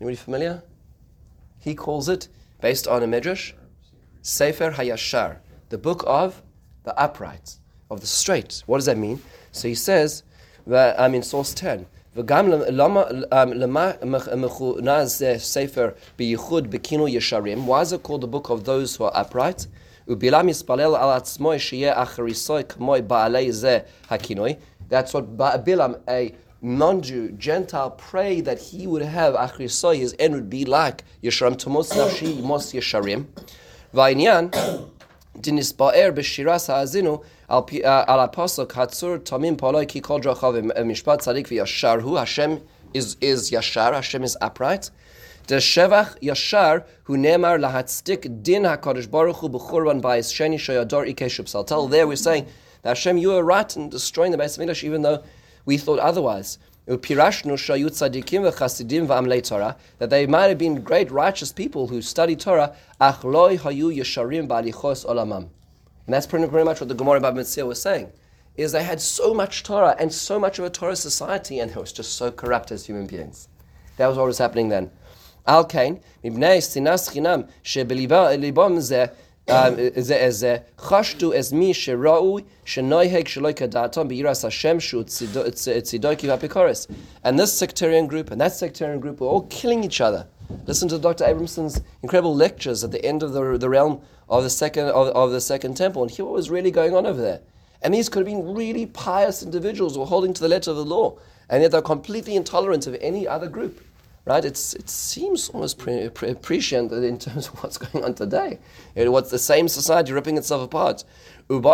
Anybody 0.00 0.16
familiar? 0.16 0.62
He 1.58 1.74
calls 1.74 2.08
it, 2.08 2.28
based 2.60 2.86
on 2.86 3.02
a 3.02 3.06
midrash, 3.06 3.52
Sefer 4.22 4.72
Hayashar, 4.72 5.38
the 5.70 5.78
book 5.78 6.04
of 6.06 6.42
the 6.83 6.97
upright, 6.99 7.57
of 7.89 8.01
the 8.01 8.07
straight. 8.07 8.63
What 8.65 8.77
does 8.77 8.85
that 8.85 8.97
mean? 8.97 9.21
So 9.51 9.67
he 9.67 9.75
says, 9.75 10.23
I'm 10.71 11.13
in 11.15 11.23
source 11.23 11.53
10. 11.53 11.85
וגם 12.15 12.49
למה 13.31 13.91
מכונז 14.35 15.23
ספר 15.37 15.89
בייחוד 16.17 16.71
בכינוי 16.71 17.11
ישרים? 17.11 17.67
Why 17.67 17.81
is 17.81 17.93
it 17.93 18.03
called 18.03 18.21
the 18.21 18.27
book 18.27 18.49
of 18.49 18.63
those 18.65 18.95
who 18.95 19.03
are 19.05 19.15
upright? 19.15 19.67
ובלעם 20.07 20.49
יספלל 20.49 20.95
על 20.95 21.09
עצמו 21.09 21.51
שיהיה 21.57 22.03
אחריסוי 22.03 22.63
כמו 22.69 22.95
בעלי 23.07 23.51
זה 23.51 23.79
הכינוי. 24.09 24.55
That's 24.89 25.13
what 25.13 25.37
Bilam, 25.65 25.95
a 26.07 26.33
non-Jew, 26.61 27.31
Gentile, 27.39 27.89
pray 27.91 28.41
that 28.41 28.59
he 28.59 28.85
would 28.85 29.01
have 29.01 29.33
achrisoy, 29.33 29.97
his 29.97 30.13
end 30.19 30.35
would 30.35 30.49
be 30.49 30.65
like 30.65 31.03
Yesharim 31.23 31.57
Tomos 31.57 31.93
Nafshi 31.93 32.43
Mos 32.43 32.73
Yesharim. 32.73 33.25
Va'inyan, 33.95 34.51
dinisba'er 35.40 36.12
b'shiras 36.12 36.66
ha'azinu 36.68 37.22
al 37.48 38.20
apostol 38.20 38.66
katzur 38.66 39.18
tamim 39.18 39.56
paloi 39.56 39.86
ki 39.86 40.00
kol 40.00 40.20
drachav 40.20 40.60
mishpat 40.62 41.18
tzadik 41.20 41.46
v'yashar 41.48 42.00
hu, 42.02 42.16
Hashem 42.16 42.60
is, 42.94 43.16
is 43.20 43.50
yashar, 43.50 43.92
Hashem 43.92 44.24
is 44.24 44.36
upright. 44.40 44.90
The 45.48 45.56
Shevach 45.56 46.20
Yashar, 46.20 46.84
who 47.04 47.16
nemar 47.16 47.58
lahatzdik 47.58 48.42
din 48.42 48.64
HaKadosh 48.64 49.10
Baruch 49.10 49.36
Hu 49.36 49.48
b'churban 49.48 50.02
ba'is 50.02 50.30
sheni 50.30 50.56
shoyador 50.56 51.10
ikeshub 51.10 51.46
saltel. 51.46 51.90
There 51.90 52.06
we're 52.06 52.16
saying 52.16 52.46
that 52.82 52.90
Hashem, 52.90 53.16
you 53.16 53.32
are 53.32 53.42
right 53.42 53.74
in 53.74 53.88
destroying 53.88 54.32
the 54.32 54.36
base 54.36 54.56
of 54.56 54.60
English, 54.60 54.84
even 54.84 55.00
though 55.00 55.22
we 55.64 55.78
thought 55.78 56.00
otherwise. 56.00 56.58
That 56.88 57.02
they 60.08 60.26
might 60.26 60.46
have 60.46 60.58
been 60.58 60.80
great 60.80 61.10
righteous 61.10 61.52
people 61.52 61.88
who 61.88 62.00
studied 62.00 62.40
Torah, 62.40 62.74
and 62.98 63.14
that's 66.14 66.26
pretty, 66.26 66.46
much 66.46 66.80
what 66.80 66.88
the 66.88 66.94
Gemara 66.94 67.20
Bava 67.20 67.34
Metzia 67.34 67.66
was 67.66 67.82
saying. 67.82 68.10
Is 68.56 68.72
they 68.72 68.82
had 68.82 69.02
so 69.02 69.34
much 69.34 69.62
Torah 69.62 69.96
and 69.98 70.10
so 70.10 70.40
much 70.40 70.58
of 70.58 70.64
a 70.64 70.70
Torah 70.70 70.96
society, 70.96 71.60
and 71.60 71.70
they 71.70 71.78
was 71.78 71.92
just 71.92 72.14
so 72.14 72.32
corrupt 72.32 72.72
as 72.72 72.86
human 72.86 73.06
beings. 73.06 73.48
That 73.98 74.06
was 74.06 74.16
what 74.16 74.26
was 74.26 74.38
happening 74.38 74.70
then. 74.70 74.90
Al 75.46 75.66
Kain, 75.66 76.00
Sinas 76.24 77.12
Chinam, 77.12 77.50
זה 79.97 80.57
חשדו 80.79 81.33
אז 81.33 81.53
מי 81.53 81.73
שראוי 81.73 82.41
שנוהג 82.65 83.27
שלא 83.27 83.51
כדעתם 83.51 84.07
בירס 84.07 84.45
השם 84.45 84.79
שהוא 84.79 85.03
צידו 85.83 86.09
כבפיקורס. 86.17 86.87
And 87.25 87.39
this 87.39 87.51
sectarian 87.51 88.07
group 88.07 88.31
and 88.31 88.39
that 88.41 88.53
sectarian 88.53 88.99
group 88.99 89.19
were 89.19 89.27
all 89.27 89.45
killing 89.49 89.83
each 89.83 90.01
other. 90.01 90.25
Listen 90.67 90.87
to 90.89 90.97
Dr. 90.97 91.25
Abramson's 91.25 91.81
incredible 92.03 92.35
lectures 92.35 92.83
at 92.83 92.91
the 92.91 93.03
end 93.03 93.23
of 93.23 93.33
the, 93.33 93.57
the 93.57 93.69
realm 93.69 94.01
of 94.29 94.43
the 94.43 94.49
second 94.49 94.87
of, 94.87 95.07
of 95.07 95.31
the 95.31 95.41
second 95.41 95.75
temple 95.75 96.01
and 96.03 96.11
hear 96.11 96.25
what 96.25 96.33
was 96.33 96.49
really 96.49 96.71
going 96.71 96.95
on 96.95 97.05
over 97.05 97.21
there. 97.21 97.41
And 97.81 97.93
these 97.93 98.07
could 98.07 98.19
have 98.19 98.33
been 98.33 98.53
really 98.53 98.85
pious 98.85 99.43
individuals 99.43 99.95
who 99.95 100.01
were 100.01 100.05
holding 100.05 100.33
to 100.33 100.41
the 100.41 100.47
letter 100.47 100.71
of 100.71 100.77
the 100.77 100.85
law, 100.85 101.17
and 101.49 101.61
yet 101.61 101.71
they're 101.71 101.81
completely 101.81 102.35
intolerant 102.35 102.87
of 102.87 102.95
any 103.01 103.27
other 103.27 103.49
group 103.49 103.81
right? 104.28 104.44
It's, 104.44 104.74
it 104.74 104.90
seems 104.90 105.48
almost 105.48 105.78
pre- 105.78 106.10
pre- 106.10 106.34
in 106.34 107.18
terms 107.18 107.48
of 107.48 107.54
what's 107.62 107.78
going 107.78 108.04
on 108.04 108.14
today. 108.14 108.58
It, 108.94 109.10
what's 109.10 109.30
the 109.30 109.38
same 109.38 109.68
society 109.68 110.12
ripping 110.12 110.36
itself 110.36 110.62
apart. 110.62 111.02
And 111.48 111.64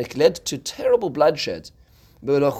it 0.00 0.16
led 0.16 0.34
to 0.34 0.58
terrible 0.58 1.08
bloodshed. 1.10 1.70
Until 2.22 2.52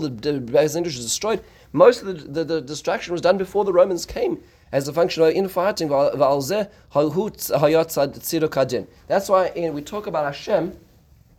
the, 0.00 0.40
Byzantine 0.40 0.84
was 0.84 0.96
destroyed, 0.96 1.44
most 1.72 2.00
of 2.00 2.06
the, 2.06 2.14
the, 2.14 2.44
the, 2.44 2.62
destruction 2.62 3.12
was 3.12 3.20
done 3.20 3.36
before 3.36 3.66
the 3.66 3.72
Romans 3.74 4.06
came 4.06 4.42
as 4.72 4.88
a 4.88 4.94
function 4.94 5.22
of 5.22 5.34
infighting. 5.34 5.90
That's 9.08 9.28
why 9.28 9.46
eh, 9.56 9.68
we 9.68 9.82
talk 9.82 10.06
about 10.06 10.24
Hashem, 10.24 10.78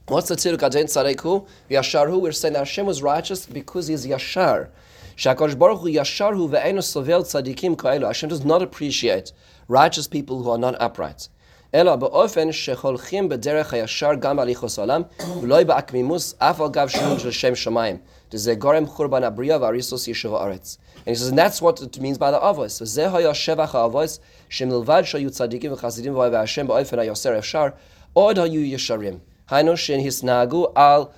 What's 0.08 0.28
the 0.28 0.36
tziduk 0.36 0.62
adin 0.62 0.86
tzareku? 0.86 1.46
Yasharhu. 1.70 2.20
We're 2.20 2.32
saying 2.32 2.54
that 2.54 2.60
Hashem 2.60 2.86
was 2.86 3.02
righteous 3.02 3.46
because 3.46 3.88
He's 3.88 4.06
yashar. 4.06 4.68
Shakadosh 5.16 5.58
Baruch 5.58 5.80
Hu 5.80 5.88
yasharhu 5.88 6.48
ve'enu 6.50 6.82
sovel 6.82 7.22
tzadikim 7.22 7.76
ka'elu. 7.76 8.06
Hashem 8.06 8.28
does 8.28 8.44
not 8.44 8.62
appreciate 8.62 9.32
righteous 9.68 10.06
people 10.06 10.42
who 10.42 10.50
are 10.50 10.58
not 10.58 10.74
upright. 10.80 11.28
אלא 11.74 11.96
באופן 11.96 12.52
שחולכים 12.52 13.28
בדרך 13.28 13.74
הישר 13.74 14.10
גם 14.20 14.36
בהליכוס 14.36 14.78
העולם, 14.78 15.02
ולא 15.42 15.64
בעקמימוס 15.64 16.34
אף 16.38 16.60
על 16.60 16.68
גב 16.68 16.88
שינוי 16.88 17.18
של 17.18 17.30
שם 17.30 17.54
שמיים. 17.54 17.98
שזה 18.32 18.54
גורם 18.54 18.86
חורבן 18.86 19.24
הבריאה 19.24 19.58
והריסוס 19.60 20.08
יישוב 20.08 20.34
הארץ. 20.34 20.78
And 21.06 21.08
he 21.08 21.14
says, 21.14 21.28
and 21.28 21.38
that's 21.38 21.60
what 21.62 21.80
it 21.82 22.00
means 22.00 22.18
by 22.18 22.30
the 22.30 22.40
avos. 22.40 22.84
זה 22.84 23.16
היה 23.16 23.34
שבח 23.34 23.74
האבוס, 23.74 24.20
שמלבד 24.48 25.02
שהיו 25.04 25.30
צדיקים 25.30 25.72
וחסידים 25.72 26.14
ואוהבי 26.14 26.36
השם 26.36 26.66
באופן 26.66 26.98
היוסר 26.98 27.38
אפשר, 27.38 27.66
עוד 28.12 28.38
היו 28.38 28.60
ישרים. 28.60 29.18
The 29.49 31.09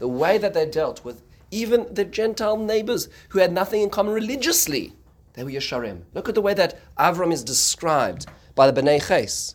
way 0.00 0.38
that 0.38 0.54
they 0.54 0.66
dealt 0.66 1.04
with 1.04 1.22
even 1.50 1.86
the 1.92 2.04
Gentile 2.04 2.56
neighbors 2.56 3.08
who 3.28 3.40
had 3.40 3.52
nothing 3.52 3.82
in 3.82 3.90
common 3.90 4.14
religiously, 4.14 4.94
they 5.34 5.44
were 5.44 5.50
Yesharim. 5.50 6.04
Look 6.14 6.30
at 6.30 6.34
the 6.34 6.40
way 6.40 6.54
that 6.54 6.78
Avram 6.96 7.30
is 7.30 7.44
described 7.44 8.24
by 8.54 8.70
the 8.70 8.80
Bnei 8.80 9.06
Ches. 9.06 9.54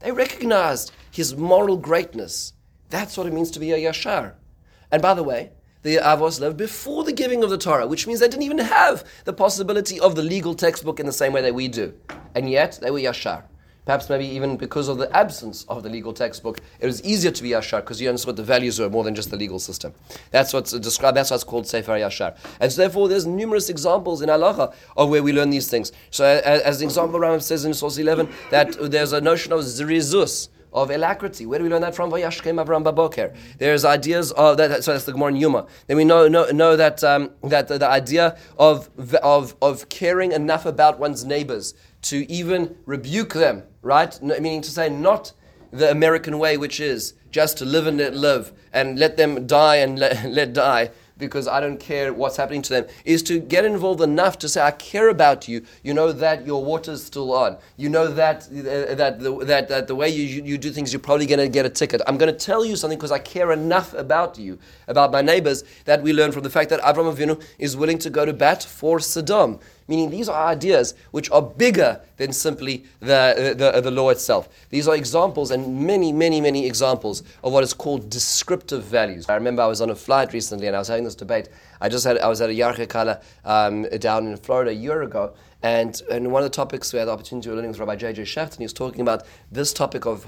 They 0.00 0.12
recognized 0.12 0.92
his 1.10 1.36
moral 1.36 1.76
greatness. 1.76 2.54
That's 2.88 3.18
what 3.18 3.26
it 3.26 3.34
means 3.34 3.50
to 3.50 3.60
be 3.60 3.72
a 3.72 3.78
Yashar. 3.78 4.32
And 4.90 5.02
by 5.02 5.12
the 5.12 5.22
way, 5.22 5.50
the 5.82 5.96
Avos 5.96 6.40
lived 6.40 6.56
before 6.56 7.04
the 7.04 7.12
giving 7.12 7.42
of 7.42 7.50
the 7.50 7.58
Torah, 7.58 7.86
which 7.86 8.06
means 8.06 8.20
they 8.20 8.28
didn't 8.28 8.44
even 8.44 8.58
have 8.58 9.04
the 9.24 9.32
possibility 9.32 9.98
of 9.98 10.14
the 10.14 10.22
legal 10.22 10.54
textbook 10.54 11.00
in 11.00 11.06
the 11.06 11.12
same 11.12 11.32
way 11.32 11.42
that 11.42 11.54
we 11.54 11.68
do. 11.68 11.94
And 12.34 12.48
yet, 12.48 12.78
they 12.80 12.90
were 12.90 13.00
Yashar. 13.00 13.44
Perhaps 13.84 14.08
maybe 14.08 14.26
even 14.26 14.56
because 14.56 14.86
of 14.86 14.98
the 14.98 15.14
absence 15.14 15.64
of 15.64 15.82
the 15.82 15.88
legal 15.88 16.12
textbook, 16.12 16.60
it 16.78 16.86
was 16.86 17.02
easier 17.02 17.32
to 17.32 17.42
be 17.42 17.50
Yashar 17.50 17.80
because 17.80 18.00
you 18.00 18.08
understood 18.08 18.36
the 18.36 18.44
values 18.44 18.78
were 18.78 18.88
more 18.88 19.02
than 19.02 19.12
just 19.12 19.30
the 19.30 19.36
legal 19.36 19.58
system. 19.58 19.92
That's 20.30 20.52
what's 20.52 20.72
uh, 20.72 20.78
described, 20.78 21.16
that's 21.16 21.32
what's 21.32 21.42
called 21.42 21.66
Sefer 21.66 21.92
Yashar. 21.98 22.36
And 22.60 22.70
so 22.70 22.82
therefore 22.82 23.08
there's 23.08 23.26
numerous 23.26 23.68
examples 23.68 24.22
in 24.22 24.30
Allah 24.30 24.72
of 24.96 25.08
where 25.08 25.22
we 25.22 25.32
learn 25.32 25.50
these 25.50 25.68
things. 25.68 25.90
So 26.12 26.24
as, 26.24 26.62
as 26.62 26.80
an 26.80 26.84
example, 26.86 27.18
Rambam 27.18 27.42
says 27.42 27.64
in 27.64 27.74
Source 27.74 27.98
11 27.98 28.28
that 28.50 28.76
there's 28.80 29.12
a 29.12 29.20
notion 29.20 29.52
of 29.52 29.60
Zirizus, 29.60 30.48
of 30.72 30.90
alacrity. 30.90 31.46
Where 31.46 31.58
do 31.58 31.64
we 31.64 31.70
learn 31.70 31.82
that 31.82 31.94
from? 31.94 32.10
Vayashkem 32.10 32.64
Avram 32.64 32.84
Baboker. 32.84 33.34
There's 33.58 33.84
ideas 33.84 34.32
of 34.32 34.56
that. 34.56 34.84
So 34.84 34.92
that's 34.92 35.04
the 35.04 35.12
Gemara 35.12 35.28
in 35.28 35.36
Yuma. 35.36 35.66
Then 35.86 35.96
we 35.96 36.04
know 36.04 36.28
know, 36.28 36.46
know 36.50 36.76
that 36.76 37.02
um, 37.04 37.30
that 37.44 37.68
the, 37.68 37.78
the, 37.78 37.88
idea 37.88 38.36
of 38.58 38.90
of 39.22 39.54
of 39.60 39.88
caring 39.88 40.32
enough 40.32 40.66
about 40.66 40.98
one's 40.98 41.24
neighbors 41.24 41.74
to 42.02 42.30
even 42.30 42.76
rebuke 42.86 43.34
them, 43.34 43.62
right? 43.82 44.20
Meaning 44.22 44.62
to 44.62 44.70
say 44.70 44.88
not 44.88 45.32
the 45.70 45.90
American 45.90 46.38
way, 46.38 46.56
which 46.56 46.80
is 46.80 47.14
just 47.30 47.58
to 47.58 47.64
live 47.64 47.86
and 47.86 47.98
let 47.98 48.14
live 48.14 48.52
and 48.72 48.98
let 48.98 49.16
them 49.16 49.46
die 49.46 49.76
and 49.76 49.98
let, 49.98 50.24
let 50.30 50.52
die, 50.52 50.90
because 51.18 51.46
I 51.46 51.60
don't 51.60 51.78
care 51.78 52.12
what's 52.12 52.36
happening 52.36 52.62
to 52.62 52.72
them, 52.72 52.86
is 53.04 53.22
to 53.24 53.38
get 53.38 53.64
involved 53.64 54.00
enough 54.00 54.38
to 54.38 54.48
say, 54.48 54.60
I 54.62 54.70
care 54.70 55.08
about 55.08 55.48
you. 55.48 55.64
You 55.82 55.94
know 55.94 56.12
that 56.12 56.46
your 56.46 56.64
water's 56.64 57.04
still 57.04 57.32
on. 57.32 57.58
You 57.76 57.88
know 57.88 58.08
that, 58.08 58.44
uh, 58.46 58.94
that, 58.94 59.20
the, 59.20 59.44
that, 59.44 59.68
that 59.68 59.86
the 59.86 59.94
way 59.94 60.08
you, 60.08 60.42
you 60.42 60.58
do 60.58 60.70
things, 60.70 60.92
you're 60.92 61.00
probably 61.00 61.26
going 61.26 61.38
to 61.38 61.48
get 61.48 61.66
a 61.66 61.70
ticket. 61.70 62.00
I'm 62.06 62.18
going 62.18 62.32
to 62.32 62.38
tell 62.38 62.64
you 62.64 62.76
something 62.76 62.98
because 62.98 63.12
I 63.12 63.18
care 63.18 63.52
enough 63.52 63.94
about 63.94 64.38
you, 64.38 64.58
about 64.88 65.12
my 65.12 65.22
neighbors, 65.22 65.64
that 65.84 66.02
we 66.02 66.12
learn 66.12 66.32
from 66.32 66.42
the 66.42 66.50
fact 66.50 66.70
that 66.70 66.80
Avram 66.80 67.14
Avinu 67.14 67.42
is 67.58 67.76
willing 67.76 67.98
to 67.98 68.10
go 68.10 68.24
to 68.24 68.32
bat 68.32 68.62
for 68.62 69.00
Sodom. 69.00 69.60
Meaning 69.88 70.10
these 70.10 70.28
are 70.28 70.46
ideas 70.46 70.94
which 71.10 71.30
are 71.30 71.42
bigger 71.42 72.00
than 72.16 72.32
simply 72.32 72.84
the, 73.00 73.54
the, 73.56 73.80
the 73.80 73.90
law 73.90 74.10
itself. 74.10 74.48
These 74.70 74.88
are 74.88 74.94
examples 74.94 75.50
and 75.50 75.86
many, 75.86 76.12
many, 76.12 76.40
many 76.40 76.66
examples 76.66 77.22
of 77.42 77.52
what 77.52 77.64
is 77.64 77.74
called 77.74 78.08
descriptive 78.10 78.84
values. 78.84 79.28
I 79.28 79.34
remember 79.34 79.62
I 79.62 79.66
was 79.66 79.80
on 79.80 79.90
a 79.90 79.96
flight 79.96 80.32
recently 80.32 80.66
and 80.66 80.76
I 80.76 80.78
was 80.78 80.88
having 80.88 81.04
this 81.04 81.14
debate. 81.14 81.48
I 81.80 81.88
just 81.88 82.04
had, 82.04 82.18
I 82.18 82.28
was 82.28 82.40
at 82.40 82.50
a 82.50 82.52
Yarchei 82.52 82.86
Kallah 82.86 83.22
um, 83.44 83.82
down 83.98 84.26
in 84.26 84.36
Florida 84.36 84.70
a 84.70 84.74
year 84.74 85.02
ago 85.02 85.34
and, 85.62 86.02
and 86.10 86.32
one 86.32 86.42
of 86.42 86.50
the 86.50 86.54
topics 86.54 86.92
we 86.92 86.98
had 86.98 87.06
the 87.06 87.12
opportunity 87.12 87.48
of 87.48 87.54
learning 87.54 87.70
with 87.70 87.78
Rabbi 87.78 87.94
J.J. 87.94 88.22
Schacter, 88.22 88.52
and 88.52 88.58
he 88.58 88.64
was 88.64 88.72
talking 88.72 89.00
about 89.00 89.24
this 89.52 89.72
topic 89.72 90.06
of 90.06 90.26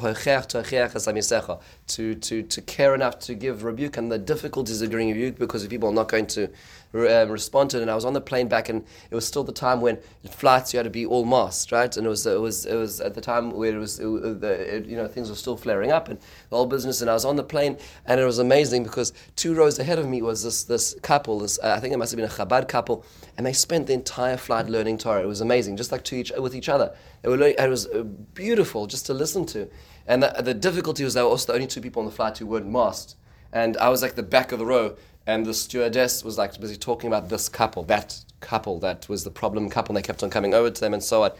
to, 1.86 2.14
to, 2.14 2.42
to 2.42 2.61
care 2.62 2.94
enough 2.94 3.18
to 3.18 3.34
give 3.34 3.64
rebuke 3.64 3.96
and 3.96 4.12
the 4.12 4.18
difficulties 4.18 4.80
of 4.80 4.90
giving 4.90 5.09
rebuke 5.09 5.36
because 5.36 5.66
people 5.66 5.88
are 5.88 5.94
not 5.94 6.09
going 6.09 6.26
to 6.28 6.48
um, 6.95 7.30
respond 7.30 7.70
to 7.70 7.78
it. 7.78 7.82
And 7.82 7.90
I 7.90 7.95
was 7.95 8.05
on 8.05 8.12
the 8.12 8.20
plane 8.20 8.49
back, 8.49 8.68
and 8.68 8.84
it 9.11 9.14
was 9.14 9.26
still 9.26 9.45
the 9.45 9.53
time 9.53 9.80
when 9.80 9.99
flights 10.30 10.72
you 10.72 10.78
had 10.78 10.84
to 10.84 10.90
be 10.90 11.07
all 11.07 11.24
masked, 11.24 11.72
right? 11.72 11.95
And 11.97 12.07
it 12.07 12.11
was 12.11 12.26
it 12.26 12.40
was 12.40 12.66
it 12.66 12.76
was 12.76 13.01
at 13.01 13.14
the 13.14 13.20
time 13.20 13.51
where 13.51 13.74
it 13.74 13.78
was 13.78 13.99
it, 13.99 14.07
it, 14.07 14.86
you 14.86 14.97
know 14.97 15.09
things 15.09 15.28
were 15.28 15.36
still 15.36 15.57
flaring 15.57 15.92
up 15.92 16.09
and 16.09 16.18
the 16.51 16.57
whole 16.57 16.66
business. 16.66 17.01
And 17.01 17.11
I 17.11 17.14
was 17.14 17.24
on 17.24 17.36
the 17.36 17.45
plane, 17.45 17.78
and 18.07 18.20
it 18.20 18.24
was 18.24 18.38
amazing 18.38 18.84
because 18.84 19.12
two 19.36 19.55
rows 19.55 19.78
ahead 19.78 19.99
of 19.99 20.09
me 20.09 20.22
was 20.22 20.42
this 20.45 20.64
this 20.64 20.95
couple. 21.03 21.38
This 21.40 21.59
uh, 21.62 21.74
I 21.76 21.80
think 21.80 21.95
it 21.95 21.99
must 21.99 22.12
have 22.12 22.16
been 22.16 22.30
a 22.30 22.32
Chabad 22.32 22.68
couple, 22.68 23.05
and 23.36 23.47
they 23.47 23.53
spent 23.53 23.86
the 23.86 23.92
entire 23.92 24.36
flight 24.36 24.68
learning 24.68 24.99
Torah. 24.99 25.22
It 25.22 25.26
was 25.26 25.40
amazing, 25.40 25.76
just 25.76 25.92
like 25.92 26.05
to 26.05 26.16
each 26.16 26.32
with 26.38 26.55
each 26.55 26.68
other. 26.68 26.95
They 27.22 27.28
were 27.28 27.36
learning, 27.36 27.57
it 27.59 27.68
was 27.68 27.86
uh, 27.86 28.03
beautiful 28.34 28.86
just 28.86 29.07
to 29.07 29.14
listen 29.14 29.47
to. 29.47 29.68
And 30.07 30.22
the, 30.22 30.42
the 30.42 30.55
difficulty 30.55 31.05
was 31.05 31.14
they 31.14 31.22
were 31.22 31.28
also 31.28 31.53
the 31.53 31.55
only 31.55 31.66
two 31.66 31.80
people 31.80 32.01
on 32.01 32.07
the 32.07 32.12
flight 32.12 32.36
who 32.38 32.47
weren't 32.47 32.70
masked. 32.70 33.16
And 33.53 33.76
I 33.76 33.88
was 33.88 34.03
like 34.03 34.16
the 34.16 34.22
back 34.22 34.53
of 34.53 34.59
the 34.59 34.66
row, 34.66 34.97
and 35.27 35.47
the 35.47 35.55
stewardess 35.55 36.25
was 36.25 36.39
like 36.39 36.59
busy 36.61 36.77
talking 36.77 37.09
about 37.09 37.29
this 37.29 37.49
couple, 37.49 37.83
that 37.85 38.25
couple, 38.41 38.79
that 38.81 39.09
was 39.09 39.25
the 39.25 39.31
problem 39.31 39.70
couple, 39.70 39.97
and 39.97 40.03
they 40.03 40.07
kept 40.07 40.22
on 40.22 40.31
coming 40.31 40.55
over 40.55 40.70
to 40.70 40.81
them 40.81 40.95
and 40.95 41.03
so 41.03 41.25
on. 41.25 41.33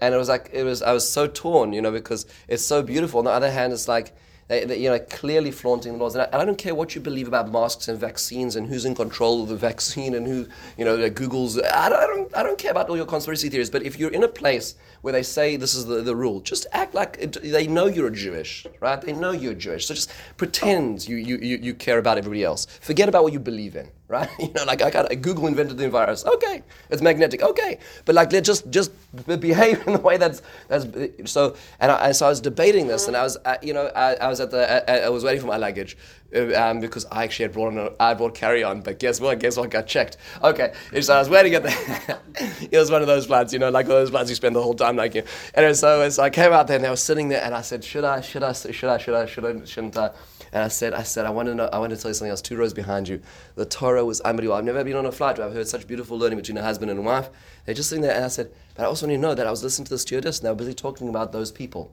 And 0.00 0.14
it 0.14 0.18
was 0.18 0.28
like, 0.28 0.50
it 0.52 0.64
was, 0.64 0.82
I 0.82 0.92
was 0.92 1.08
so 1.08 1.26
torn, 1.26 1.72
you 1.72 1.82
know, 1.82 1.92
because 1.92 2.26
it's 2.48 2.64
so 2.64 2.82
beautiful. 2.82 3.18
On 3.18 3.24
the 3.24 3.30
other 3.30 3.50
hand, 3.50 3.72
it's 3.72 3.88
like, 3.88 4.14
they, 4.50 4.64
they, 4.64 4.78
you 4.78 4.90
know, 4.90 4.98
clearly 4.98 5.52
flaunting 5.52 5.92
the 5.92 5.98
laws. 6.00 6.16
And 6.16 6.22
I, 6.22 6.24
and 6.24 6.42
I, 6.42 6.44
don't 6.44 6.58
care 6.58 6.74
what 6.74 6.96
you 6.96 7.00
believe 7.00 7.28
about 7.28 7.52
masks 7.52 7.86
and 7.86 7.96
vaccines 7.96 8.56
and 8.56 8.66
who's 8.66 8.84
in 8.84 8.96
control 8.96 9.44
of 9.44 9.48
the 9.48 9.54
vaccine 9.54 10.12
and 10.12 10.26
who, 10.26 10.48
you 10.76 10.84
know, 10.84 11.08
Google's. 11.08 11.56
I 11.56 11.88
don't, 11.88 11.98
I 11.98 12.06
don't, 12.08 12.36
I 12.38 12.42
don't 12.42 12.58
care 12.58 12.72
about 12.72 12.88
all 12.88 12.96
your 12.96 13.06
conspiracy 13.06 13.48
theories. 13.48 13.70
But 13.70 13.84
if 13.84 13.96
you're 13.96 14.10
in 14.10 14.24
a 14.24 14.28
place 14.28 14.74
where 15.02 15.12
they 15.12 15.22
say 15.22 15.54
this 15.54 15.76
is 15.76 15.86
the, 15.86 16.02
the 16.02 16.16
rule, 16.16 16.40
just 16.40 16.66
act 16.72 16.94
like 16.94 17.16
it, 17.20 17.40
they 17.40 17.68
know 17.68 17.86
you're 17.86 18.10
Jewish, 18.10 18.66
right? 18.80 19.00
They 19.00 19.12
know 19.12 19.30
you're 19.30 19.54
Jewish. 19.54 19.86
So 19.86 19.94
just 19.94 20.12
pretend 20.36 21.06
you, 21.06 21.14
you, 21.14 21.36
you, 21.36 21.56
you 21.58 21.72
care 21.72 21.98
about 21.98 22.18
everybody 22.18 22.42
else. 22.42 22.66
Forget 22.80 23.08
about 23.08 23.22
what 23.22 23.32
you 23.32 23.38
believe 23.38 23.76
in 23.76 23.88
right? 24.10 24.28
You 24.40 24.52
know, 24.54 24.64
like 24.64 24.82
I 24.82 24.90
got 24.90 25.08
Google 25.22 25.46
invented 25.46 25.76
the 25.78 25.88
virus. 25.88 26.24
Okay, 26.24 26.62
it's 26.90 27.02
magnetic. 27.02 27.42
Okay, 27.42 27.78
but 28.04 28.14
like 28.14 28.32
let 28.32 28.44
just 28.44 28.68
just 28.70 28.90
behave 29.26 29.76
in 29.86 29.92
the 29.92 30.00
way 30.00 30.16
that's 30.16 30.42
that's 30.68 30.86
so. 31.30 31.56
And, 31.78 31.92
I, 31.92 32.12
so 32.12 32.26
I 32.26 32.28
was 32.30 32.40
debating 32.40 32.88
this, 32.88 33.06
and 33.06 33.16
I 33.16 33.22
was 33.22 33.36
uh, 33.44 33.56
you 33.62 33.72
know 33.72 33.86
I, 33.94 34.14
I, 34.14 34.28
was 34.28 34.40
at 34.40 34.50
the 34.50 34.90
I, 34.90 35.06
I, 35.06 35.08
was 35.08 35.22
waiting 35.24 35.40
for 35.40 35.46
my 35.46 35.56
luggage. 35.56 35.96
Uh, 36.34 36.54
um, 36.54 36.80
because 36.80 37.06
I 37.10 37.24
actually 37.24 37.44
had 37.44 37.52
brought 37.52 37.76
on 37.76 37.94
I 38.00 38.14
brought 38.14 38.34
carry 38.34 38.62
on, 38.64 38.82
but 38.82 38.98
guess 38.98 39.20
what? 39.20 39.38
Guess 39.38 39.56
what 39.56 39.70
got 39.70 39.86
checked? 39.86 40.16
Okay, 40.42 40.72
so 41.00 41.14
I 41.14 41.18
was 41.18 41.28
waiting 41.28 41.54
at 41.54 41.62
the. 41.62 42.18
it 42.70 42.78
was 42.78 42.90
one 42.90 43.02
of 43.02 43.08
those 43.08 43.26
flats, 43.26 43.52
you 43.52 43.58
know, 43.58 43.70
like 43.70 43.86
those 43.86 44.10
flats 44.10 44.30
you 44.30 44.36
spend 44.36 44.56
the 44.56 44.62
whole 44.62 44.74
time 44.74 44.96
like 44.96 45.14
you. 45.14 45.22
And 45.54 45.76
so, 45.76 46.08
so 46.08 46.22
I 46.22 46.30
came 46.30 46.52
out 46.52 46.66
there 46.66 46.76
and 46.76 46.86
I 46.86 46.90
was 46.90 47.02
sitting 47.02 47.28
there 47.28 47.42
and 47.42 47.54
I 47.54 47.62
said, 47.62 47.84
should 47.84 48.04
I, 48.04 48.20
should 48.20 48.42
I, 48.42 48.52
should 48.52 48.90
I, 48.90 48.98
should 48.98 49.14
I, 49.14 49.26
should 49.26 49.44
I, 49.44 49.64
shouldn't 49.64 49.96
I? 49.96 50.10
And 50.52 50.64
I 50.64 50.68
said, 50.68 50.94
I 50.94 51.02
said, 51.02 51.26
I 51.26 51.30
want 51.30 51.48
to 51.48 51.54
know, 51.54 51.68
I 51.72 51.78
want 51.78 51.90
to 51.90 51.96
tell 51.96 52.10
you 52.10 52.14
something 52.14 52.30
else. 52.30 52.42
Two 52.42 52.56
rows 52.56 52.74
behind 52.74 53.08
you, 53.08 53.20
the 53.54 53.64
Torah 53.64 54.04
was 54.04 54.20
unbelievable. 54.22 54.56
I've 54.56 54.64
never 54.64 54.82
been 54.82 54.96
on 54.96 55.06
a 55.06 55.12
flight 55.12 55.38
where 55.38 55.46
I've 55.46 55.54
heard 55.54 55.68
such 55.68 55.86
beautiful 55.86 56.18
learning 56.18 56.38
between 56.38 56.58
a 56.58 56.62
husband 56.62 56.90
and 56.90 56.98
a 56.98 57.02
wife. 57.02 57.30
They're 57.64 57.74
just 57.74 57.88
sitting 57.88 58.02
there, 58.02 58.14
and 58.14 58.24
I 58.24 58.28
said, 58.28 58.50
but 58.74 58.82
I 58.82 58.86
also 58.86 59.06
want 59.06 59.12
you 59.12 59.18
to 59.18 59.22
know 59.22 59.34
that 59.34 59.46
I 59.46 59.50
was 59.50 59.62
listening 59.62 59.86
to 59.86 59.90
the 59.90 59.98
stewardess, 59.98 60.38
and 60.38 60.46
they 60.46 60.50
were 60.50 60.56
busy 60.56 60.74
talking 60.74 61.08
about 61.08 61.32
those 61.32 61.52
people. 61.52 61.92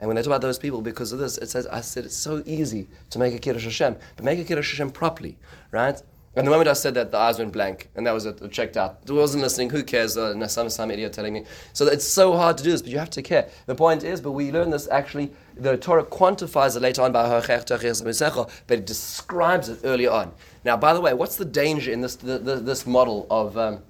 And 0.00 0.08
when 0.08 0.16
they 0.16 0.22
talk 0.22 0.28
about 0.28 0.40
those 0.40 0.58
people, 0.58 0.82
because 0.82 1.12
of 1.12 1.20
this, 1.20 1.38
it 1.38 1.48
says, 1.48 1.68
I 1.68 1.80
said, 1.80 2.04
it's 2.04 2.16
so 2.16 2.42
easy 2.44 2.88
to 3.10 3.20
make 3.20 3.34
a 3.34 3.38
Kiddush 3.38 3.64
Hashem, 3.64 3.96
but 4.16 4.24
make 4.24 4.40
a 4.40 4.44
Kiddush 4.44 4.72
Hashem 4.72 4.90
properly, 4.90 5.38
right? 5.70 6.02
And 6.34 6.46
the 6.46 6.50
moment 6.50 6.68
I 6.68 6.72
said 6.72 6.94
that, 6.94 7.10
the 7.10 7.18
eyes 7.18 7.38
went 7.38 7.52
blank, 7.52 7.90
and 7.94 8.06
that 8.06 8.12
was 8.12 8.24
it, 8.24 8.50
checked 8.50 8.78
out. 8.78 9.00
I 9.06 9.12
wasn't 9.12 9.42
listening. 9.42 9.68
Who 9.68 9.82
cares? 9.82 10.16
Uh, 10.16 10.48
some 10.48 10.70
some 10.70 10.90
idiot 10.90 11.12
telling 11.12 11.34
me. 11.34 11.44
So 11.74 11.86
it's 11.86 12.08
so 12.08 12.34
hard 12.34 12.56
to 12.56 12.64
do 12.64 12.70
this, 12.70 12.80
but 12.80 12.90
you 12.90 12.98
have 12.98 13.10
to 13.10 13.22
care. 13.22 13.50
The 13.66 13.74
point 13.74 14.02
is, 14.02 14.22
but 14.22 14.30
we 14.32 14.50
learn 14.50 14.70
this 14.70 14.88
actually. 14.88 15.30
The 15.56 15.76
Torah 15.76 16.04
quantifies 16.04 16.74
it 16.74 16.80
later 16.80 17.02
on 17.02 17.12
by 17.12 17.28
her 17.28 17.42
chet 17.42 17.68
rizzo 18.02 18.48
but 18.66 18.78
it 18.78 18.86
describes 18.86 19.68
it 19.68 19.80
early 19.84 20.06
on. 20.06 20.32
Now, 20.64 20.78
by 20.78 20.94
the 20.94 21.02
way, 21.02 21.12
what's 21.12 21.36
the 21.36 21.44
danger 21.44 21.92
in 21.92 22.00
this 22.00 22.16
the, 22.16 22.38
the, 22.38 22.56
this 22.56 22.86
model 22.86 23.26
of 23.30 23.58
um, 23.58 23.80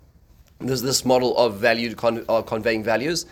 this 0.59 0.81
this 0.81 1.05
model 1.05 1.37
of 1.37 1.59
value 1.59 1.95
con, 1.95 2.25
of 2.29 2.47
conveying 2.47 2.83
values? 2.83 3.27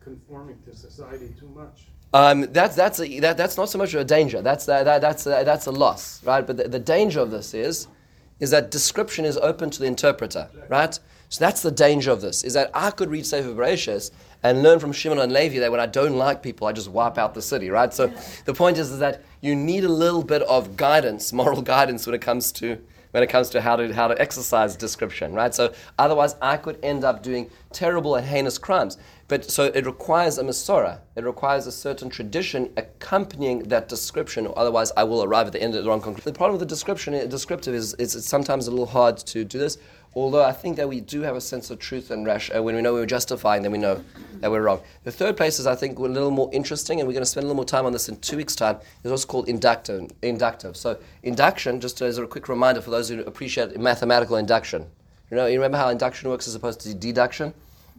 Conforming 0.00 0.58
to 0.64 0.74
society 0.74 1.34
too 1.38 1.48
much. 1.54 1.88
Um, 2.14 2.42
that's 2.52 2.76
that's 2.76 2.98
a, 3.00 3.20
that, 3.20 3.36
that's 3.36 3.58
not 3.58 3.68
so 3.68 3.76
much 3.76 3.92
a 3.92 4.04
danger. 4.04 4.40
That's 4.40 4.64
that, 4.64 4.84
that 4.84 5.02
that's 5.02 5.26
a, 5.26 5.42
that's 5.44 5.66
a 5.66 5.72
loss, 5.72 6.24
right? 6.24 6.46
But 6.46 6.56
the, 6.56 6.68
the 6.68 6.78
danger 6.78 7.20
of 7.20 7.30
this 7.30 7.52
is 7.52 7.88
is 8.40 8.50
that 8.50 8.70
description 8.70 9.24
is 9.24 9.36
open 9.38 9.70
to 9.70 9.80
the 9.80 9.86
interpreter, 9.86 10.48
right? 10.68 10.98
So 11.28 11.44
that's 11.44 11.62
the 11.62 11.70
danger 11.70 12.10
of 12.10 12.20
this, 12.20 12.44
is 12.44 12.54
that 12.54 12.70
I 12.74 12.90
could 12.90 13.10
read 13.10 13.26
Sefer 13.26 13.48
Bereshis 13.48 14.10
and 14.42 14.62
learn 14.62 14.78
from 14.78 14.92
Shimon 14.92 15.18
and 15.18 15.32
Levi 15.32 15.58
that 15.58 15.70
when 15.70 15.80
I 15.80 15.86
don't 15.86 16.16
like 16.16 16.42
people, 16.42 16.66
I 16.66 16.72
just 16.72 16.88
wipe 16.88 17.18
out 17.18 17.34
the 17.34 17.42
city, 17.42 17.70
right? 17.70 17.92
So 17.92 18.12
the 18.44 18.54
point 18.54 18.78
is, 18.78 18.90
is 18.90 18.98
that 18.98 19.22
you 19.40 19.56
need 19.56 19.84
a 19.84 19.88
little 19.88 20.22
bit 20.22 20.42
of 20.42 20.76
guidance, 20.76 21.32
moral 21.42 21.62
guidance 21.62 22.06
when 22.06 22.14
it 22.14 22.20
comes 22.20 22.52
to 22.52 22.80
when 23.14 23.22
it 23.22 23.28
comes 23.28 23.48
to 23.48 23.60
how 23.60 23.76
to 23.76 23.94
how 23.94 24.08
to 24.08 24.20
exercise 24.20 24.74
description, 24.74 25.34
right? 25.34 25.54
So 25.54 25.72
otherwise 26.00 26.34
I 26.42 26.56
could 26.56 26.80
end 26.82 27.04
up 27.04 27.22
doing 27.22 27.48
terrible 27.72 28.16
and 28.16 28.26
heinous 28.26 28.58
crimes. 28.58 28.98
But 29.28 29.48
so 29.48 29.66
it 29.66 29.86
requires 29.86 30.36
a 30.38 30.42
Masorah. 30.42 30.98
It 31.14 31.22
requires 31.22 31.68
a 31.68 31.72
certain 31.72 32.10
tradition 32.10 32.72
accompanying 32.76 33.60
that 33.68 33.88
description, 33.88 34.48
or 34.48 34.58
otherwise 34.58 34.90
I 34.96 35.04
will 35.04 35.22
arrive 35.22 35.46
at 35.46 35.52
the 35.52 35.62
end 35.62 35.76
of 35.76 35.84
the 35.84 35.88
wrong 35.88 36.00
conclusion. 36.00 36.32
The 36.32 36.36
problem 36.36 36.58
with 36.58 36.68
the 36.68 36.74
description, 36.74 37.12
descriptive, 37.28 37.72
is, 37.72 37.94
is 37.94 38.16
it's 38.16 38.28
sometimes 38.28 38.66
a 38.66 38.72
little 38.72 38.84
hard 38.84 39.16
to 39.18 39.44
do 39.44 39.58
this. 39.60 39.78
Although 40.16 40.44
I 40.44 40.52
think 40.52 40.76
that 40.76 40.88
we 40.88 41.00
do 41.00 41.22
have 41.22 41.34
a 41.34 41.40
sense 41.40 41.70
of 41.70 41.80
truth 41.80 42.10
and 42.12 42.24
rash, 42.24 42.50
uh, 42.54 42.62
when 42.62 42.76
we 42.76 42.82
know 42.82 42.92
we're 42.92 43.04
justifying, 43.04 43.62
then 43.62 43.72
we 43.72 43.78
know 43.78 44.02
that 44.40 44.50
we're 44.50 44.62
wrong. 44.62 44.80
The 45.02 45.10
third 45.10 45.36
place 45.36 45.58
is, 45.58 45.66
I 45.66 45.74
think, 45.74 45.98
a 45.98 46.02
little 46.02 46.30
more 46.30 46.48
interesting, 46.52 47.00
and 47.00 47.08
we're 47.08 47.14
going 47.14 47.24
to 47.24 47.30
spend 47.30 47.44
a 47.44 47.48
little 47.48 47.56
more 47.56 47.64
time 47.64 47.84
on 47.84 47.92
this 47.92 48.08
in 48.08 48.16
two 48.18 48.36
weeks' 48.36 48.54
time, 48.54 48.78
is 49.02 49.10
what's 49.10 49.24
called 49.24 49.48
inductive. 49.48 50.10
inductive. 50.22 50.76
So, 50.76 50.98
induction, 51.24 51.80
just 51.80 52.00
as 52.00 52.18
a 52.18 52.26
quick 52.26 52.48
reminder 52.48 52.80
for 52.80 52.90
those 52.90 53.08
who 53.08 53.20
appreciate 53.22 53.76
mathematical 53.78 54.36
induction. 54.36 54.86
You 55.30 55.36
know, 55.36 55.46
you 55.46 55.54
remember 55.54 55.78
how 55.78 55.88
induction 55.88 56.30
works 56.30 56.46
as 56.46 56.54
opposed 56.54 56.80
to 56.82 56.94
deduction? 56.94 57.52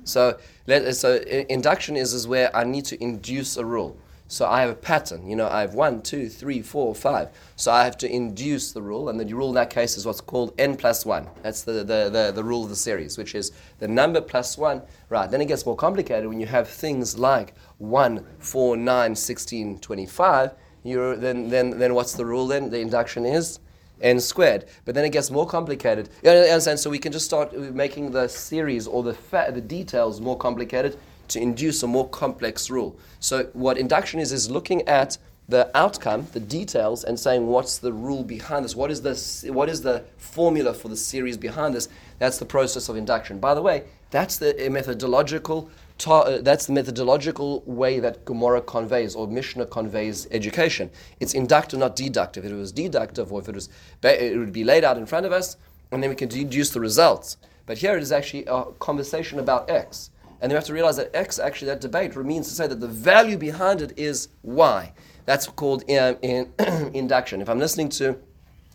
So, 0.06 0.38
let, 0.68 0.96
so 0.96 1.16
induction 1.50 1.98
is, 1.98 2.14
is 2.14 2.28
where 2.28 2.56
I 2.56 2.64
need 2.64 2.86
to 2.86 3.04
induce 3.04 3.58
a 3.58 3.66
rule. 3.66 3.98
So 4.28 4.48
I 4.48 4.62
have 4.62 4.72
a 4.72 4.76
pattern. 4.76 5.28
You 5.28 5.36
know, 5.36 5.48
I 5.48 5.62
have 5.62 5.76
one, 5.76 6.02
two, 6.02 6.30
three, 6.30 6.62
four, 6.62 6.96
five. 6.96 7.30
So 7.56 7.72
I 7.72 7.84
have 7.84 7.98
to 8.00 8.12
induce 8.12 8.72
the 8.72 8.82
rule, 8.82 9.10
and 9.10 9.20
the 9.20 9.26
rule 9.26 9.50
in 9.50 9.56
that 9.56 9.70
case 9.70 9.98
is 9.98 10.06
what's 10.06 10.22
called 10.22 10.54
n 10.58 10.76
plus 10.76 11.06
one. 11.06 11.28
That's 11.44 11.62
the, 11.62 11.84
the, 11.84 12.10
the, 12.10 12.32
the 12.34 12.44
rule 12.44 12.64
of 12.64 12.70
the 12.70 12.76
series, 12.76 13.18
which 13.18 13.36
is 13.36 13.52
the 13.80 13.88
number 13.88 14.22
plus 14.22 14.58
one. 14.58 14.82
Right, 15.10 15.30
then 15.30 15.42
it 15.42 15.46
gets 15.46 15.66
more 15.66 15.76
complicated 15.76 16.28
when 16.28 16.40
you 16.40 16.48
have 16.48 16.68
things 16.68 17.20
like 17.20 17.54
1, 17.78 18.26
4, 18.40 18.78
9, 18.78 19.16
16, 19.16 19.80
25. 19.80 20.52
You're, 20.84 21.16
then, 21.16 21.50
then, 21.50 21.78
then 21.78 21.94
what's 21.94 22.14
the 22.14 22.26
rule 22.26 22.48
then? 22.48 22.70
The 22.70 22.80
induction 22.80 23.26
is 23.26 23.60
n 24.02 24.20
squared. 24.20 24.66
But 24.86 24.96
then 24.96 25.06
it 25.06 25.12
gets 25.12 25.30
more 25.30 25.48
complicated. 25.48 26.10
You 26.24 26.32
understand? 26.32 26.80
So 26.80 26.90
we 26.90 27.00
can 27.00 27.12
just 27.12 27.26
start 27.26 27.54
making 27.54 28.12
the 28.12 28.28
series 28.28 28.88
or 28.88 29.04
the, 29.04 29.14
fa- 29.14 29.52
the 29.54 29.62
details 29.62 30.20
more 30.20 30.38
complicated 30.38 30.98
to 31.30 31.40
induce 31.40 31.84
a 31.84 31.88
more 31.88 32.08
complex 32.10 32.70
rule. 32.70 32.98
So 33.20 33.50
what 33.54 33.78
induction 33.78 34.20
is 34.20 34.32
is 34.32 34.50
looking 34.50 34.88
at 34.88 35.18
the 35.48 35.70
outcome, 35.78 36.28
the 36.34 36.40
details, 36.40 37.04
and 37.04 37.20
saying 37.20 37.46
what's 37.46 37.78
the 37.78 37.94
rule 37.94 38.24
behind 38.24 38.66
this? 38.66 38.76
What 38.76 38.90
is 38.90 39.02
the 39.02 39.52
what 39.52 39.70
is 39.70 39.82
the 39.82 40.04
formula 40.18 40.74
for 40.74 40.90
the 40.90 40.98
series 40.98 41.38
behind 41.38 41.76
this? 41.76 41.88
That's 42.20 42.38
the 42.40 42.46
process 42.46 42.90
of 42.90 42.96
induction. 42.96 43.40
By 43.40 43.54
the 43.54 43.62
way, 43.62 43.84
that's 44.10 44.38
the 44.38 44.70
methodological 44.72 45.70
Ta- 45.98 46.22
uh, 46.22 46.42
that's 46.42 46.66
the 46.66 46.74
methodological 46.74 47.64
way 47.66 48.00
that 48.02 48.26
Gemara 48.26 48.62
conveys 48.62 49.16
or 49.16 49.28
Mishnah 49.28 49.68
conveys 49.68 50.28
education. 50.30 50.90
It's 51.22 51.34
inductive, 51.34 51.80
not 51.80 51.96
deductive. 51.96 52.44
If 52.44 52.52
it 52.52 52.56
was 52.56 52.74
deductive, 52.74 53.32
or 53.32 53.40
if 53.40 53.48
it 53.48 53.56
was, 53.56 53.70
it 54.04 54.38
would 54.38 54.52
be 54.52 54.66
laid 54.66 54.84
out 54.84 54.98
in 54.98 55.06
front 55.06 55.26
of 55.26 55.32
us, 55.32 55.56
and 55.92 56.04
then 56.04 56.10
we 56.10 56.16
can 56.16 56.28
deduce 56.28 56.72
the 56.72 56.82
results. 56.82 57.38
But 57.66 57.78
here 57.78 57.96
it 57.96 58.04
is 58.04 58.12
actually 58.12 58.44
a 58.46 58.66
conversation 58.80 59.40
about 59.40 59.70
X. 59.70 60.10
And 60.46 60.52
you 60.52 60.58
have 60.58 60.66
to 60.66 60.74
realize 60.74 60.98
that 60.98 61.10
X, 61.16 61.40
actually, 61.40 61.70
that 61.70 61.82
debate 61.82 62.16
means 62.18 62.48
to 62.50 62.54
say 62.54 62.68
that 62.68 62.80
the 62.80 62.88
value 62.88 63.36
behind 63.36 63.82
it 63.82 63.98
is 63.98 64.28
Y. 64.44 64.94
That's 65.26 65.48
called 65.48 65.82
um, 65.90 66.18
in, 66.22 66.54
induction. 66.94 67.42
If 67.42 67.50
I'm 67.50 67.58
listening 67.58 67.90
to, 67.90 68.16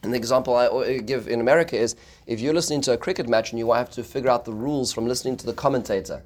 an 0.03 0.13
example 0.13 0.57
I 0.57 0.99
give 0.99 1.29
in 1.29 1.41
America 1.41 1.77
is 1.77 1.95
if 2.27 2.41
you're 2.41 2.55
listening 2.55 2.81
to 2.81 2.95
a 2.95 2.97
cricket 2.97 3.29
match 3.29 3.53
and 3.53 3.59
you 3.61 3.71
have 3.71 3.89
to 3.91 4.03
figure 4.03 4.31
out 4.31 4.45
the 4.45 4.53
rules 4.53 4.93
from 4.93 5.07
listening 5.07 5.37
to 5.37 5.47
the 5.47 5.53
commentator 5.53 6.25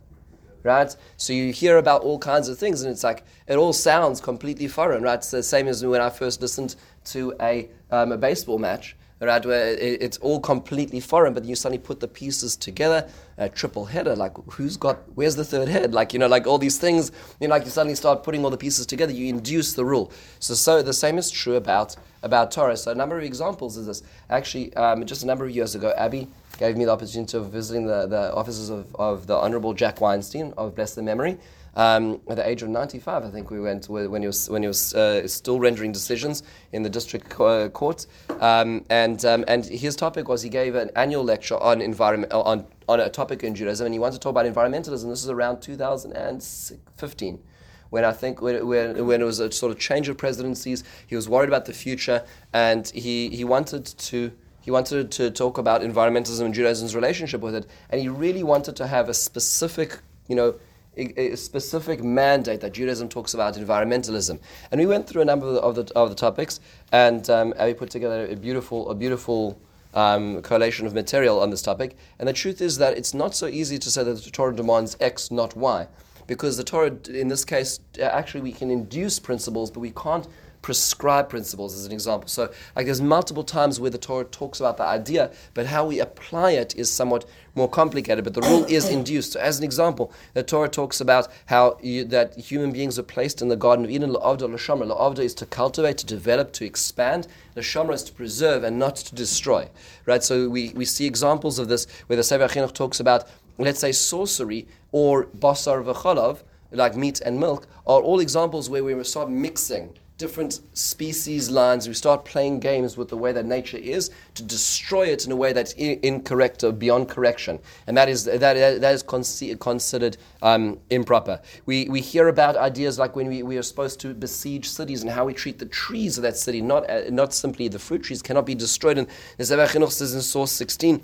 right? 0.62 0.96
So 1.18 1.34
you 1.34 1.52
hear 1.52 1.76
about 1.76 2.00
all 2.00 2.18
kinds 2.18 2.48
of 2.48 2.58
things, 2.58 2.80
and 2.80 2.90
it's 2.90 3.04
like 3.04 3.22
it 3.46 3.56
all 3.56 3.74
sounds 3.74 4.22
completely 4.22 4.66
foreign, 4.66 5.02
right? 5.02 5.16
It's 5.16 5.30
the 5.30 5.42
same 5.42 5.68
as 5.68 5.84
when 5.84 6.00
I 6.00 6.08
first 6.08 6.40
listened 6.40 6.76
to 7.12 7.34
a, 7.38 7.68
um, 7.90 8.12
a 8.12 8.16
baseball 8.16 8.58
match. 8.58 8.96
Right? 9.26 9.44
Where 9.44 9.72
it, 9.72 10.02
it's 10.02 10.18
all 10.18 10.40
completely 10.40 11.00
foreign, 11.00 11.34
but 11.34 11.44
you 11.44 11.54
suddenly 11.54 11.78
put 11.78 12.00
the 12.00 12.08
pieces 12.08 12.56
together, 12.56 13.08
a 13.38 13.48
triple 13.48 13.84
header. 13.84 14.14
Like 14.16 14.32
who's 14.52 14.76
got? 14.76 14.98
Where's 15.14 15.36
the 15.36 15.44
third 15.44 15.68
head? 15.68 15.94
Like 15.94 16.12
you 16.12 16.18
know, 16.18 16.28
like 16.28 16.46
all 16.46 16.58
these 16.58 16.78
things. 16.78 17.12
You 17.40 17.48
know, 17.48 17.54
like 17.54 17.64
you 17.64 17.70
suddenly 17.70 17.94
start 17.94 18.22
putting 18.22 18.44
all 18.44 18.50
the 18.50 18.56
pieces 18.56 18.86
together. 18.86 19.12
You 19.12 19.28
induce 19.28 19.74
the 19.74 19.84
rule. 19.84 20.12
So 20.40 20.54
so 20.54 20.82
the 20.82 20.92
same 20.92 21.18
is 21.18 21.30
true 21.30 21.56
about 21.56 21.96
about 22.22 22.50
Torah. 22.50 22.76
So 22.76 22.90
a 22.90 22.94
number 22.94 23.18
of 23.18 23.24
examples 23.24 23.76
is 23.76 23.86
this. 23.86 24.02
Actually, 24.30 24.74
um, 24.74 25.04
just 25.04 25.22
a 25.22 25.26
number 25.26 25.44
of 25.44 25.50
years 25.50 25.74
ago, 25.74 25.92
Abby 25.96 26.28
gave 26.58 26.76
me 26.76 26.84
the 26.84 26.92
opportunity 26.92 27.36
of 27.36 27.50
visiting 27.50 27.86
the, 27.86 28.06
the 28.06 28.32
offices 28.34 28.70
of, 28.70 28.94
of 28.96 29.26
the 29.26 29.34
Honorable 29.34 29.74
Jack 29.74 30.00
Weinstein 30.00 30.54
of 30.56 30.74
blessed 30.74 31.02
memory. 31.02 31.38
Um, 31.76 32.20
at 32.28 32.36
the 32.36 32.48
age 32.48 32.62
of 32.62 32.68
95, 32.68 33.24
I 33.24 33.30
think 33.30 33.50
we 33.50 33.60
went 33.60 33.88
when 33.88 34.22
he 34.22 34.26
was 34.26 34.48
when 34.48 34.62
he 34.62 34.68
was 34.68 34.94
uh, 34.94 35.26
still 35.26 35.58
rendering 35.58 35.92
decisions 35.92 36.42
in 36.72 36.82
the 36.82 36.90
district 36.90 37.28
co- 37.28 37.68
court. 37.70 38.06
Um, 38.40 38.84
and 38.90 39.24
um, 39.24 39.44
and 39.48 39.64
his 39.64 39.96
topic 39.96 40.28
was 40.28 40.42
he 40.42 40.48
gave 40.48 40.74
an 40.74 40.90
annual 40.96 41.24
lecture 41.24 41.56
on 41.56 41.80
environment 41.80 42.32
on 42.32 42.66
on 42.88 43.00
a 43.00 43.08
topic 43.08 43.42
in 43.42 43.54
Judaism, 43.54 43.86
and 43.86 43.94
he 43.94 43.98
wanted 43.98 44.14
to 44.14 44.20
talk 44.20 44.30
about 44.30 44.46
environmentalism. 44.46 45.08
This 45.08 45.24
is 45.24 45.30
around 45.30 45.60
2015 45.60 47.42
when 47.90 48.04
I 48.04 48.10
think 48.10 48.42
when, 48.42 48.66
when, 48.66 49.06
when, 49.06 49.20
it 49.20 49.24
was 49.24 49.38
a 49.38 49.52
sort 49.52 49.70
of 49.70 49.78
change 49.78 50.08
of 50.08 50.16
presidencies, 50.16 50.82
he 51.06 51.14
was 51.14 51.28
worried 51.28 51.48
about 51.48 51.66
the 51.66 51.72
future, 51.72 52.24
and 52.52 52.88
he, 52.88 53.28
he 53.28 53.44
wanted 53.44 53.84
to 53.86 54.32
he 54.62 54.70
wanted 54.70 55.12
to 55.12 55.30
talk 55.30 55.58
about 55.58 55.82
environmentalism 55.82 56.46
and 56.46 56.54
Judaism's 56.54 56.96
relationship 56.96 57.42
with 57.42 57.54
it, 57.54 57.66
and 57.90 58.00
he 58.00 58.08
really 58.08 58.42
wanted 58.42 58.74
to 58.76 58.86
have 58.86 59.08
a 59.08 59.14
specific, 59.14 59.98
you 60.26 60.34
know, 60.34 60.54
a, 60.96 61.36
specific 61.36 62.02
mandate 62.02 62.60
that 62.60 62.72
Judaism 62.72 63.08
talks 63.08 63.34
about 63.34 63.54
environmentalism. 63.54 64.38
And 64.70 64.80
we 64.80 64.86
went 64.86 65.08
through 65.08 65.22
a 65.22 65.24
number 65.24 65.46
of 65.46 65.54
the, 65.54 65.60
of 65.60 65.74
the, 65.74 65.94
of 65.94 66.08
the 66.08 66.14
topics, 66.14 66.60
and 66.92 67.28
um, 67.30 67.54
we 67.60 67.74
put 67.74 67.90
together 67.90 68.26
a 68.26 68.36
beautiful, 68.36 68.90
a 68.90 68.94
beautiful 68.94 69.58
um, 69.94 70.42
collation 70.42 70.86
of 70.86 70.94
material 70.94 71.40
on 71.40 71.50
this 71.50 71.62
topic. 71.62 71.96
And 72.18 72.28
the 72.28 72.32
truth 72.32 72.60
is 72.60 72.78
that 72.78 72.96
it's 72.96 73.14
not 73.14 73.34
so 73.34 73.46
easy 73.46 73.78
to 73.78 73.90
say 73.90 74.04
that 74.04 74.22
the 74.22 74.30
Torah 74.30 74.54
demands 74.54 74.96
X, 75.00 75.30
not 75.30 75.56
Y, 75.56 75.86
because 76.26 76.56
the 76.56 76.64
Torah, 76.64 76.92
in 77.08 77.28
this 77.28 77.44
case, 77.44 77.80
actually 78.00 78.40
we 78.40 78.52
can 78.52 78.70
induce 78.70 79.18
principles, 79.18 79.70
but 79.70 79.80
we 79.80 79.90
can't 79.90 80.26
prescribe 80.64 81.28
principles 81.28 81.74
as 81.74 81.84
an 81.84 81.92
example. 81.92 82.26
So, 82.26 82.50
like, 82.74 82.86
there's 82.86 83.02
multiple 83.02 83.44
times 83.44 83.78
where 83.78 83.90
the 83.90 83.98
Torah 83.98 84.24
talks 84.24 84.60
about 84.60 84.78
the 84.78 84.82
idea, 84.82 85.30
but 85.52 85.66
how 85.66 85.84
we 85.84 86.00
apply 86.00 86.52
it 86.52 86.74
is 86.74 86.90
somewhat 86.90 87.26
more 87.54 87.68
complicated. 87.68 88.24
But 88.24 88.32
the 88.32 88.40
rule 88.40 88.64
is 88.64 88.88
induced. 88.98 89.34
So, 89.34 89.40
as 89.40 89.58
an 89.58 89.64
example, 89.64 90.10
the 90.32 90.42
Torah 90.42 90.70
talks 90.70 91.02
about 91.02 91.28
how 91.44 91.76
you, 91.82 92.06
that 92.06 92.34
human 92.36 92.72
beings 92.72 92.98
are 92.98 93.02
placed 93.02 93.42
in 93.42 93.48
the 93.48 93.56
Garden 93.56 93.84
of 93.84 93.90
Eden. 93.90 94.08
La'avda 94.10 94.48
l'shamra. 94.48 94.86
La'avda 94.90 95.18
is 95.18 95.34
to 95.34 95.44
cultivate, 95.44 95.98
to 95.98 96.06
develop, 96.06 96.54
to 96.54 96.64
expand. 96.64 97.28
The 97.52 97.60
shamra 97.60 97.92
is 97.92 98.04
to 98.04 98.14
preserve 98.14 98.64
and 98.64 98.78
not 98.78 98.96
to 98.96 99.14
destroy. 99.14 99.68
Right. 100.06 100.22
So 100.22 100.48
we, 100.48 100.70
we 100.70 100.86
see 100.86 101.04
examples 101.04 101.58
of 101.58 101.68
this 101.68 101.86
where 102.06 102.16
the 102.16 102.24
Sefer 102.24 102.48
Chinuch 102.48 102.72
talks 102.72 103.00
about, 103.00 103.28
let's 103.58 103.80
say, 103.80 103.92
sorcery 103.92 104.66
or 104.92 105.26
basar 105.26 105.84
v'chalav, 105.84 106.38
like 106.72 106.96
meat 106.96 107.20
and 107.20 107.38
milk, 107.38 107.66
are 107.86 108.00
all 108.00 108.18
examples 108.18 108.70
where 108.70 108.82
we 108.82 109.04
start 109.04 109.28
mixing 109.28 109.98
different 110.24 110.60
species 110.72 111.50
lines, 111.50 111.86
we 111.86 111.92
start 111.92 112.24
playing 112.24 112.58
games 112.58 112.96
with 112.96 113.10
the 113.10 113.16
way 113.24 113.30
that 113.30 113.44
nature 113.44 113.76
is 113.76 114.10
to 114.34 114.42
destroy 114.42 115.04
it 115.08 115.26
in 115.26 115.32
a 115.32 115.36
way 115.36 115.52
that's 115.52 115.74
incorrect 115.74 116.64
or 116.64 116.72
beyond 116.72 117.10
correction. 117.10 117.58
And 117.86 117.94
that 117.98 118.08
is, 118.08 118.24
that, 118.24 118.40
that 118.40 118.94
is 118.94 119.02
con- 119.02 119.22
considered 119.60 120.16
um, 120.40 120.78
improper. 120.88 121.42
We, 121.66 121.90
we 121.90 122.00
hear 122.00 122.28
about 122.28 122.56
ideas 122.56 122.98
like 122.98 123.14
when 123.14 123.26
we, 123.28 123.42
we 123.42 123.58
are 123.58 123.62
supposed 123.62 124.00
to 124.00 124.14
besiege 124.14 124.66
cities 124.66 125.02
and 125.02 125.10
how 125.10 125.26
we 125.26 125.34
treat 125.34 125.58
the 125.58 125.66
trees 125.66 126.16
of 126.16 126.22
that 126.22 126.38
city, 126.38 126.62
not, 126.62 126.88
uh, 126.88 127.02
not 127.10 127.34
simply 127.34 127.68
the 127.68 127.78
fruit 127.78 128.02
trees, 128.02 128.22
cannot 128.22 128.46
be 128.46 128.54
destroyed. 128.54 128.96
And 128.96 129.06
the 129.36 129.90
says 129.90 130.14
in 130.14 130.22
source 130.22 130.52
16, 130.52 131.02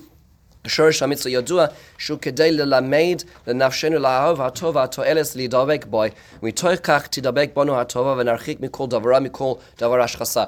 שורש 0.67 1.03
המצווה 1.03 1.33
ידוע 1.33 1.67
שהוא 1.99 2.19
כדי 2.19 2.53
ללמד 2.53 3.23
לנפשנו 3.47 3.99
לאהוב 3.99 4.41
הטוב 4.41 4.77
והתועלת 4.77 5.27
Boy. 5.27 5.87
בו, 5.87 6.03
ומתוך 6.43 6.71
כך 6.83 7.07
תדבק 7.07 7.51
בנו 7.57 7.81
הטובה 7.81 8.15
ונרחיק 8.19 8.61
מכל 8.61 8.87
דבר 8.87 9.21
מכל 9.21 9.53
דבר 9.79 10.01
השחסה. 10.01 10.45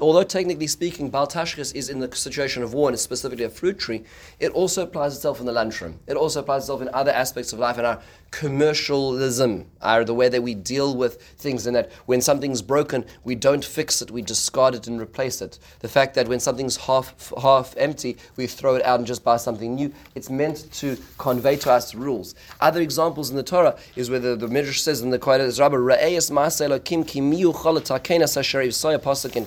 Although 0.00 0.24
technically 0.24 0.66
speaking, 0.66 1.08
bal 1.10 1.26
tashchis 1.26 1.74
is 1.74 1.88
in 1.88 2.00
the 2.00 2.08
situation 2.16 2.62
of 2.62 2.74
war 2.74 2.88
and 2.88 2.98
specifically 2.98 3.44
a 3.44 3.48
fruit 3.48 3.78
tree, 3.78 4.02
it 4.40 4.50
also 4.50 4.82
applies 4.82 5.14
itself 5.16 5.40
in 5.40 5.46
the 5.46 5.52
lunchroom. 5.52 5.94
It 6.08 6.16
also 6.16 6.40
applies 6.40 6.62
itself 6.62 6.82
in 6.82 6.88
other 6.92 7.12
aspects 7.12 7.52
of 7.52 7.58
life 7.58 7.78
and 7.78 7.86
our 7.86 8.00
commercialism, 8.38 9.64
our, 9.80 10.04
the 10.04 10.12
way 10.12 10.28
that 10.28 10.42
we 10.42 10.54
deal 10.54 10.96
with 10.96 11.22
things, 11.38 11.66
and 11.66 11.76
that 11.76 11.92
when 12.06 12.20
something's 12.20 12.62
broken, 12.62 13.04
we 13.22 13.36
don't 13.36 13.64
fix 13.64 14.02
it, 14.02 14.10
we 14.10 14.22
discard 14.22 14.74
it 14.74 14.88
and 14.88 15.00
replace 15.00 15.40
it. 15.40 15.58
The 15.80 15.88
fact 15.88 16.14
that 16.16 16.26
when 16.26 16.40
something's 16.40 16.76
half 16.76 17.32
half 17.40 17.74
empty, 17.76 18.16
we 18.36 18.48
throw 18.48 18.74
it 18.74 18.84
out 18.84 18.98
and 18.98 19.06
just 19.06 19.22
buy 19.22 19.36
something 19.36 19.76
new. 19.76 19.92
It's 20.16 20.30
meant 20.30 20.66
to 20.72 20.96
convey 21.16 21.56
to 21.58 21.70
us 21.70 21.94
rules. 21.94 22.34
Other 22.60 22.80
examples 22.80 23.30
in 23.30 23.36
the 23.36 23.44
Torah 23.44 23.76
is 23.94 24.10
where 24.10 24.18
the, 24.18 24.34
the 24.34 24.48
Midrash 24.48 24.80
says 24.80 25.00
in 25.00 25.10
the 25.10 25.18
Koheles 25.18 25.60
Rabbah, 25.60 25.76
Re'eyes 25.76 26.32
Ma'aseh 26.32 26.68
Elokim 26.68 27.06
ki 27.06 27.20
miyu 27.20 27.54
cholet 27.54 27.86
hakenas 27.86 28.36
asher 28.36 28.62
yivsoya 28.62 28.98
pasuk 28.98 29.36
in 29.36 29.46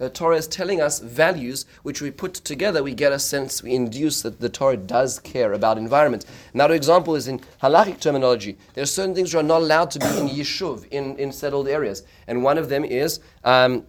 the 0.00 0.08
Torah 0.08 0.36
is 0.36 0.48
telling 0.48 0.80
us 0.80 0.98
values 0.98 1.66
which 1.82 2.00
we 2.00 2.10
put 2.10 2.32
together, 2.32 2.82
we 2.82 2.94
get 2.94 3.12
a 3.12 3.18
sense, 3.18 3.62
we 3.62 3.74
induce 3.74 4.22
that 4.22 4.40
the 4.40 4.48
Torah 4.48 4.78
does 4.78 5.18
care 5.18 5.52
about 5.52 5.76
environment. 5.76 6.24
Another 6.54 6.72
example 6.74 7.14
is 7.16 7.28
in 7.28 7.38
halachic 7.62 8.00
terminology. 8.00 8.56
There 8.72 8.82
are 8.82 8.86
certain 8.86 9.14
things 9.14 9.32
that 9.32 9.40
are 9.40 9.42
not 9.42 9.60
allowed 9.60 9.90
to 9.90 9.98
be 9.98 10.06
in 10.06 10.28
yishuv, 10.28 10.88
in, 10.88 11.18
in 11.18 11.32
settled 11.32 11.68
areas. 11.68 12.02
And 12.26 12.42
one 12.42 12.56
of 12.56 12.70
them 12.70 12.82
is. 12.84 13.20
Um, 13.44 13.86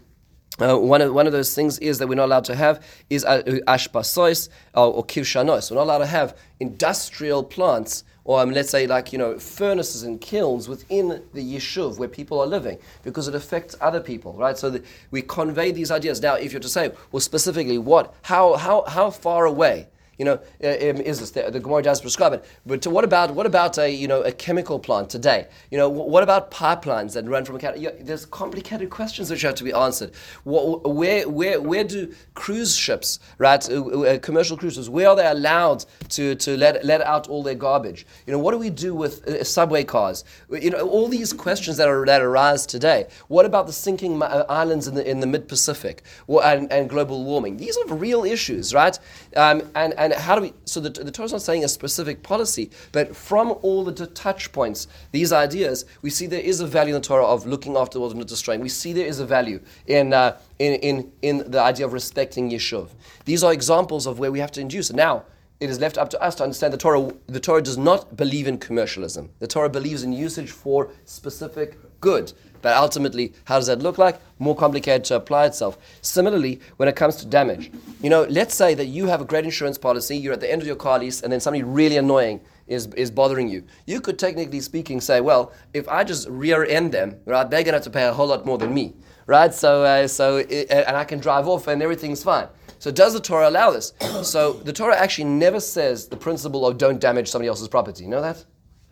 uh, 0.60 0.78
one, 0.78 1.02
of, 1.02 1.14
one 1.14 1.28
of 1.28 1.32
those 1.32 1.56
things 1.56 1.80
is 1.80 1.98
that 2.00 2.08
we're 2.08 2.16
not 2.16 2.26
allowed 2.26 2.44
to 2.44 2.56
have 2.56 2.86
is 3.10 3.24
uh, 3.24 3.42
uh, 3.48 4.90
or 4.90 5.06
kivshanos. 5.06 5.72
We're 5.72 5.78
not 5.78 5.84
allowed 5.84 6.00
to 6.00 6.06
have 6.08 6.38
industrial 6.60 7.42
plants 7.46 8.04
or 8.24 8.42
um, 8.42 8.52
let's 8.52 8.70
say 8.70 8.88
like 8.88 9.12
you 9.12 9.18
know 9.20 9.38
furnaces 9.40 10.04
and 10.04 10.22
kilns 10.22 10.68
within 10.68 11.24
the 11.34 11.56
yeshuv 11.56 11.98
where 11.98 12.08
people 12.08 12.40
are 12.40 12.48
living 12.48 12.78
because 13.04 13.28
it 13.28 13.36
affects 13.36 13.76
other 13.82 14.00
people 14.00 14.34
right? 14.34 14.58
So 14.58 14.80
we 15.12 15.22
convey 15.22 15.72
these 15.72 15.92
ideas. 15.92 16.22
Now 16.22 16.36
if 16.36 16.52
you're 16.52 16.62
to 16.62 16.70
say 16.70 16.92
well 17.12 17.22
specifically 17.22 17.78
what 17.78 18.14
how 18.24 18.56
how 18.56 18.84
how 18.84 19.10
far 19.10 19.46
away 19.46 19.88
you 20.18 20.26
know, 20.26 20.40
uh, 20.64 20.68
um, 20.68 20.98
is 20.98 21.20
this 21.20 21.32
the, 21.32 21.50
the 21.50 21.60
Gemara 21.60 21.82
does 21.82 22.02
prescribe 22.02 22.34
it? 22.34 22.46
But 22.66 22.86
what 22.88 23.04
about 23.04 23.34
what 23.34 23.46
about 23.46 23.78
a 23.78 23.90
you 23.90 24.08
know 24.08 24.22
a 24.22 24.32
chemical 24.32 24.80
plant 24.80 25.10
today? 25.10 25.48
You 25.72 25.78
know, 25.78 25.90
what 25.90 26.24
about 26.24 26.52
pipelines 26.52 27.14
that 27.14 27.26
run 27.26 27.46
from 27.46 27.56
a 27.56 27.60
cat? 27.60 27.78
there's 28.02 28.26
complicated 28.26 28.90
questions 28.90 29.32
which 29.32 29.42
have 29.42 29.56
to 29.56 29.64
be 29.64 29.74
answered. 29.74 30.12
where 30.44 31.28
where 31.28 31.62
where 31.62 31.84
do 31.84 32.14
cruise 32.34 32.76
ships, 32.76 33.20
right, 33.38 33.68
uh, 33.70 34.02
uh, 34.02 34.20
commercial 34.20 34.58
cruises, 34.58 34.90
where 34.90 35.10
are 35.10 35.16
they 35.16 35.28
allowed 35.28 35.86
to, 36.10 36.36
to 36.36 36.58
let 36.58 36.84
let 36.86 37.02
out 37.02 37.28
all 37.28 37.44
their 37.44 37.56
garbage? 37.56 38.06
You 38.26 38.34
know, 38.34 38.40
what 38.40 38.52
do 38.52 38.58
we 38.58 38.70
do 38.70 38.94
with 38.94 39.28
uh, 39.28 39.44
subway 39.44 39.84
cars? 39.84 40.24
You 40.50 40.70
know, 40.72 40.88
all 40.88 41.08
these 41.08 41.34
questions 41.34 41.78
that 41.78 41.88
are 41.88 42.06
that 42.06 42.22
arise 42.22 42.66
today. 42.66 43.08
What 43.28 43.46
about 43.46 43.68
the 43.68 43.74
sinking 43.74 44.22
islands 44.22 44.88
in 44.88 44.96
the 44.96 45.10
in 45.10 45.20
the 45.20 45.28
mid 45.28 45.48
Pacific 45.48 46.04
and, 46.28 46.72
and 46.72 46.90
global 46.90 47.24
warming? 47.24 47.58
These 47.58 47.78
are 47.78 47.94
real 47.94 48.24
issues, 48.24 48.74
right? 48.74 48.98
Um, 49.36 49.64
and 49.76 49.94
and 49.94 50.14
how 50.14 50.36
do 50.36 50.42
we? 50.42 50.54
So 50.66 50.80
the, 50.80 50.90
the 50.90 51.12
Torah 51.12 51.26
is 51.26 51.32
not 51.32 51.42
saying 51.42 51.64
a 51.64 51.68
specific 51.68 52.22
policy, 52.24 52.70
but 52.92 53.16
from 53.16 53.52
all 53.62 53.84
the 53.84 54.08
touch 54.08 54.52
points, 54.52 54.88
these 55.12 55.32
ideas, 55.32 55.86
we 56.02 56.10
see 56.10 56.28
there 56.28 56.42
is 56.42 56.60
a 56.60 56.68
value 56.68 56.96
in 56.96 57.02
the 57.02 57.08
Torah 57.08 57.26
of 57.26 57.46
looking 57.46 57.78
after 57.78 57.94
the 57.94 58.00
world 58.02 58.12
and 58.12 58.20
not 58.20 58.28
destroying. 58.28 58.60
We 58.62 58.70
see 58.70 58.94
there 58.94 59.08
is 59.08 59.20
a 59.20 59.26
value 59.26 59.62
in. 59.88 60.14
Uh, 60.14 60.38
in, 60.60 60.74
in, 60.82 61.12
in 61.24 61.52
the 61.52 61.60
idea 61.60 61.88
of 61.88 61.94
respecting 61.94 62.52
Yeshuv. 62.52 62.90
These 63.26 63.44
are 63.44 63.52
examples 63.52 64.06
of 64.06 64.20
where 64.20 64.32
we 64.32 64.38
have 64.38 64.52
to 64.52 64.62
induce. 64.62 64.94
Now, 64.94 65.24
it 65.60 65.70
is 65.72 65.80
left 65.80 65.98
up 65.98 66.10
to 66.10 66.22
us 66.22 66.36
to 66.36 66.44
understand 66.44 66.74
the 66.74 66.78
Torah. 66.78 67.12
The 67.28 67.40
Torah 67.40 67.62
does 67.62 67.78
not 67.78 68.16
believe 68.16 68.48
in 68.48 68.60
commercialism. 68.60 69.32
The 69.40 69.48
Torah 69.48 69.70
believes 69.70 70.04
in 70.04 70.14
usage 70.14 70.52
for 70.52 70.92
specific 71.06 71.80
good. 72.02 72.34
But 72.62 72.78
ultimately, 72.78 73.34
how 73.46 73.58
does 73.58 73.68
that 73.68 73.80
look 73.80 73.98
like? 73.98 74.20
More 74.38 74.56
complicated 74.56 75.04
to 75.06 75.16
apply 75.16 75.48
itself. 75.48 75.78
Similarly, 76.02 76.60
when 76.78 76.88
it 76.88 76.96
comes 76.96 77.16
to 77.18 77.26
damage, 77.26 77.72
you 78.02 78.10
know, 78.10 78.24
let's 78.30 78.54
say 78.54 78.76
that 78.76 78.86
you 78.86 79.08
have 79.08 79.22
a 79.22 79.26
great 79.26 79.46
insurance 79.46 79.78
policy, 79.78 80.16
you're 80.18 80.34
at 80.34 80.42
the 80.42 80.52
end 80.52 80.62
of 80.62 80.68
your 80.68 80.76
car 80.76 81.00
lease, 81.00 81.22
and 81.22 81.32
then 81.32 81.40
somebody 81.40 81.64
really 81.64 81.98
annoying 81.98 82.40
is, 82.68 82.88
is 82.96 83.10
bothering 83.10 83.50
you. 83.50 83.64
You 83.88 84.00
could 84.00 84.20
technically 84.20 84.62
speaking 84.62 85.02
say, 85.02 85.22
well, 85.22 85.52
if 85.74 85.88
I 85.90 86.04
just 86.04 86.28
rear 86.30 86.64
end 86.64 86.92
them, 86.92 87.18
right, 87.26 87.50
they're 87.50 87.64
going 87.64 87.74
to 87.74 87.78
have 87.78 87.84
to 87.84 87.90
pay 87.90 88.06
a 88.06 88.14
whole 88.14 88.28
lot 88.28 88.46
more 88.46 88.58
than 88.58 88.74
me, 88.74 88.94
right? 89.26 89.54
So, 89.54 89.84
uh, 89.84 90.08
so 90.08 90.38
it, 90.38 90.70
and 90.70 90.96
I 90.96 91.04
can 91.04 91.20
drive 91.20 91.48
off 91.48 91.68
and 91.68 91.82
everything's 91.82 92.24
fine. 92.24 92.48
So 92.80 92.90
does 92.90 93.14
the 93.14 93.20
Torah 93.20 93.50
allow 93.50 93.72
this? 93.72 93.94
So 94.24 94.54
the 94.54 94.74
Torah 94.74 94.98
actually 94.98 95.26
never 95.26 95.60
says 95.60 96.08
the 96.08 96.18
principle 96.18 96.66
of 96.66 96.78
don't 96.78 97.00
damage 97.00 97.30
somebody 97.30 97.48
else's 97.48 97.68
property. 97.68 98.04
You 98.04 98.10
know 98.10 98.22
that? 98.22 98.44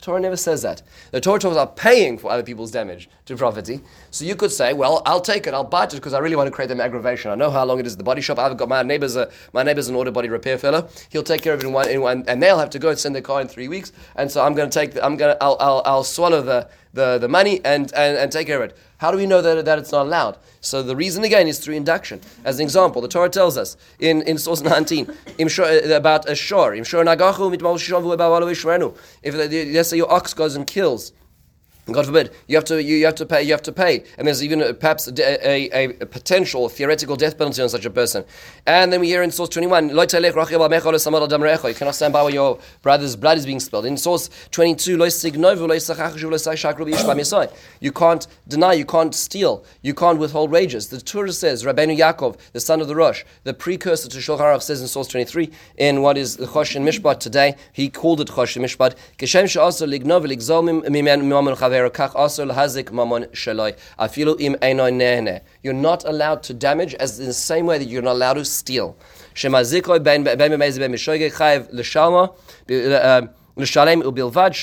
Torah 0.01 0.19
never 0.19 0.37
says 0.37 0.61
that. 0.61 0.81
The 1.11 1.19
Torah 1.19 1.39
talks 1.39 1.55
about 1.55 1.75
paying 1.75 2.17
for 2.17 2.31
other 2.31 2.43
people's 2.43 2.71
damage 2.71 3.09
to 3.25 3.35
property. 3.35 3.81
So 4.11 4.23
you 4.23 4.35
could 4.35 4.51
say, 4.51 4.71
well, 4.71 5.01
I'll 5.05 5.19
take 5.19 5.45
it, 5.45 5.53
I'll 5.53 5.65
bite 5.65 5.93
it 5.93 5.97
because 5.97 6.13
I 6.13 6.19
really 6.19 6.37
want 6.37 6.47
to 6.47 6.51
create 6.51 6.67
them 6.67 6.79
aggravation. 6.79 7.31
I 7.31 7.35
know 7.35 7.51
how 7.51 7.65
long 7.65 7.79
it 7.79 7.85
is 7.85 7.97
the 7.97 8.03
body 8.03 8.21
shop. 8.21 8.39
I've 8.39 8.55
got 8.55 8.69
my 8.69 8.81
neighbor's 8.81 9.17
a, 9.17 9.29
my 9.51 9.63
neighbor's 9.63 9.89
an 9.89 9.95
auto 9.95 10.11
body 10.11 10.29
repair 10.29 10.57
fellow. 10.57 10.87
He'll 11.09 11.23
take 11.23 11.41
care 11.41 11.53
of 11.53 11.59
it 11.59 11.65
in 11.65 11.73
one, 11.73 11.89
in 11.89 12.01
one 12.01 12.23
and 12.27 12.41
they'll 12.41 12.59
have 12.59 12.69
to 12.71 12.79
go 12.79 12.89
and 12.89 12.97
send 12.97 13.13
their 13.13 13.21
car 13.21 13.41
in 13.41 13.49
three 13.49 13.67
weeks. 13.67 13.91
And 14.15 14.31
so 14.31 14.43
I'm 14.43 14.53
going 14.53 14.69
to 14.69 14.73
take, 14.73 14.93
the, 14.93 15.05
I'm 15.05 15.17
going 15.17 15.35
to, 15.35 15.43
I'll, 15.43 15.57
I'll, 15.59 15.81
I'll 15.85 16.03
swallow 16.05 16.41
the, 16.41 16.69
the, 16.93 17.17
the 17.17 17.27
money 17.27 17.59
and, 17.65 17.91
and, 17.93 18.17
and 18.17 18.31
take 18.31 18.47
care 18.47 18.63
of 18.63 18.69
it. 18.69 18.77
How 18.99 19.11
do 19.11 19.17
we 19.17 19.25
know 19.25 19.41
that, 19.41 19.65
that 19.65 19.79
it's 19.79 19.91
not 19.93 20.05
allowed? 20.05 20.37
So 20.59 20.83
the 20.83 20.95
reason 20.95 21.23
again 21.23 21.47
is 21.47 21.59
through 21.59 21.75
induction. 21.75 22.19
As 22.43 22.59
an 22.59 22.63
example, 22.63 23.01
the 23.01 23.07
Torah 23.07 23.29
tells 23.29 23.57
us 23.57 23.77
in, 23.99 24.21
in 24.23 24.37
source 24.37 24.61
19 24.61 25.09
uh, 25.09 25.95
about 25.95 26.29
a 26.29 26.35
shor. 26.35 26.75
If 26.75 26.93
let's 29.33 29.89
say 29.89 29.97
your 29.97 30.11
ox 30.11 30.33
goes 30.33 30.55
and 30.55 30.67
kills 30.67 31.13
God 31.93 32.05
forbid, 32.05 32.31
you 32.47 32.55
have 32.55 32.65
to 32.65 32.81
you, 32.81 32.95
you 32.95 33.05
have 33.05 33.15
to 33.15 33.25
pay 33.25 33.43
you 33.43 33.51
have 33.51 33.61
to 33.63 33.71
pay, 33.71 34.03
and 34.17 34.27
there's 34.27 34.43
even 34.43 34.61
a, 34.61 34.73
perhaps 34.73 35.07
a, 35.07 35.49
a, 35.49 35.85
a, 35.85 36.05
potential 36.05 36.69
theoretical 36.69 37.15
death 37.15 37.37
penalty 37.37 37.61
on 37.61 37.69
such 37.69 37.85
a 37.85 37.89
person. 37.89 38.23
And 38.65 38.91
then 38.91 38.99
we 38.99 39.07
hear 39.07 39.23
in 39.23 39.31
source 39.31 39.49
21, 39.49 39.89
you 39.89 39.95
cannot 39.95 41.95
stand 41.95 42.13
by 42.13 42.23
where 42.23 42.33
your 42.33 42.59
brother's 42.81 43.15
blood 43.15 43.37
is 43.37 43.45
being 43.45 43.59
spilled. 43.59 43.85
In 43.85 43.97
source 43.97 44.29
22, 44.51 44.97
you 47.79 47.91
can't 47.91 48.27
deny, 48.47 48.73
you 48.73 48.85
can't 48.85 49.15
steal, 49.15 49.63
you 49.81 49.93
can't 49.93 50.19
withhold 50.19 50.51
wages. 50.51 50.89
The 50.89 51.01
Torah 51.01 51.31
says, 51.31 51.63
Rabbeinu 51.63 51.97
Yaakov, 51.97 52.37
the 52.53 52.59
son 52.59 52.81
of 52.81 52.87
the 52.87 52.95
Rosh, 52.95 53.23
the 53.43 53.53
precursor 53.53 54.09
to 54.09 54.17
Shulchan 54.17 54.39
Aruch, 54.39 54.61
says 54.61 54.81
in 54.81 54.87
source 54.87 55.07
23, 55.07 55.49
in 55.77 56.01
what 56.01 56.17
is 56.17 56.37
the 56.37 56.45
Choshen 56.45 56.83
Mishpat 56.83 57.19
today, 57.19 57.55
he 57.73 57.89
called 57.89 58.21
it 58.21 58.29
Choshen 58.29 58.61
Mishpat, 58.61 58.95
you're 65.63 65.73
not 65.73 66.05
allowed 66.05 66.43
to 66.43 66.53
damage 66.53 66.93
as 66.95 67.19
in 67.19 67.25
the 67.25 67.33
same 67.33 67.65
way 67.65 67.77
that 67.77 67.87
you're 67.87 68.01
not 68.01 68.13
allowed 68.13 68.33
to 68.33 68.45
steal. 68.45 68.95
Ubilvad 73.59 74.53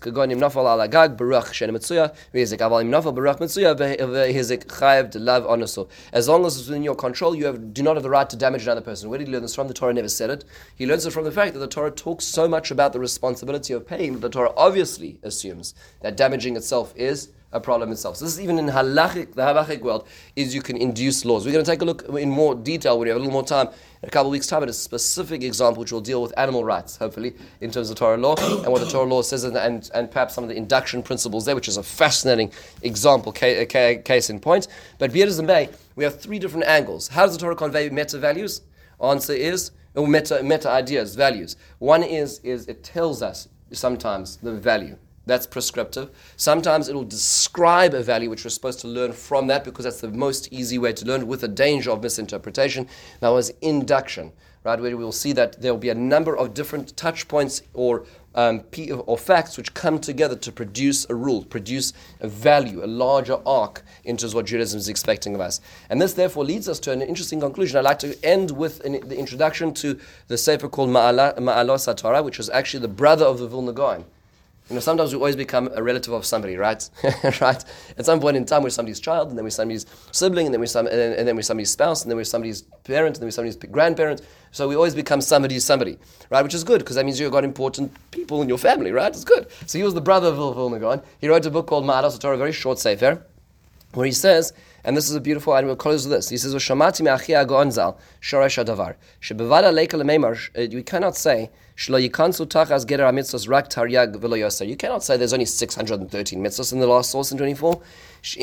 kagonim 0.00 0.38
nafal 0.38 0.66
ala 0.72 0.88
gag 0.88 1.16
baruch 1.16 1.52
shen 1.52 1.70
mitzuya 1.70 2.14
avalim 2.32 2.88
nafal 2.88 3.14
baruch 3.14 3.38
mitzuya 3.38 3.74
chayev. 4.66 5.88
As 6.12 6.28
long 6.28 6.46
as 6.46 6.58
it's 6.58 6.68
within 6.68 6.82
your 6.82 6.94
control, 6.94 7.34
you 7.34 7.46
have, 7.46 7.72
do 7.74 7.82
not 7.82 7.96
have 7.96 8.02
the 8.02 8.10
right 8.10 8.28
to 8.30 8.36
damage 8.36 8.62
another 8.64 8.80
person. 8.80 9.08
Where 9.10 9.18
did 9.18 9.28
he 9.28 9.32
learn 9.32 9.42
this 9.42 9.54
from? 9.54 9.68
The 9.68 9.74
Torah 9.74 9.92
never 9.92 10.08
said 10.08 10.30
it. 10.30 10.44
He 10.76 10.86
learns 10.86 11.06
it 11.06 11.12
from 11.12 11.24
the 11.24 11.32
fact 11.32 11.54
that 11.54 11.60
the 11.60 11.68
Torah 11.68 11.90
talks 11.90 12.24
so 12.24 12.48
much 12.48 12.70
about 12.70 12.92
the 12.92 13.00
responsibility 13.00 13.72
of 13.72 13.86
paying 13.86 14.12
that 14.14 14.20
the 14.20 14.28
Torah 14.28 14.52
obviously 14.56 15.18
assumes 15.22 15.74
that 16.02 16.16
damaging 16.16 16.56
itself 16.56 16.92
is 16.96 17.28
a 17.52 17.60
problem 17.60 17.90
itself. 17.90 18.16
So 18.16 18.24
this 18.24 18.34
is 18.34 18.40
even 18.40 18.58
in 18.58 18.66
halachic, 18.66 19.34
the 19.34 19.42
halachic 19.42 19.80
world, 19.80 20.06
is 20.36 20.54
you 20.54 20.62
can 20.62 20.76
induce 20.76 21.24
laws. 21.24 21.44
We're 21.44 21.52
going 21.52 21.64
to 21.64 21.70
take 21.70 21.82
a 21.82 21.84
look 21.84 22.08
in 22.08 22.30
more 22.30 22.54
detail 22.54 22.98
when 22.98 23.06
we 23.06 23.08
have 23.08 23.16
a 23.16 23.20
little 23.20 23.32
more 23.32 23.44
time 23.44 23.68
in 24.02 24.08
a 24.08 24.10
couple 24.10 24.28
of 24.28 24.32
weeks' 24.32 24.46
time 24.46 24.62
at 24.62 24.68
a 24.68 24.72
specific 24.72 25.42
example 25.42 25.80
which 25.80 25.90
will 25.90 26.00
deal 26.00 26.22
with 26.22 26.32
animal 26.38 26.64
rights, 26.64 26.96
hopefully, 26.96 27.34
in 27.60 27.70
terms 27.70 27.90
of 27.90 27.96
Torah 27.96 28.16
law 28.16 28.36
and 28.62 28.72
what 28.72 28.80
the 28.80 28.88
Torah 28.88 29.08
law 29.08 29.22
says, 29.22 29.44
and, 29.44 29.56
and, 29.56 29.90
and 29.94 30.10
perhaps 30.10 30.34
some 30.34 30.44
of 30.44 30.48
the 30.48 30.56
induction 30.56 31.02
principles 31.02 31.44
there, 31.44 31.54
which 31.54 31.68
is 31.68 31.76
a 31.76 31.82
fascinating 31.82 32.52
example, 32.82 33.30
uh, 33.32 33.64
case 33.66 34.30
in 34.30 34.38
point. 34.38 34.68
But 34.98 35.12
be 35.12 35.22
it 35.22 35.28
as 35.28 35.38
it 35.38 35.44
may, 35.44 35.68
we 35.96 36.04
have 36.04 36.20
three 36.20 36.38
different 36.38 36.66
angles. 36.66 37.08
How 37.08 37.26
does 37.26 37.36
the 37.36 37.40
Torah 37.40 37.56
convey 37.56 37.88
meta 37.90 38.18
values? 38.18 38.62
Answer 39.02 39.32
is, 39.32 39.72
or 39.94 40.06
meta, 40.06 40.42
meta 40.42 40.70
ideas, 40.70 41.16
values. 41.16 41.56
One 41.78 42.02
is, 42.02 42.38
is 42.40 42.68
it 42.68 42.84
tells 42.84 43.22
us 43.22 43.48
sometimes 43.72 44.36
the 44.36 44.52
value. 44.52 44.96
That's 45.26 45.46
prescriptive. 45.46 46.10
Sometimes 46.36 46.88
it'll 46.88 47.04
describe 47.04 47.94
a 47.94 48.02
value 48.02 48.30
which 48.30 48.44
we're 48.44 48.50
supposed 48.50 48.80
to 48.80 48.88
learn 48.88 49.12
from 49.12 49.46
that 49.48 49.64
because 49.64 49.84
that's 49.84 50.00
the 50.00 50.08
most 50.08 50.52
easy 50.52 50.78
way 50.78 50.92
to 50.94 51.04
learn 51.04 51.26
with 51.26 51.42
the 51.42 51.48
danger 51.48 51.90
of 51.90 52.02
misinterpretation. 52.02 52.88
That 53.20 53.28
was 53.28 53.50
induction, 53.60 54.32
right? 54.64 54.80
Where 54.80 54.96
we'll 54.96 55.12
see 55.12 55.32
that 55.34 55.60
there 55.60 55.72
will 55.72 55.78
be 55.78 55.90
a 55.90 55.94
number 55.94 56.36
of 56.36 56.54
different 56.54 56.96
touch 56.96 57.28
points 57.28 57.62
or 57.74 58.06
um, 58.34 58.62
or 59.06 59.18
facts 59.18 59.56
which 59.56 59.74
come 59.74 59.98
together 59.98 60.36
to 60.36 60.52
produce 60.52 61.04
a 61.10 61.14
rule, 61.14 61.44
produce 61.44 61.92
a 62.20 62.28
value, 62.28 62.84
a 62.84 62.86
larger 62.86 63.38
arc 63.44 63.82
into 64.04 64.28
what 64.28 64.46
Judaism 64.46 64.78
is 64.78 64.88
expecting 64.88 65.34
of 65.34 65.40
us. 65.40 65.60
And 65.88 66.00
this 66.00 66.12
therefore 66.12 66.44
leads 66.44 66.68
us 66.68 66.78
to 66.80 66.92
an 66.92 67.02
interesting 67.02 67.40
conclusion. 67.40 67.76
I'd 67.76 67.84
like 67.84 67.98
to 68.00 68.16
end 68.24 68.52
with 68.52 68.84
an, 68.84 69.06
the 69.08 69.18
introduction 69.18 69.74
to 69.74 69.98
the 70.28 70.38
sefer 70.38 70.68
called 70.68 70.90
Ma'alos 70.90 71.36
HaTorah, 71.36 72.24
which 72.24 72.38
was 72.38 72.48
actually 72.50 72.82
the 72.82 72.88
brother 72.88 73.24
of 73.24 73.38
the 73.38 73.48
Vilna 73.48 73.72
Gaon. 73.72 74.04
You 74.70 74.74
know, 74.74 74.80
sometimes 74.80 75.12
we 75.12 75.16
always 75.16 75.34
become 75.34 75.68
a 75.74 75.82
relative 75.82 76.14
of 76.14 76.24
somebody, 76.24 76.56
right? 76.56 76.88
right? 77.40 77.64
At 77.98 78.06
some 78.06 78.20
point 78.20 78.36
in 78.36 78.44
time, 78.44 78.62
we're 78.62 78.70
somebody's 78.70 79.00
child, 79.00 79.28
and 79.28 79.36
then 79.36 79.42
we're 79.42 79.50
somebody's 79.50 79.84
sibling, 80.12 80.46
and 80.46 80.54
then 80.54 80.60
we're, 80.60 80.66
some, 80.66 80.86
and 80.86 80.96
then, 80.96 81.12
and 81.14 81.26
then 81.26 81.34
we're 81.34 81.42
somebody's 81.42 81.70
spouse, 81.70 82.02
and 82.02 82.10
then 82.10 82.16
we're 82.16 82.22
somebody's 82.22 82.62
parent, 82.84 83.16
and 83.16 83.22
then 83.22 83.26
we're 83.26 83.32
somebody's 83.32 83.56
grandparent. 83.56 84.22
So 84.52 84.68
we 84.68 84.76
always 84.76 84.94
become 84.94 85.22
somebody's 85.22 85.64
somebody, 85.64 85.98
right? 86.30 86.42
Which 86.42 86.54
is 86.54 86.62
good, 86.62 86.78
because 86.78 86.94
that 86.94 87.04
means 87.04 87.18
you've 87.18 87.32
got 87.32 87.42
important 87.42 87.92
people 88.12 88.42
in 88.42 88.48
your 88.48 88.58
family, 88.58 88.92
right? 88.92 89.08
It's 89.08 89.24
good. 89.24 89.48
So 89.66 89.76
he 89.76 89.82
was 89.82 89.94
the 89.94 90.00
brother 90.00 90.28
of 90.28 90.36
Vilna 90.36 90.78
Gaon. 90.78 91.02
He 91.20 91.26
wrote 91.26 91.44
a 91.46 91.50
book 91.50 91.66
called 91.66 91.86
Torah, 92.20 92.34
a 92.34 92.38
very 92.38 92.52
short 92.52 92.78
sefer, 92.78 93.26
where 93.94 94.06
he 94.06 94.12
says, 94.12 94.52
and 94.84 94.96
this 94.96 95.08
is 95.08 95.16
a 95.16 95.20
beautiful, 95.20 95.54
and 95.54 95.66
we'll 95.66 95.76
close 95.76 96.06
with 96.06 96.16
this. 96.16 96.28
He 96.28 96.36
says, 96.36 96.54
"Shamati 96.54 97.02
me'achi 97.02 97.32
agonzal 97.32 97.96
shoresh 98.20 98.64
adavar 98.64 98.96
shebevada 99.20 99.72
leika 99.72 100.00
lemeimar." 100.00 100.36
Uh, 100.56 100.68
we 100.74 100.82
cannot 100.82 101.16
say 101.16 101.50
you 101.82 102.10
cannot 102.10 102.34
say 105.02 105.16
there's 105.16 105.32
only 105.32 105.46
613 105.46 106.44
mitzvahs 106.44 106.72
in 106.74 106.78
the 106.78 106.86
last 106.86 107.10
source 107.10 107.32
in 107.32 107.38
24. 107.38 107.80
Because 108.22 108.36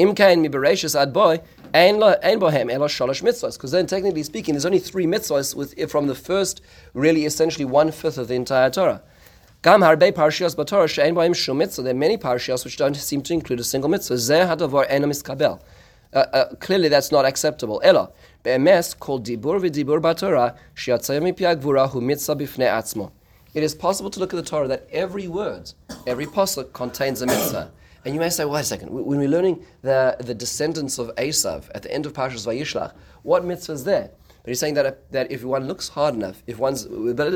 then, 3.71 3.85
technically 3.85 4.23
speaking, 4.23 4.55
there's 4.55 4.65
only 4.65 4.79
three 4.79 5.05
mitzvahs 5.05 5.53
with, 5.53 5.91
from 5.91 6.07
the 6.07 6.15
first, 6.15 6.61
really 6.95 7.25
essentially 7.25 7.63
one 7.63 7.91
fifth 7.91 8.17
of 8.17 8.27
the 8.27 8.33
entire 8.33 8.71
Torah. 8.71 9.03
There 9.61 9.73
are 9.73 9.77
many 9.77 10.11
parshias 10.11 10.57
which 12.63 12.77
don't 12.77 12.95
seem 12.95 13.21
to 13.21 13.33
include 13.33 13.59
a 13.59 13.63
single 13.63 13.89
mitzvah. 13.89 15.59
Uh, 16.13 16.17
uh, 16.17 16.55
clearly, 16.55 16.87
that's 16.87 17.11
not 17.11 17.25
acceptable. 17.25 17.81
Ella, 17.83 18.09
be'emes 18.43 18.97
kol 18.97 19.19
dibur 19.19 19.59
v'dibur 19.59 20.01
b'Torah 20.01 20.55
shiatzayim 20.75 21.33
mipiag 21.33 21.61
v'ura 21.61 21.89
hu 21.89 22.01
mitzvah 22.01 22.35
b'fnei 22.35 22.69
atzmo 22.69 23.11
it 23.57 23.63
is 23.63 23.73
possible 23.73 24.11
to 24.11 24.19
look 24.19 24.33
at 24.35 24.37
the 24.37 24.47
Torah 24.47 24.67
that 24.67 24.87
every 24.91 25.27
word, 25.27 25.73
every 26.05 26.27
pasuk 26.27 26.73
contains 26.73 27.23
a 27.23 27.25
mitzvah. 27.25 27.71
And 28.05 28.13
you 28.13 28.19
may 28.19 28.29
say, 28.29 28.45
wait 28.45 28.61
a 28.61 28.63
second, 28.63 28.91
when 28.91 29.17
we're 29.17 29.27
learning 29.27 29.65
the, 29.81 30.15
the 30.19 30.35
descendants 30.35 30.99
of 30.99 31.07
Esav 31.15 31.63
at 31.73 31.81
the 31.81 31.91
end 31.91 32.05
of 32.05 32.13
Parshas 32.13 32.45
Vayishlach, 32.45 32.93
what 33.23 33.43
mitzvah 33.43 33.73
is 33.73 33.83
there? 33.83 34.11
But 34.43 34.49
he's 34.49 34.59
saying 34.59 34.75
that, 34.75 35.11
that 35.11 35.31
if 35.31 35.43
one 35.43 35.67
looks 35.67 35.89
hard 35.89 36.13
enough, 36.13 36.43
if 36.45 36.59
one's 36.59 36.85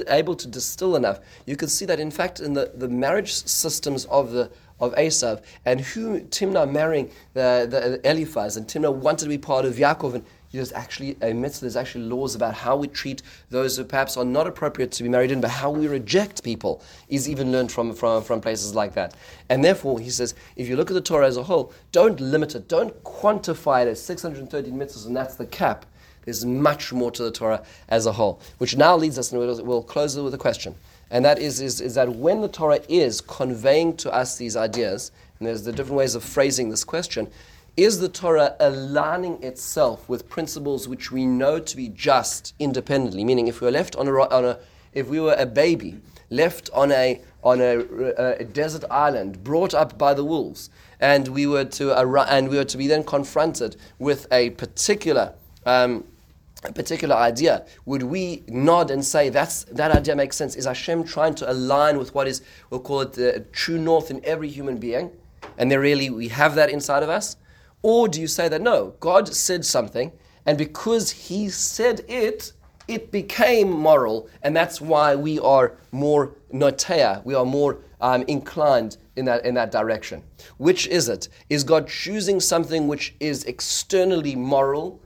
able 0.07 0.36
to 0.36 0.47
distill 0.47 0.95
enough, 0.95 1.19
you 1.47 1.57
can 1.57 1.67
see 1.69 1.86
that 1.86 1.99
in 1.99 2.11
fact 2.11 2.39
in 2.39 2.53
the, 2.53 2.72
the 2.76 2.88
marriage 2.88 3.34
systems 3.34 4.05
of 4.05 4.32
the 4.32 4.51
of 4.82 4.94
Esav 4.96 5.42
and 5.66 5.80
who 5.80 6.22
Timnah 6.22 6.70
marrying 6.70 7.12
the, 7.34 7.68
the 7.70 8.10
Eliphaz 8.10 8.58
and 8.58 8.68
Timnah 8.68 8.94
wanted 8.94 9.26
to 9.26 9.30
be 9.30 9.38
part 9.38 9.64
of 9.64 9.76
Yaakov 9.76 10.16
and 10.16 10.26
there's 10.52 10.74
actually 10.74 11.18
a 11.22 11.34
mitzvah, 11.34 11.62
there's 11.62 11.78
actually 11.78 12.04
laws 12.04 12.36
about 12.36 12.54
how 12.54 12.76
we 12.76 12.88
treat 12.88 13.22
those 13.50 13.78
who 13.78 13.86
perhaps 13.86 14.18
are 14.18 14.26
not 14.26 14.48
appropriate 14.48 14.92
to 14.92 15.04
be 15.04 15.10
married 15.10 15.32
in, 15.32 15.40
but 15.40 15.50
how 15.50 15.70
we 15.70 15.88
reject 15.88 16.44
people 16.44 16.84
is 17.08 17.30
even 17.30 17.52
learned 17.52 17.72
from, 17.72 17.94
from, 17.94 18.22
from 18.22 18.42
places 18.42 18.76
like 18.76 18.94
that. 18.94 19.16
And 19.50 19.64
therefore, 19.64 20.00
he 20.00 20.10
says, 20.10 20.36
if 20.58 20.68
you 20.68 20.76
look 20.76 20.92
at 20.92 20.94
the 20.94 21.02
Torah 21.02 21.28
as 21.28 21.38
a 21.38 21.44
whole, 21.44 21.72
don't 21.92 22.20
limit 22.20 22.56
it, 22.56 22.68
don't 22.68 23.02
quantify 23.04 23.86
it 23.86 23.88
as 23.88 24.04
613 24.04 24.74
mitzvahs 24.74 25.06
and 25.06 25.16
that's 25.16 25.36
the 25.36 25.46
cap. 25.46 25.86
There's 26.26 26.46
much 26.46 26.94
more 26.94 27.12
to 27.12 27.24
the 27.24 27.32
Torah 27.32 27.64
as 27.90 28.06
a 28.06 28.12
whole, 28.12 28.42
which 28.58 28.78
now 28.78 28.96
leads 28.96 29.18
us, 29.18 29.32
and 29.32 29.40
we'll, 29.40 29.64
we'll 29.64 29.84
close 29.84 30.16
it 30.16 30.22
with 30.22 30.34
a 30.34 30.38
question. 30.38 30.76
And 31.12 31.26
that 31.26 31.39
is, 31.39 31.59
is, 31.59 31.82
is 31.82 31.95
that 31.95 32.16
when 32.16 32.39
the 32.39 32.47
Torah 32.47 32.80
is 32.88 33.20
conveying 33.20 33.97
to 33.97 34.12
us 34.12 34.38
these 34.38 34.55
ideas, 34.55 35.12
and 35.38 35.47
there's 35.47 35.64
the 35.64 35.74
different 35.74 35.97
ways 35.97 36.16
of 36.16 36.24
phrasing 36.24 36.70
this 36.70 36.86
question, 36.86 37.30
is 37.76 37.99
the 37.99 38.09
Torah 38.09 38.55
aligning 38.59 39.43
itself 39.43 40.07
with 40.07 40.30
principles 40.30 40.88
which 40.88 41.12
we 41.12 41.26
know 41.26 41.59
to 41.59 41.78
be 41.78 41.89
just 41.89 42.53
independently? 42.59 43.26
Meaning, 43.26 43.47
if 43.47 43.59
we 43.59 43.66
were 43.66 43.72
left 43.72 43.95
on 43.97 44.07
a, 44.07 44.12
on 44.12 44.45
a 44.45 44.59
if 44.93 45.07
we 45.07 45.20
were 45.20 45.36
a 45.38 45.45
baby 45.45 45.99
left 46.30 46.70
on 46.74 46.91
a 46.91 47.22
on 47.43 47.59
a, 47.59 47.80
a, 48.39 48.43
desert 48.43 48.84
island, 48.91 49.43
brought 49.43 49.74
up 49.74 49.97
by 49.97 50.14
the 50.14 50.24
wolves, 50.24 50.70
and 50.99 51.30
we 51.30 51.47
were 51.47 51.66
to 51.66 51.93
and 51.97 52.49
we 52.49 52.57
were 52.57 52.66
to 52.66 52.78
be 52.78 52.88
then 52.88 53.03
confronted 53.03 53.76
with 53.99 54.28
a 54.32 54.51
particular 54.51 55.34
um, 55.66 56.03
a 56.64 56.72
particular 56.72 57.16
idea, 57.16 57.66
would 57.86 58.03
we 58.03 58.43
nod 58.47 58.91
and 58.91 59.03
say 59.03 59.30
that's 59.30 59.64
that 59.66 59.91
idea 59.91 60.16
makes 60.16 60.36
sense? 60.36 60.55
Is 60.55 60.66
Hashem 60.66 61.03
trying 61.03 61.36
to 61.36 61.51
align 61.51 61.97
with 61.97 62.14
what 62.14 62.28
is 62.28 62.41
we'll 62.70 62.82
call 62.82 63.01
it 63.01 63.14
the 63.14 63.45
true 63.51 63.78
north 63.78 64.12
in 64.12 64.24
every 64.24 64.49
human 64.49 64.78
being, 64.78 65.12
and 65.57 65.72
there 65.72 65.80
really 65.80 66.09
we 66.09 66.28
have 66.28 66.55
that 66.55 66.70
inside 66.70 67.03
of 67.03 67.09
us? 67.09 67.38
Or 67.82 68.07
do 68.07 68.22
you 68.22 68.28
say 68.28 68.47
that 68.47 68.62
no, 68.62 68.93
God 68.99 69.28
said 69.28 69.66
something, 69.66 70.12
and 70.45 70.57
because 70.57 71.12
he 71.12 71.49
said 71.49 72.01
it, 72.07 72.53
it 72.88 73.12
became 73.12 73.72
moral, 73.72 74.30
and 74.43 74.55
that's 74.55 74.80
why 74.80 75.16
we 75.16 75.39
are 75.39 75.78
more 75.91 76.36
notea, 76.53 77.24
we 77.26 77.34
are 77.34 77.45
more 77.45 77.80
um, 78.01 78.24
inclined 78.28 78.97
in 79.16 79.26
that, 79.26 79.45
in 79.45 79.55
that 79.55 79.72
direction. 79.72 80.24
Which 80.57 80.88
is 80.88 81.09
it? 81.09 81.28
Is 81.49 81.64
God 81.64 81.88
choosing 81.88 82.39
something 82.39 82.88
which 82.88 83.16
is 83.20 83.45
externally 83.45 84.36
moral? 84.36 85.01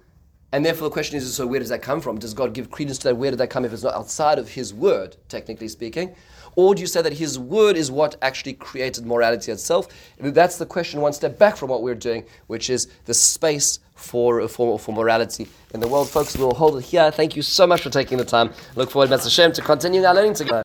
And 0.56 0.66
therefore, 0.66 0.88
the 0.88 0.93
question 0.93 1.18
is 1.18 1.36
so 1.36 1.45
where 1.45 1.60
does 1.60 1.68
that 1.68 1.82
come 1.82 1.99
from? 1.99 2.18
Does 2.18 2.34
God 2.34 2.53
give 2.53 2.72
credence 2.72 2.97
to 2.99 3.10
that? 3.10 3.16
Where 3.18 3.30
did 3.30 3.41
that 3.41 3.49
come 3.49 3.66
if 3.66 3.74
it's 3.74 3.84
not 3.84 3.93
outside 3.93 4.39
of 4.39 4.47
His 4.47 4.74
word, 4.74 5.18
technically 5.28 5.68
speaking? 5.68 6.16
Or 6.56 6.74
do 6.74 6.80
you 6.80 6.88
say 6.88 7.01
that 7.01 7.12
His 7.12 7.38
word 7.38 7.76
is 7.76 7.91
what 7.91 8.16
actually 8.22 8.53
created 8.53 9.06
morality 9.06 9.51
itself? 9.51 9.89
That's 10.18 10.58
the 10.58 10.66
question 10.66 11.01
one 11.01 11.12
step 11.12 11.38
back 11.38 11.58
from 11.58 11.72
what 11.72 11.84
we're 11.84 11.93
doing, 11.93 12.24
which 12.47 12.70
is 12.70 12.88
the 13.03 13.14
space 13.14 13.80
for, 13.95 14.47
for, 14.47 14.80
for 14.80 14.95
morality 14.95 15.49
in 15.74 15.82
the 15.82 15.89
world. 15.89 16.10
Folks, 16.10 16.38
we'll 16.38 16.53
hold 16.53 16.78
it 16.78 16.86
here. 16.86 17.12
Thank 17.12 17.36
you 17.36 17.41
so 17.41 17.68
much 17.68 17.82
for 17.82 17.89
taking 17.89 18.18
the 18.18 18.24
time. 18.24 18.53
Look 18.78 18.91
forward, 18.91 19.10
Mr. 19.10 19.30
Shem, 19.30 19.51
to 19.51 19.62
continuing 19.62 20.06
our 20.06 20.16
learning 20.16 20.36
together. 20.36 20.64